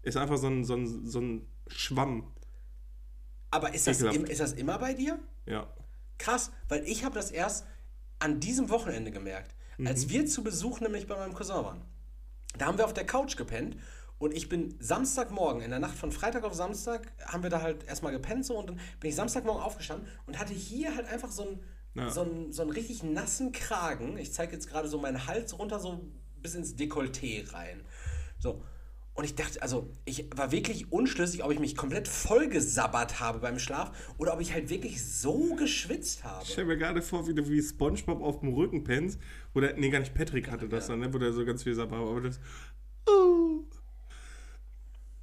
[0.03, 2.33] ist einfach so ein, so ein, so ein Schwamm.
[3.51, 5.19] aber ist das, im, ist das immer bei dir?
[5.45, 5.67] Ja.
[6.19, 7.67] Krass, weil ich habe das erst
[8.21, 9.55] an diesem Wochenende gemerkt,
[9.85, 11.83] als wir zu Besuch nämlich bei meinem Cousin waren.
[12.57, 13.77] Da haben wir auf der Couch gepennt
[14.19, 17.85] und ich bin Samstagmorgen, in der Nacht von Freitag auf Samstag, haben wir da halt
[17.87, 21.43] erstmal gepennt so und dann bin ich Samstagmorgen aufgestanden und hatte hier halt einfach so
[21.43, 21.61] einen,
[21.95, 22.11] Ja.
[22.11, 24.19] so einen, so einen richtig nassen Kragen.
[24.19, 26.01] Ich zeige jetzt gerade so meinen Hals runter, so
[26.43, 27.83] bis ins Dekolleté rein.
[28.39, 28.63] So.
[29.15, 33.59] Und ich dachte, also ich war wirklich unschlüssig, ob ich mich komplett vollgesabbert habe beim
[33.59, 36.45] Schlaf oder ob ich halt wirklich so geschwitzt habe.
[36.45, 39.19] Ich stelle mir gerade vor, wie du wie Spongebob auf dem Rücken pennst.
[39.55, 41.13] Oder, nee, gar nicht Patrick hatte das dann, ne?
[41.13, 42.39] Wo der so ganz viel Sabber, aber das.
[43.11, 43.65] Uh,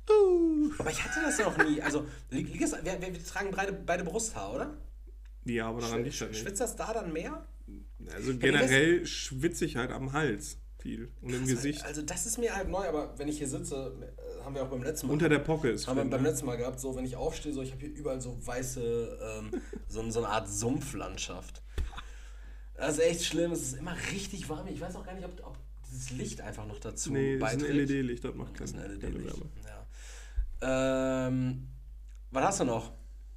[0.09, 0.71] uh.
[0.77, 1.81] Aber ich hatte das noch nie.
[1.81, 4.77] Also, li- liegt das, wir, wir, tragen beide, beide Brusthaar, oder?
[5.45, 6.39] Ja, aber daran liegt das nicht.
[6.41, 7.45] Schwitzt das da dann mehr?
[8.13, 11.09] Also das- generell schwitze ich halt am Hals viel.
[11.21, 11.83] Und im Gesicht.
[11.85, 14.69] Also, das ist mir halt neu, aber wenn ich hier sitze, äh, haben wir auch
[14.69, 15.13] beim letzten Mal.
[15.13, 16.29] Unter der Pocke ist haben wir beim ne?
[16.29, 19.61] letzten Mal gehabt, so wenn ich aufstehe, so ich habe hier überall so weiße, ähm,
[19.87, 21.63] so, so eine Art Sumpflandschaft.
[22.75, 24.67] Das ist echt schlimm, es ist immer richtig warm.
[24.67, 25.57] Ich weiß auch gar nicht, ob, ob
[25.89, 27.89] dieses Licht einfach noch dazu Nee, das ist ein beiträgt.
[27.89, 29.25] LED-Licht, das macht Das ist ein keine LED-Licht.
[29.37, 29.49] Wärme.
[30.61, 31.67] Ähm,
[32.31, 32.91] was hast du noch?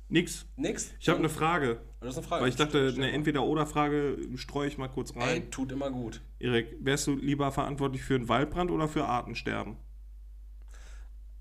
[0.09, 0.47] Nix.
[0.57, 0.93] Nix?
[1.01, 1.81] Ich habe eine Frage.
[2.01, 2.43] Du hast eine Frage.
[2.43, 3.13] Weil ich dachte, eine.
[3.13, 5.29] Entweder-Oder-Frage streue ich mal kurz rein.
[5.29, 6.23] Ey, tut immer gut.
[6.39, 9.77] Erik, wärst du lieber verantwortlich für einen Waldbrand oder für Artensterben?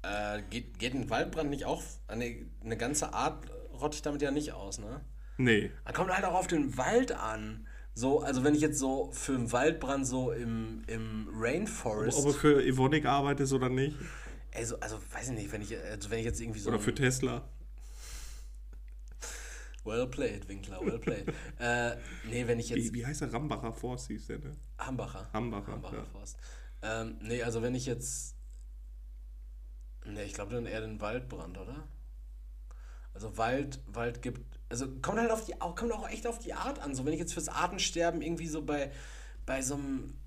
[0.02, 1.82] Äh, geht, geht ein Waldbrand nicht auch?
[2.08, 3.50] Eine, eine ganze Art
[3.80, 5.02] rotte ich damit ja nicht aus, ne?
[5.38, 5.72] Nee.
[5.86, 7.68] Man kommt halt auch auf den Wald an.
[7.94, 12.20] So, also wenn ich jetzt so für einen Waldbrand so im, im Rainforest.
[12.20, 13.98] Ob du für Evonik arbeitest oder nicht?
[14.52, 16.70] Ey, so, also weiß ich nicht, wenn ich, also wenn ich jetzt irgendwie so.
[16.70, 17.48] Oder für Tesla?
[19.88, 21.28] well played, Winkler, well played.
[21.60, 21.96] äh,
[22.26, 22.94] nee, wenn ich jetzt.
[22.94, 24.56] Wie, wie heißt der Rambacher Forst hieß der, ne?
[24.78, 25.30] Hambacher.
[25.34, 26.06] Hambacher, Hambacher ja.
[26.06, 26.38] Forst.
[26.82, 28.36] Ähm, nee, also wenn ich jetzt.
[30.06, 31.88] Nee, ich glaube dann eher den Waldbrand, oder?
[33.14, 34.60] Also Wald, Wald gibt.
[34.70, 36.94] Also kommt halt auf die, auch, kommt auch echt auf die Art an.
[36.94, 38.92] So, wenn ich jetzt fürs Artensterben irgendwie so bei,
[39.46, 40.18] bei so einem,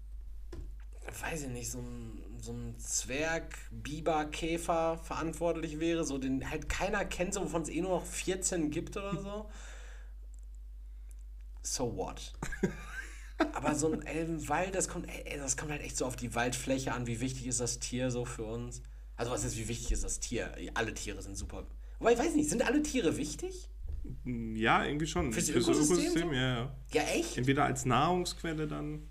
[1.19, 6.69] weiß ich nicht, so einem, so einem Zwerg, Biber, Käfer verantwortlich wäre, so den halt
[6.69, 9.51] keiner kennt, so wovon es eh nur noch 14 gibt oder so.
[11.63, 12.33] So what?
[13.55, 16.93] Aber so ein Elbenwald, das kommt, ey, das kommt halt echt so auf die Waldfläche
[16.93, 17.07] an.
[17.07, 18.83] Wie wichtig ist das Tier so für uns?
[19.17, 20.55] Also was ist, wie wichtig ist das Tier?
[20.75, 21.67] Alle Tiere sind super.
[21.99, 23.69] Wobei, ich weiß nicht, sind alle Tiere wichtig?
[24.25, 25.33] Ja, irgendwie schon.
[25.33, 26.33] Fürs Ökosystem so?
[26.33, 26.77] ja, ja.
[26.93, 27.37] Ja, echt?
[27.37, 29.09] Entweder als Nahrungsquelle dann.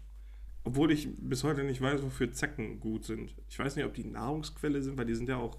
[0.64, 3.34] Obwohl ich bis heute nicht weiß, wofür Zecken gut sind.
[3.48, 5.58] Ich weiß nicht, ob die Nahrungsquelle sind, weil die sind ja auch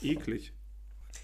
[0.00, 0.52] eklig.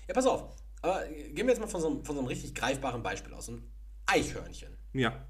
[0.06, 0.54] Ja, pass auf.
[0.82, 3.48] Aber gehen wir jetzt mal von so, einem, von so einem richtig greifbaren Beispiel aus.
[3.48, 3.62] Ein
[4.06, 4.76] Eichhörnchen.
[4.92, 5.26] Ja.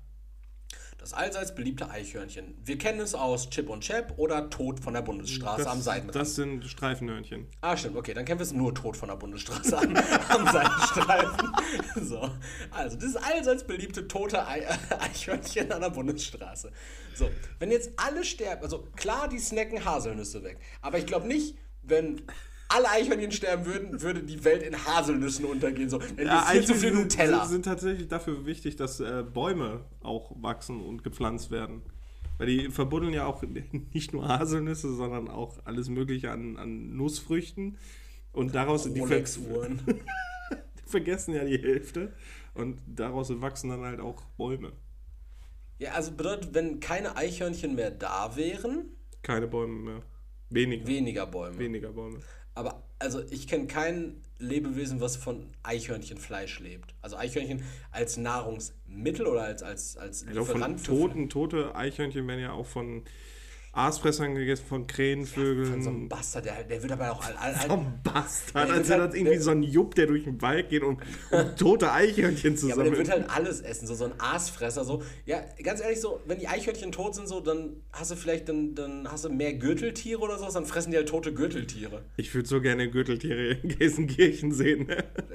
[1.09, 2.55] Das allseits beliebte Eichhörnchen.
[2.63, 6.15] Wir kennen es aus Chip und Chap oder Tod von der Bundesstraße das, am Seitenrand.
[6.15, 7.47] Das sind Streifenhörnchen.
[7.63, 9.97] Ah, stimmt, okay, dann kennen wir es nur Tod von der Bundesstraße am,
[10.29, 11.51] am Seitenstreifen.
[12.03, 12.31] So,
[12.71, 14.67] also dieses allseits beliebte tote Ei
[15.01, 16.73] Eichhörnchen an der Bundesstraße.
[17.15, 21.57] So, wenn jetzt alle sterben, also klar, die snacken Haselnüsse weg, aber ich glaube nicht,
[21.85, 22.21] wenn
[22.69, 25.89] alle Eichhörnchen sterben würden, würde die Welt in Haselnüssen untergehen.
[25.89, 26.01] So.
[26.23, 27.41] Ja, viel zu viel Nutella.
[27.41, 31.83] Sind, sind tatsächlich dafür wichtig, dass äh, Bäume auch wachsen und gepflanzt werden.
[32.37, 33.43] Weil die verbuddeln ja auch
[33.93, 37.79] nicht nur Haselnüsse, sondern auch alles Mögliche an, an Nussfrüchten.
[38.33, 39.25] Und daraus die, ver
[40.87, 42.13] vergessen ja die Hälfte.
[42.55, 44.73] Und daraus wachsen dann halt auch Bäume.
[45.79, 48.91] Ja, also bedeutet, wenn keine Eichhörnchen mehr da wären,
[49.23, 50.03] Keine Bäume mehr.
[50.51, 50.87] Weniger.
[50.87, 51.59] weniger Bäume.
[51.59, 52.21] Weniger Bäume.
[52.59, 56.93] Aber also ich kenne kein Lebewesen, was von Eichhörnchenfleisch lebt.
[57.01, 62.27] Also Eichhörnchen als Nahrungsmittel oder als, als, als Ich glaube, von Lieferant toten, tote Eichhörnchen
[62.27, 63.05] werden ja auch von
[63.79, 65.71] Aasfressern gegessen, von Krähenvögeln.
[65.73, 68.89] Von so einem Bastard, der, der wird aber auch all, all, all, Vom Bastard, als
[68.89, 70.99] wäre halt- das irgendwie der- so ein Jupp, der durch den Wald geht, um,
[71.31, 73.07] um tote Eichhörnchen zu Ja, aber der sammeln.
[73.09, 74.85] wird halt alles essen, so, so ein Aasfresser.
[74.85, 75.03] So.
[75.27, 78.75] Ja, ganz ehrlich, so, wenn die Eichhörnchen tot sind, so, dann hast du vielleicht dann,
[78.75, 82.03] dann hast du mehr Gürteltiere oder so, dann fressen die halt tote Gürteltiere.
[82.17, 84.89] ich würde so gerne Gürteltiere in Gelsenkirchen sehen.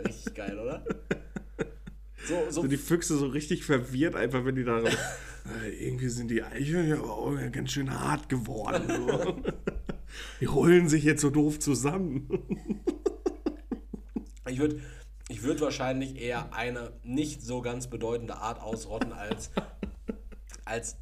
[0.05, 0.83] Richtig geil, oder?
[2.27, 4.79] So, so, So die Füchse so richtig verwirrt, einfach wenn die da.
[4.83, 8.83] äh, irgendwie sind die Eichhörnchen aber auch ganz schön hart geworden.
[8.87, 9.43] So.
[10.39, 12.29] die rollen sich jetzt so doof zusammen.
[14.47, 14.81] Ich würde
[15.29, 19.51] ich würd wahrscheinlich eher eine nicht so ganz bedeutende Art ausrotten als,
[20.65, 20.97] als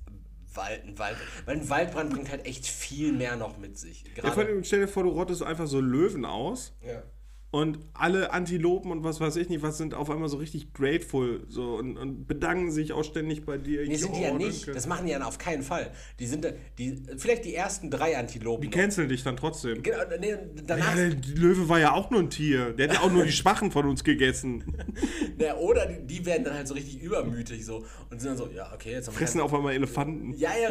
[0.54, 1.18] Wald, ein Wald.
[1.46, 4.04] Weil ein Waldbrand bringt halt echt viel mehr noch mit sich.
[4.16, 6.74] Ja, vor allem, stell dir vor, du rottest einfach so Löwen aus.
[6.86, 7.04] ja.
[7.52, 11.46] Und alle Antilopen und was weiß ich nicht, was sind auf einmal so richtig grateful
[11.50, 13.86] so und, und bedanken sich auch ständig bei dir.
[13.86, 14.70] Nee, sind die ja nicht.
[14.70, 15.92] Das machen die ja auf keinen Fall.
[16.20, 16.48] Die sind
[16.78, 18.62] die, vielleicht die ersten drei Antilopen.
[18.62, 19.84] Die canceln dich dann trotzdem.
[19.84, 22.72] Genau, nee, danach, Ja, der Löwe war ja auch nur ein Tier.
[22.72, 24.64] Der hat ja auch nur die Schwachen von uns gegessen.
[25.38, 28.48] na, oder die, die werden dann halt so richtig übermütig so und sind dann so,
[28.56, 30.34] ja, okay, jetzt haben wir Fressen auf einmal Elefanten.
[30.38, 30.70] Ja, ja,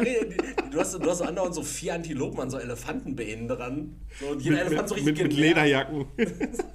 [0.71, 3.97] Du hast, du hast so andauernd so vier Antilopen an so Elefantenbeinen dran.
[4.19, 5.33] So, und jeder Mit, Elefant so richtig mit, mit.
[5.37, 6.05] Lederjacken.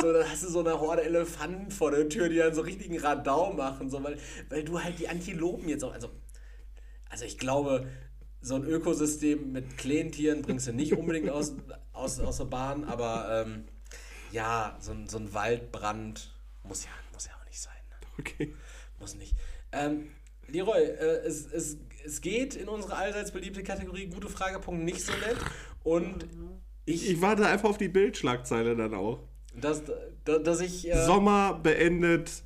[0.00, 2.98] So, dann hast du so eine Horde Elefanten vor der Tür, die dann so richtigen
[2.98, 4.16] Radau machen, so, weil,
[4.48, 5.92] weil du halt die Antilopen jetzt auch.
[5.92, 6.10] Also,
[7.10, 7.88] also ich glaube,
[8.40, 11.54] so ein Ökosystem mit kleinen Tieren bringst du nicht unbedingt aus,
[11.92, 13.64] aus, aus der Bahn, aber ähm,
[14.30, 16.32] ja, so ein, so ein Waldbrand
[16.62, 17.74] muss ja, muss ja auch nicht sein.
[17.90, 17.96] Ne?
[18.18, 18.54] Okay.
[19.00, 19.34] Muss nicht.
[19.72, 20.10] Ähm,
[20.46, 25.12] Leroy, äh, es, es, es geht in unsere allseits beliebte Kategorie Gute Fragepunkt nicht so
[25.12, 25.38] nett.
[25.82, 26.26] Und
[26.84, 29.27] ich, Ich warte einfach auf die Bildschlagzeile dann auch.
[29.60, 29.82] Dass,
[30.24, 30.88] dass, ich.
[30.88, 32.42] Äh, Sommer beendet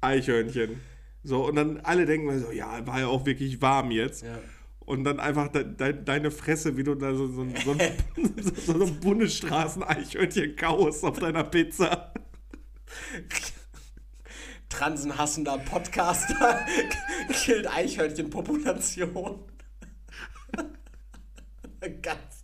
[0.00, 0.80] Eichhörnchen.
[1.22, 4.22] So, und dann alle denken so, ja, war ja auch wirklich warm jetzt.
[4.22, 4.38] Ja.
[4.80, 7.80] Und dann einfach de de deine Fresse, wie du da so, so, so, ein,
[8.42, 12.12] so, so ein Bundesstraßen-Eichhörnchen kaust auf deiner Pizza.
[14.68, 16.60] transenhassender Podcaster
[17.32, 19.44] killt Eichhörnchenpopulation.
[22.02, 22.42] ganz,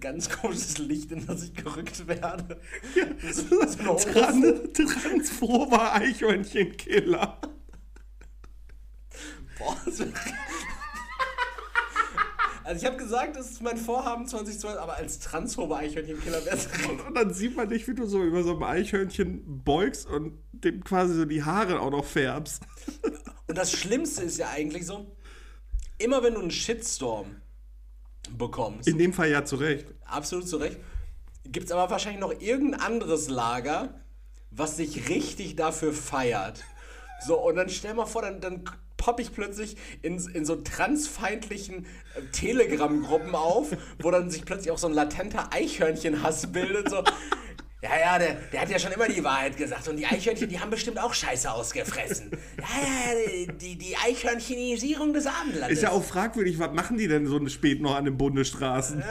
[0.00, 2.60] ganz komisches Licht, in das ich gerückt werde.
[3.32, 7.38] So, so Tran Transformer Eichhörnchenkiller.
[9.58, 10.08] Boah, das wär-
[12.64, 16.68] Also ich habe gesagt, das ist mein Vorhaben 2012, aber als transphober Eichhörnchenkiller wäre es
[17.06, 20.84] Und dann sieht man dich, wie du so über so ein Eichhörnchen beugst und dem
[20.84, 22.62] quasi so die Haare auch noch färbst.
[23.46, 25.16] Und das Schlimmste ist ja eigentlich so,
[25.96, 27.36] immer wenn du einen Shitstorm
[28.36, 29.86] bekommst, In dem Fall ja zu Recht.
[30.04, 30.78] absolut zu Recht,
[31.44, 33.94] gibt es aber wahrscheinlich noch irgendein anderes Lager,
[34.50, 36.64] was sich richtig dafür feiert.
[37.26, 38.64] So, und dann stell mal vor, dann, dann
[38.96, 43.68] popp ich plötzlich in, in so transfeindlichen äh, Telegram-Gruppen auf,
[44.00, 46.90] wo dann sich plötzlich auch so ein latenter Eichhörnchenhass bildet.
[46.90, 47.02] So,
[47.82, 49.86] ja, ja, der, der hat ja schon immer die Wahrheit gesagt.
[49.86, 52.30] Und die Eichhörnchen, die haben bestimmt auch Scheiße ausgefressen.
[52.58, 55.78] Ja, ja, die, die Eichhörnchenisierung des Abendlandes.
[55.78, 59.02] Ist ja auch fragwürdig, was machen die denn so spät noch an den Bundesstraßen?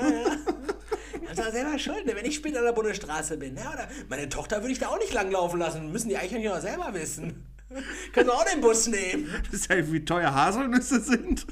[1.21, 2.13] Das ist ja selber schuld, ne?
[2.15, 3.55] wenn ich später an der Bundesstraße bin.
[3.55, 5.91] Ja, oder meine Tochter würde ich da auch nicht langlaufen lassen.
[5.91, 7.45] Müssen die Eichhörnchen auch selber wissen.
[8.13, 9.29] Können sie auch den Bus nehmen.
[9.45, 11.47] Das ist halt, wie teuer Haselnüsse sind.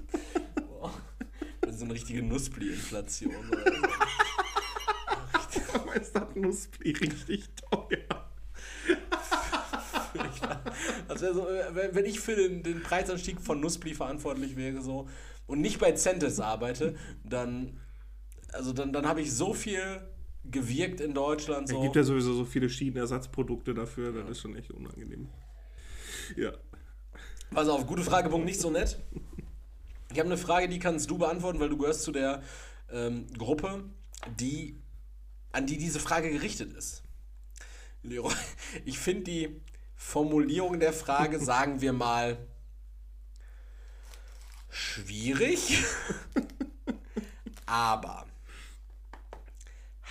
[1.62, 3.34] Das ist so eine richtige Nussbli-Inflation.
[6.00, 8.30] Ist das Nussbli richtig teuer.
[11.08, 15.08] Das wär so, äh, wenn- ich für den, den Preisanstieg von Nussbli verantwortlich wäre so
[15.48, 17.80] und nicht bei Centis arbeite, dann
[18.54, 19.82] also dann, dann habe ich so viel
[20.46, 21.66] gewirkt in Deutschland.
[21.68, 21.82] Es So.
[21.82, 25.28] gibt ja sowieso so viele Schienenersatzprodukte dafür, das ist schon echt unangenehm.
[26.38, 26.54] Ja.
[27.52, 28.98] Pass auf, gute Fragepunkt, nicht so nett.
[30.12, 32.42] Ich habe eine Frage, die kannst du beantworten, weil du gehörst zu der
[32.92, 33.84] ähm, Gruppe,
[34.40, 34.78] die,
[35.56, 37.02] an die diese Frage gerichtet ist.
[38.04, 38.34] Leroy,
[38.86, 39.62] ich finde die
[39.96, 42.38] Formulierung der Frage, sagen wir mal,
[44.70, 45.84] schwierig,
[47.66, 48.26] aber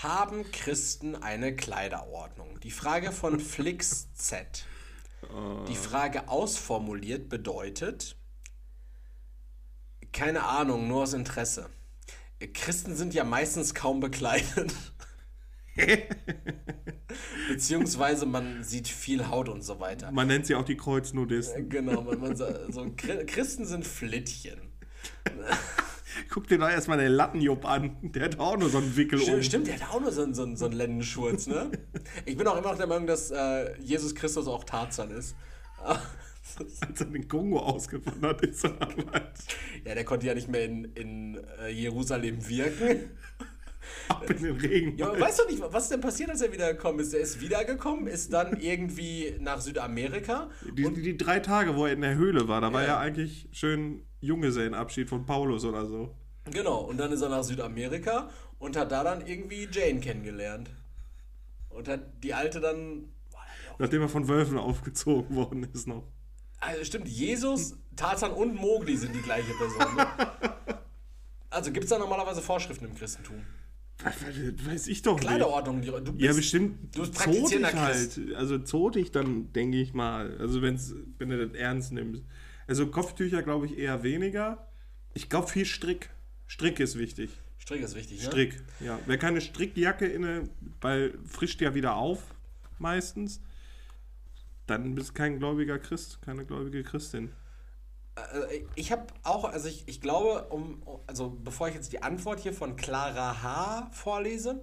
[0.03, 2.59] haben Christen eine Kleiderordnung?
[2.61, 4.65] Die Frage von Flix Z.
[5.69, 8.17] Die Frage ausformuliert bedeutet,
[10.13, 11.71] keine Ahnung, nur aus Interesse.
[12.53, 14.75] Christen sind ja meistens kaum bekleidet.
[17.49, 20.11] Beziehungsweise man sieht viel Haut und so weiter.
[20.13, 21.69] Man nennt sie auch die Kreuznudisten.
[21.69, 24.61] Genau, man, man so, Chri- Christen sind Flittchen.
[26.31, 27.97] Guck dir doch erstmal den Lattenjupp an.
[28.03, 29.43] Der hat auch nur so einen Wickel Stimmt, um.
[29.43, 31.71] stimmt, der hat auch nur so einen, so einen, so einen Lendenschurz, ne?
[32.25, 35.35] Ich bin auch immer noch der Meinung, dass äh, Jesus Christus auch Tarzan ist.
[35.83, 38.63] Als er in den Kongo ausgewandert ist.
[38.65, 43.11] Ja, der konnte ja nicht mehr in, in äh, Jerusalem wirken.
[44.09, 44.97] Ab in den Regen.
[44.97, 47.13] Ja, weißt du nicht, was denn passiert, als er wiedergekommen ist?
[47.15, 50.51] Er ist wiedergekommen, ist dann irgendwie nach Südamerika.
[50.77, 52.89] Die, und die, die drei Tage, wo er in der Höhle war, da war Ja.
[52.89, 56.15] ja eigentlich schön Junggesellenabschied von Paulus oder so.
[56.51, 60.71] genau, und dann ist er nach Südamerika und hat da dann irgendwie Jane kennengelernt.
[61.69, 63.09] Und hat die alte dann.
[63.79, 66.05] Nachdem er von Wölfen aufgezogen worden ist noch.
[66.61, 69.97] Also stimmt, Jesus, Tarzan und Mowgli sind die gleiche Person.
[69.97, 70.07] Ne?
[71.51, 73.37] Also gibt es da normalerweise Vorschriften im Christentum?
[74.03, 75.23] Weiß ich doch nicht.
[75.29, 78.21] Kleiderordnung, du bist, Ja, bestimmt Du bist zotig halt.
[78.37, 80.37] Also zotig dann, denke ich mal.
[80.39, 82.23] Also wenn's, wenn du das ernst nimmst.
[82.67, 84.69] Also Kopftücher glaube ich eher weniger.
[85.15, 86.11] Ich glaube viel Strick.
[86.47, 87.31] Strick ist wichtig.
[87.59, 88.27] Strick ist wichtig, ne?
[88.27, 88.99] Strick, ja.
[89.07, 90.51] Wer keine Strickjacke inne,
[90.81, 92.35] weil frischt ja wieder auf,
[92.79, 93.41] meistens,
[94.67, 97.31] dann bist du kein gläubiger Christ, keine gläubige Christin.
[98.17, 102.41] Äh, Ich habe auch, also ich, ich glaube, um, also bevor ich jetzt die Antwort
[102.41, 103.91] hier von Clara H.
[103.93, 104.61] vorlese,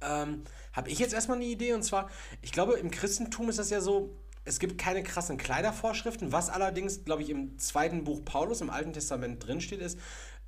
[0.00, 2.08] ähm, habe ich jetzt erstmal eine Idee und zwar,
[2.40, 7.04] ich glaube, im Christentum ist das ja so, es gibt keine krassen Kleidervorschriften, was allerdings,
[7.04, 9.98] glaube ich, im zweiten Buch Paulus im Alten Testament drinsteht, ist,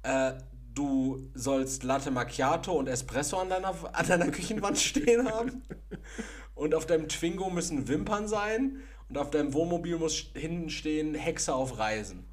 [0.05, 0.35] äh,
[0.75, 5.63] du sollst Latte Macchiato und Espresso an deiner, an deiner Küchenwand stehen haben.
[6.55, 8.83] Und auf deinem Twingo müssen Wimpern sein.
[9.11, 12.25] Und auf deinem Wohnmobil muss hinten stehen Hexe auf Reisen.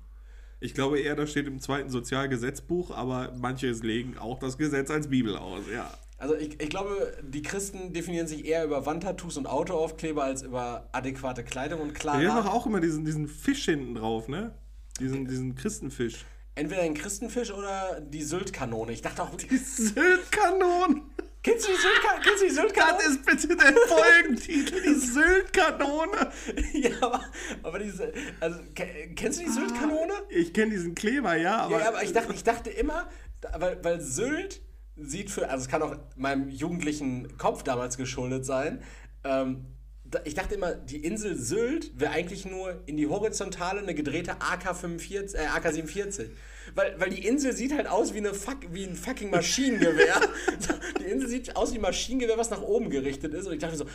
[0.60, 5.10] Ich glaube eher, das steht im zweiten Sozialgesetzbuch, aber manche legen auch das Gesetz als
[5.10, 5.91] Bibel aus, ja.
[6.20, 10.90] Also ich, ich glaube, die Christen definieren sich eher über Wandtattoos und Autoaufkleber als über
[10.91, 12.20] adäquate Kleidung und klar.
[12.20, 14.56] Die haben doch auch immer diesen, diesen Fisch hinten drauf, ne?
[14.99, 16.26] Diesen, diesen Christenfisch.
[16.56, 18.91] Entweder den Christenfisch oder die Syltkanone.
[18.91, 21.04] Ich dachte auch, Die Syltkanone!
[21.44, 22.22] Kennst du die Syltkanone?
[22.24, 22.98] Kennst du die Syltkanone?
[22.98, 26.32] Das ist bitte der Folgentitel, die Syltkanone!
[26.74, 27.26] ja, aber,
[27.64, 30.14] aber diese, also ke- kennst du die Syltkanone?
[30.30, 31.80] Ich kenne diesen Kleber, ja, aber.
[31.80, 33.10] Ja, aber ich dachte, ich dachte immer,
[33.58, 34.62] weil, weil Sylt
[34.96, 38.82] sieht für, also es kann auch meinem jugendlichen Kopf damals geschuldet sein,
[39.24, 39.66] ähm,
[40.24, 45.36] ich dachte immer, die Insel Sylt wäre eigentlich nur in die Horizontale eine gedrehte AK-45,
[45.36, 46.30] äh, AK-47.
[46.78, 50.22] Weil, weil die Insel sieht halt aus wie, eine fuck, wie ein fucking Maschinengewehr.
[50.99, 53.48] Die Insel sieht aus wie ein Maschinengewehr, was nach oben gerichtet ist.
[53.48, 53.86] Und ich dachte mir so,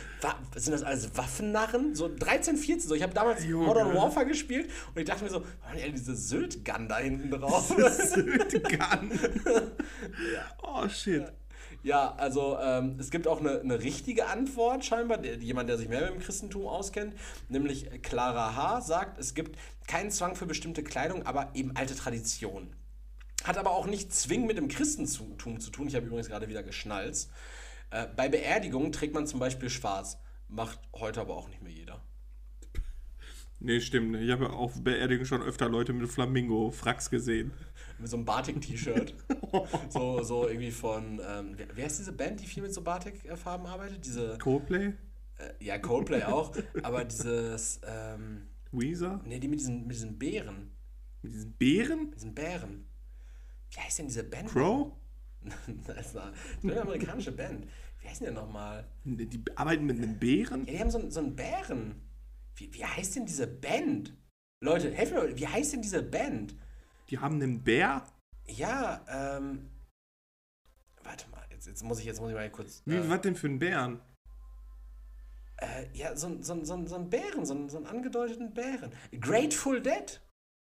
[0.57, 1.95] sind das alles Waffennarren?
[1.95, 2.89] So 13, 14.
[2.89, 2.93] So.
[2.93, 3.67] Ich habe damals Junge.
[3.67, 7.73] Modern Warfare gespielt und ich dachte mir so, Mann, ey, diese Sylt-Gun da hinten drauf.
[7.73, 9.17] Syltkan.
[10.61, 11.31] Oh, shit.
[11.83, 15.89] Ja, also ähm, es gibt auch eine, eine richtige Antwort scheinbar, der, jemand, der sich
[15.89, 17.13] mehr mit dem Christentum auskennt,
[17.49, 18.81] nämlich Clara H.
[18.81, 19.57] sagt, es gibt
[19.87, 22.75] keinen Zwang für bestimmte Kleidung, aber eben alte Traditionen.
[23.43, 25.87] Hat aber auch nicht zwingend mit dem Christentum zu tun.
[25.87, 27.29] Ich habe übrigens gerade wieder geschnalzt.
[27.89, 30.17] Äh, bei Beerdigungen trägt man zum Beispiel schwarz.
[30.47, 32.01] Macht heute aber auch nicht mehr jeder.
[33.59, 34.15] Nee, stimmt.
[34.17, 37.51] Ich habe auf Beerdigungen schon öfter Leute mit Flamingo-Fracks gesehen.
[37.97, 39.13] Mit so einem Batik-T-Shirt.
[39.89, 43.65] so, so irgendwie von, ähm, wer, wer ist diese Band, die viel mit so Batik-Farben
[43.65, 44.05] arbeitet?
[44.05, 44.93] Diese, Coldplay?
[45.37, 46.51] äh, ja, Coldplay auch,
[46.83, 49.21] aber dieses, ähm, Weezer?
[49.25, 50.71] ne, die mit diesen, mit diesen Bären,
[51.21, 52.05] Mit diesen Bären?
[52.05, 52.85] mit diesen Bären.
[53.71, 54.49] Wie heißt denn diese Band?
[54.49, 54.93] Crow?
[55.87, 57.67] das ist eine, amerikanische Band.
[58.01, 58.87] Wie heißt denn der nochmal?
[59.03, 60.65] Die arbeiten mit einem Bären?
[60.65, 62.01] Ja, die haben so, einen- so einen Bären.
[62.55, 64.15] Wie, wie heißt denn diese Band?
[64.61, 66.55] Leute, helft mir wie heißt denn diese Band?
[67.09, 68.05] Die haben einen Bär?
[68.47, 69.69] Ja, ähm.
[71.03, 72.81] Warte mal, jetzt jetzt, muss ich, jetzt muss ich mal kurz.
[72.85, 73.99] Wie, äh, was denn für ein Bären?
[75.57, 78.91] Äh, ja, so, ein- so, so, so ein Bären, so, so einen angedeuteten Bären.
[79.19, 80.21] Grateful Dead.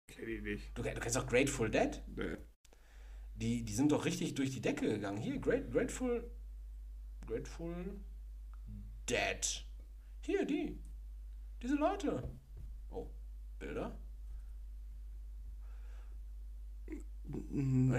[0.08, 0.78] Kenn ich nicht.
[0.78, 2.02] Du, du kennst doch Grateful Dead?
[2.16, 2.38] Nee.
[3.36, 5.18] Die, die sind doch richtig durch die Decke gegangen.
[5.18, 6.30] Hier, Great, Grateful.
[7.26, 8.00] Grateful
[9.08, 9.66] Dead.
[10.22, 10.80] Hier, die.
[11.62, 12.30] Diese Leute.
[12.90, 13.08] Oh,
[13.60, 13.98] Bilder?
[16.88, 17.06] Ich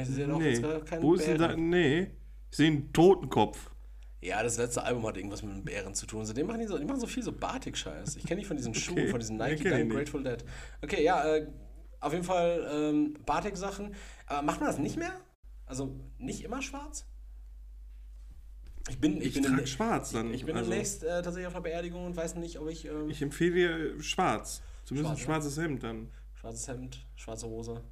[0.09, 0.51] sehe doch nee.
[0.51, 1.57] jetzt keinen Wo ist denn da?
[1.57, 2.11] Nee.
[2.51, 3.70] Ich sehe einen Totenkopf.
[4.23, 6.27] Ja, das letzte Album hat irgendwas mit einem Bären zu tun.
[6.27, 8.17] Seitdem machen die so, die machen so viel so Batik-Scheiß.
[8.17, 9.09] Ich kenne die von diesen Schuhen, Okay.
[9.11, 9.91] von diesen Nike ich Dunk.
[9.93, 10.45] Grateful Dead.
[10.83, 11.47] Okay, ja, äh,
[12.01, 13.95] auf jeden Fall ähm, Batik-Sachen.
[14.27, 15.13] Aber macht man das nicht mehr?
[15.65, 17.07] Also nicht immer schwarz?
[18.91, 20.35] Ich bin, ich Ich, bin, trage dem- schwarz dann.
[20.35, 23.09] ich bin also, demnächst äh, tatsächlich auf der Beerdigung und weiß nicht, ob ich ähm,
[23.09, 24.63] Ich empfehle dir schwarz.
[24.85, 26.11] Zumindest ein Schwarz, schwarzes Hemd dann.
[26.35, 27.83] schwarzes Hemd, schwarze Hose.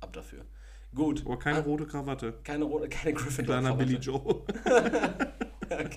[0.00, 0.44] Ab dafür.
[0.94, 1.22] Gut.
[1.24, 2.34] Aber keine Ah, rote Krawatte.
[2.44, 3.56] keine rote, keine Gryffindor.
[3.60, 4.42] Kleiner Billy Joe.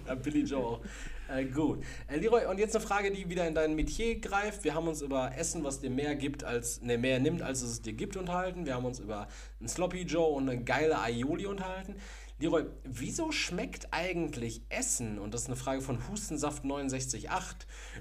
[0.07, 0.81] Ja, Billy Joe auch.
[1.30, 1.84] Äh, gut.
[2.07, 4.63] Äh, Leroy, und jetzt eine Frage, die wieder in dein Metier greift.
[4.65, 7.81] Wir haben uns über Essen, was dir mehr gibt, als ne, mehr nimmt, als es
[7.81, 8.65] dir gibt, unterhalten.
[8.65, 9.27] Wir haben uns über
[9.59, 11.95] einen Sloppy Joe und eine geile Aioli unterhalten.
[12.39, 17.27] Leroy, wieso schmeckt eigentlich Essen, und das ist eine Frage von Hustensaft 69.8,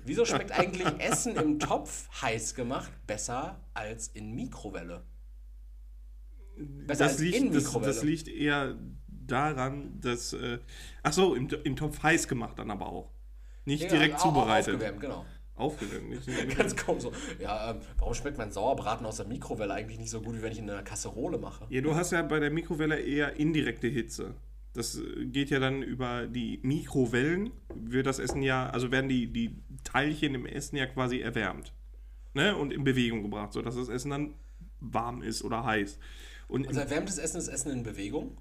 [0.04, 5.04] wieso schmeckt eigentlich Essen im Topf heiß gemacht besser als in Mikrowelle?
[6.86, 8.76] Besser Das als liegt, in das, das liegt eher
[9.08, 10.32] daran, dass.
[10.32, 10.58] Äh,
[11.02, 13.10] ach so, im, im Topf heiß gemacht dann aber auch.
[13.64, 14.74] Nicht Ja, direkt au- au- zubereitet.
[14.74, 15.24] Aufgewärmt, genau.
[15.54, 16.08] Aufgewärmt.
[16.08, 16.26] Nicht,
[16.56, 17.12] Ganz kaum so.
[17.38, 20.52] Ja, ähm, warum schmeckt mein Sauerbraten aus der Mikrowelle eigentlich nicht so gut, wie wenn
[20.52, 21.66] ich ihn in einer Kasserole mache?
[21.68, 24.34] Ja, du hast ja bei der Mikrowelle eher indirekte Hitze.
[24.72, 29.26] Das äh, geht ja dann über die Mikrowellen, wird das Essen ja, also werden die,
[29.32, 31.72] die Teilchen im Essen ja quasi erwärmt.
[32.32, 32.56] Ne?
[32.56, 34.34] Und in Bewegung gebracht, sodass das Essen dann
[34.80, 35.98] warm ist oder heiß.
[36.51, 38.36] Und Also erwärmtes Essen ist Essen in Bewegung.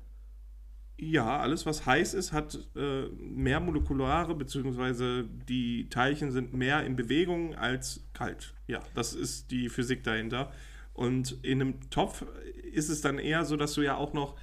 [0.98, 6.95] ja, alles was heiß ist, hat äh, mehr molekulare, beziehungsweise die Teilchen sind mehr in
[6.98, 8.53] Bewegung als kalt.
[8.68, 10.52] Ja, das ist die Physik dahinter.
[10.94, 12.26] Und in einem Topf
[12.73, 14.36] ist es dann eher so, dass du ja auch noch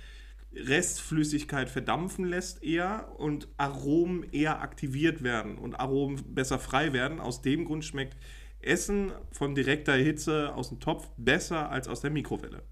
[0.55, 7.21] Restflüssigkeit verdampfen lässt eher und Aromen eher aktiviert werden und Aromen besser frei werden.
[7.21, 8.17] Aus dem Grund schmeckt
[8.61, 12.63] Essen von direkter Hitze aus dem Topf besser als aus der Mikrowelle.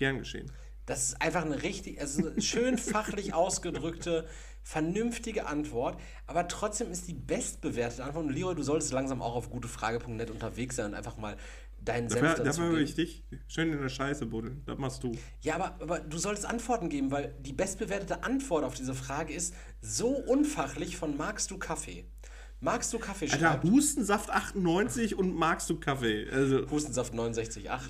[0.00, 0.50] Gern geschehen.
[0.86, 4.26] Das ist einfach eine richtig, also eine schön fachlich ausgedrückte,
[4.62, 6.00] vernünftige Antwort.
[6.26, 8.24] Aber trotzdem ist die bestbewertete Antwort.
[8.24, 11.36] Und Leroy, du solltest langsam auch auf gutefrage.net unterwegs sein und einfach mal
[11.82, 13.24] deinen Senf Dafür, dazu dafür höre ich dich.
[13.46, 14.62] Schön in der Scheiße buddeln.
[14.64, 15.12] Das machst du.
[15.42, 19.54] Ja, aber, aber du solltest Antworten geben, weil die bestbewertete Antwort auf diese Frage ist
[19.82, 22.06] so unfachlich von magst du Kaffee?
[22.60, 23.26] Magst du Kaffee?
[23.26, 26.26] Alter, schreibt Hustensaft 98 und magst du Kaffee?
[26.30, 27.80] Also, Hustensaft 69,8.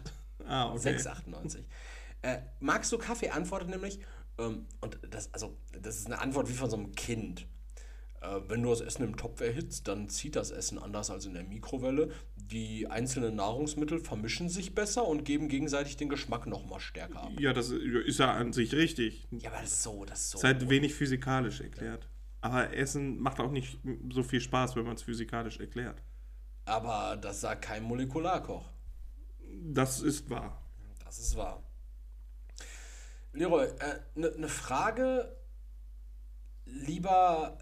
[0.46, 0.96] ah, okay.
[0.96, 1.60] 6,98.
[2.22, 3.30] Äh, magst du Kaffee?
[3.30, 3.98] Antwortet nämlich,
[4.38, 7.46] ähm, und das, also, das ist eine Antwort wie von so einem Kind.
[8.20, 11.32] Äh, wenn du das Essen im Topf erhitzt, dann zieht das Essen anders als in
[11.32, 12.10] der Mikrowelle.
[12.36, 17.30] Die einzelnen Nahrungsmittel vermischen sich besser und geben gegenseitig den Geschmack nochmal stärker ab.
[17.38, 19.26] Ja, das ist ja an sich richtig.
[19.30, 20.38] Ja, aber das ist so, das ist so.
[20.38, 22.08] Ist halt wenig physikalisch erklärt.
[22.42, 23.78] Aber Essen macht auch nicht
[24.10, 26.02] so viel Spaß, wenn man es physikalisch erklärt.
[26.66, 28.70] aber das sagt kein Molekularkoch.
[29.62, 30.62] Das ist wahr.
[31.04, 31.62] Das ist wahr.
[33.32, 33.68] Leroy,
[34.16, 35.36] eine ne Frage
[36.64, 37.58] lieber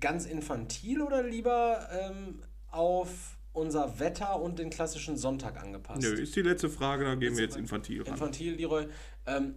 [0.00, 6.02] ganz infantil oder lieber ähm, auf unser Wetter und den klassischen Sonntag angepasst?
[6.02, 8.12] Nö, ist die letzte Frage, da gehen wir jetzt infantil ran.
[8.12, 8.86] Infantil, Leroy.
[9.26, 9.56] Ähm,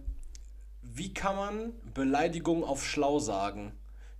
[0.82, 3.72] wie kann man Beleidigung auf schlau sagen?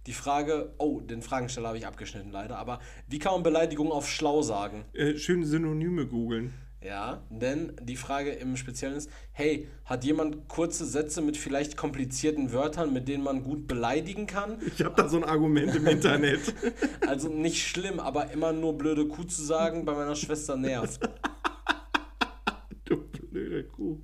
[0.06, 4.09] Die Frage, oh, den Fragensteller habe ich abgeschnitten leider, aber wie kann man Beleidigung auf
[4.09, 4.85] schlau sagen?
[4.94, 6.52] Äh, schön Synonyme googeln.
[6.85, 12.53] Ja, denn die Frage im Speziellen ist, hey, hat jemand kurze Sätze mit vielleicht komplizierten
[12.53, 14.59] Wörtern, mit denen man gut beleidigen kann?
[14.67, 16.41] Ich habe da so ein Argument im Internet.
[17.07, 21.01] Also nicht schlimm, aber immer nur blöde Kuh zu sagen, bei meiner Schwester nervt.
[22.85, 22.97] du
[23.31, 24.01] blöde Kuh.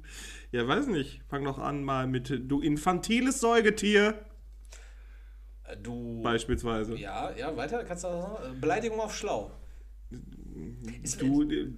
[0.53, 1.23] Ja, weiß nicht.
[1.29, 4.15] Fang doch an mal mit du infantiles Säugetier
[5.65, 6.23] Äh, Du.
[6.23, 6.97] beispielsweise.
[6.97, 8.09] Ja, ja, weiter, kannst du?
[8.09, 9.51] Äh, Beleidigung auf schlau.
[11.03, 11.71] Ist, Du, äh,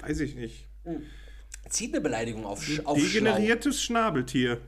[0.00, 0.68] weiß ich nicht.
[1.68, 3.06] zieht eine Beleidigung auf, sch auf schlau.
[3.06, 4.60] Degeneriertes Schnabeltier.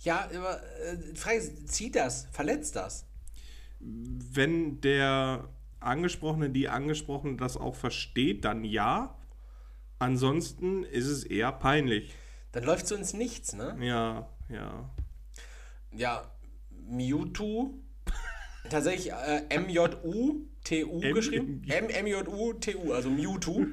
[0.00, 2.26] Ja, aber äh, Frage zieht das?
[2.32, 3.06] Verletzt das?
[3.78, 5.48] Wenn der
[5.80, 9.16] Angesprochene, die Angesprochene das auch versteht, dann ja.
[9.98, 12.14] Ansonsten ist es eher peinlich.
[12.52, 13.76] Dann läuft so ins Nichts, ne?
[13.80, 14.90] Ja, ja.
[15.92, 16.30] Ja,
[16.70, 17.74] Mewtwo.
[18.70, 21.62] Tatsächlich äh, M-J-U-T-U M- geschrieben.
[21.68, 23.66] M-M-J-U-T-U, also Mewtwo.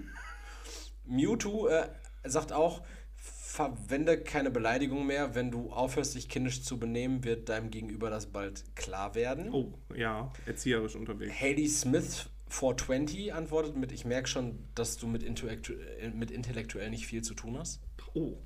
[1.06, 1.90] Mewtwo äh,
[2.26, 2.84] sagt auch,
[3.16, 5.36] verwende keine Beleidigung mehr.
[5.36, 9.52] Wenn du aufhörst, dich kindisch zu benehmen, wird deinem Gegenüber das bald klar werden.
[9.53, 11.34] Oh, ja, erzieherisch unterwegs.
[11.40, 15.74] Haley Smith 420 antwortet mit, ich merke schon, dass du mit, intellektu
[16.14, 17.82] mit intellektuell nicht viel zu tun hast.
[18.14, 18.38] Oh,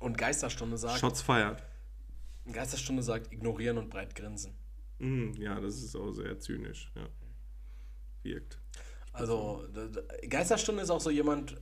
[0.00, 1.62] Und Geisterstunde sagt, Shots fired.
[2.52, 4.54] Geisterstunde sagt, ignorieren und breit grinsen.
[4.98, 6.92] Mm, ja, das ist auch sehr zynisch.
[6.94, 7.08] Ja.
[8.22, 8.58] Wirkt.
[9.12, 9.66] Also,
[10.28, 11.60] Geisterstunde ist auch so jemand,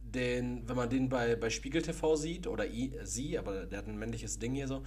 [0.00, 3.86] den, wenn man den bei, bei Spiegel TV sieht, oder i, sie, aber der hat
[3.86, 4.82] ein männliches Ding hier so,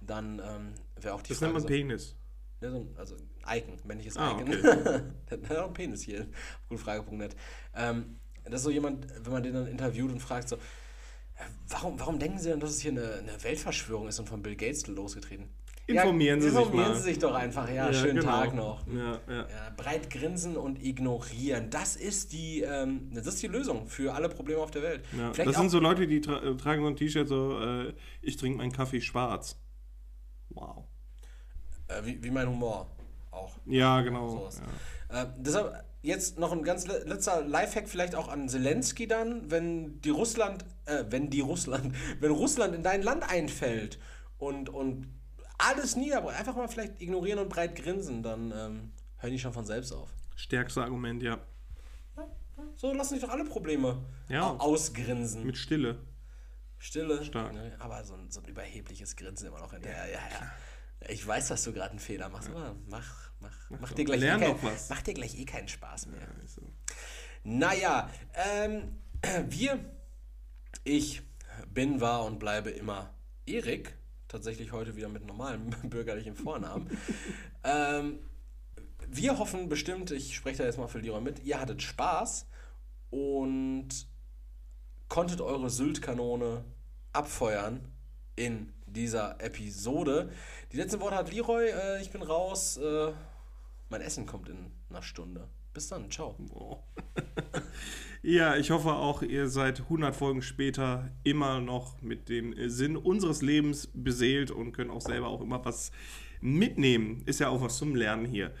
[0.00, 2.16] dann ähm, wäre auch die Das nennt man so, Penis.
[2.62, 3.16] ja, so, ein- also
[3.46, 4.48] Icon, männliches Ah, Icon.
[4.48, 5.02] okay.
[5.30, 6.26] der hat auch einen Penis hier,
[6.68, 7.36] gutfrage.net.
[7.74, 10.60] Ähm, das ist so jemand, wenn man den dann interviewt und fragt so, äh,
[11.68, 14.56] warum, warum denken Sie denn, dass es hier eine, eine Weltverschwörung ist und von Bill
[14.56, 15.50] Gates losgetreten?
[15.96, 16.96] Informieren Sie sich informieren mal.
[16.96, 18.30] Sie sich doch einfach, ja, schönen genau.
[18.30, 18.86] Tag noch.
[18.86, 19.40] Ja, ja.
[19.48, 21.70] Ja, breit grinsen und ignorieren.
[21.70, 25.04] Das ist die, ähm, das ist die Lösung für alle Probleme auf der Welt.
[25.16, 28.36] Ja, das sind so Leute, die tra äh, tragen so ein T-Shirt so, äh, ich
[28.36, 29.56] trinke meinen Kaffee schwarz.
[30.50, 30.84] Wow.
[31.88, 32.86] äh, wie, wie mein Humor
[33.30, 33.56] auch.
[33.66, 34.48] Ja, genau.
[35.10, 35.22] Ja.
[35.22, 40.00] Äh, deshalb jetzt noch ein ganz le- letzter Lifehack vielleicht auch an Zelensky dann, wenn
[40.00, 43.98] die Russland, äh, wenn die Russland, wenn Russland in dein Land einfällt
[44.38, 45.06] und, und
[45.68, 49.64] alles niederbrennt, einfach mal vielleicht ignorieren und breit grinsen, dann ähm, hören die schon von
[49.64, 50.10] selbst auf.
[50.36, 51.38] Stärkste Argument, ja.
[52.76, 54.50] So lassen sich doch alle Probleme Ja.
[54.50, 55.44] au- ausgrinsen.
[55.44, 55.98] Mit Stille.
[56.78, 57.24] Stille.
[57.24, 57.54] Stark.
[57.78, 60.06] Aber so ein, so ein überhebliches Grinsen immer noch hinterher.
[60.06, 60.52] Ja, ja.
[61.08, 63.96] Ich weiß, dass du gerade einen Fehler machst, aber mach, mach, mach, doch.
[63.96, 64.88] dir gleich Lern eh kein, was.
[64.90, 66.20] Mach dir gleich eh keinen Spaß mehr.
[66.40, 66.62] Also,
[67.44, 68.98] Naja, ähm,
[69.48, 69.78] wir,
[70.84, 71.22] ich
[71.68, 73.12] bin, war und bleibe immer
[73.46, 73.94] Erik.
[74.32, 76.88] Tatsächlich heute wieder mit normalem bürgerlichen Vornamen.
[77.64, 78.18] ähm,
[79.06, 82.46] wir hoffen bestimmt, ich spreche da jetzt mal für Leroy mit, ihr hattet Spaß
[83.10, 83.88] und
[85.08, 86.64] konntet eure Sylt-Kanone
[87.12, 87.86] abfeuern
[88.34, 90.30] in dieser Episode.
[90.72, 91.68] Die letzten Worte hat Leroy.
[91.68, 92.78] Äh, ich bin raus.
[92.78, 93.12] Äh,
[93.90, 95.46] mein Essen kommt in einer Stunde.
[95.74, 96.10] Bis dann.
[96.10, 96.34] Ciao.
[96.54, 96.78] oh.
[98.22, 103.42] ja, ich hoffe auch, ihr seid 100 Folgen später immer noch mit dem Sinn unseres
[103.42, 105.90] Lebens beseelt und könnt auch selber auch immer was
[106.40, 107.22] mitnehmen.
[107.26, 108.52] Ist ja auch was zum Lernen hier.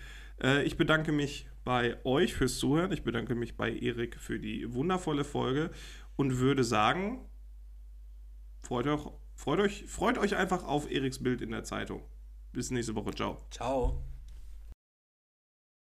[0.42, 2.92] Äh, ich bedanke mich bei euch fürs Zuhören.
[2.92, 5.70] Ich bedanke mich bei Erik für die wundervolle Folge
[6.16, 7.24] und würde sagen,
[8.62, 9.00] freut euch,
[9.34, 12.02] freut euch, freut euch einfach auf Eriks Bild in der Zeitung.
[12.52, 13.12] Bis nächste Woche.
[13.14, 13.38] Ciao.
[13.50, 14.11] Ciao.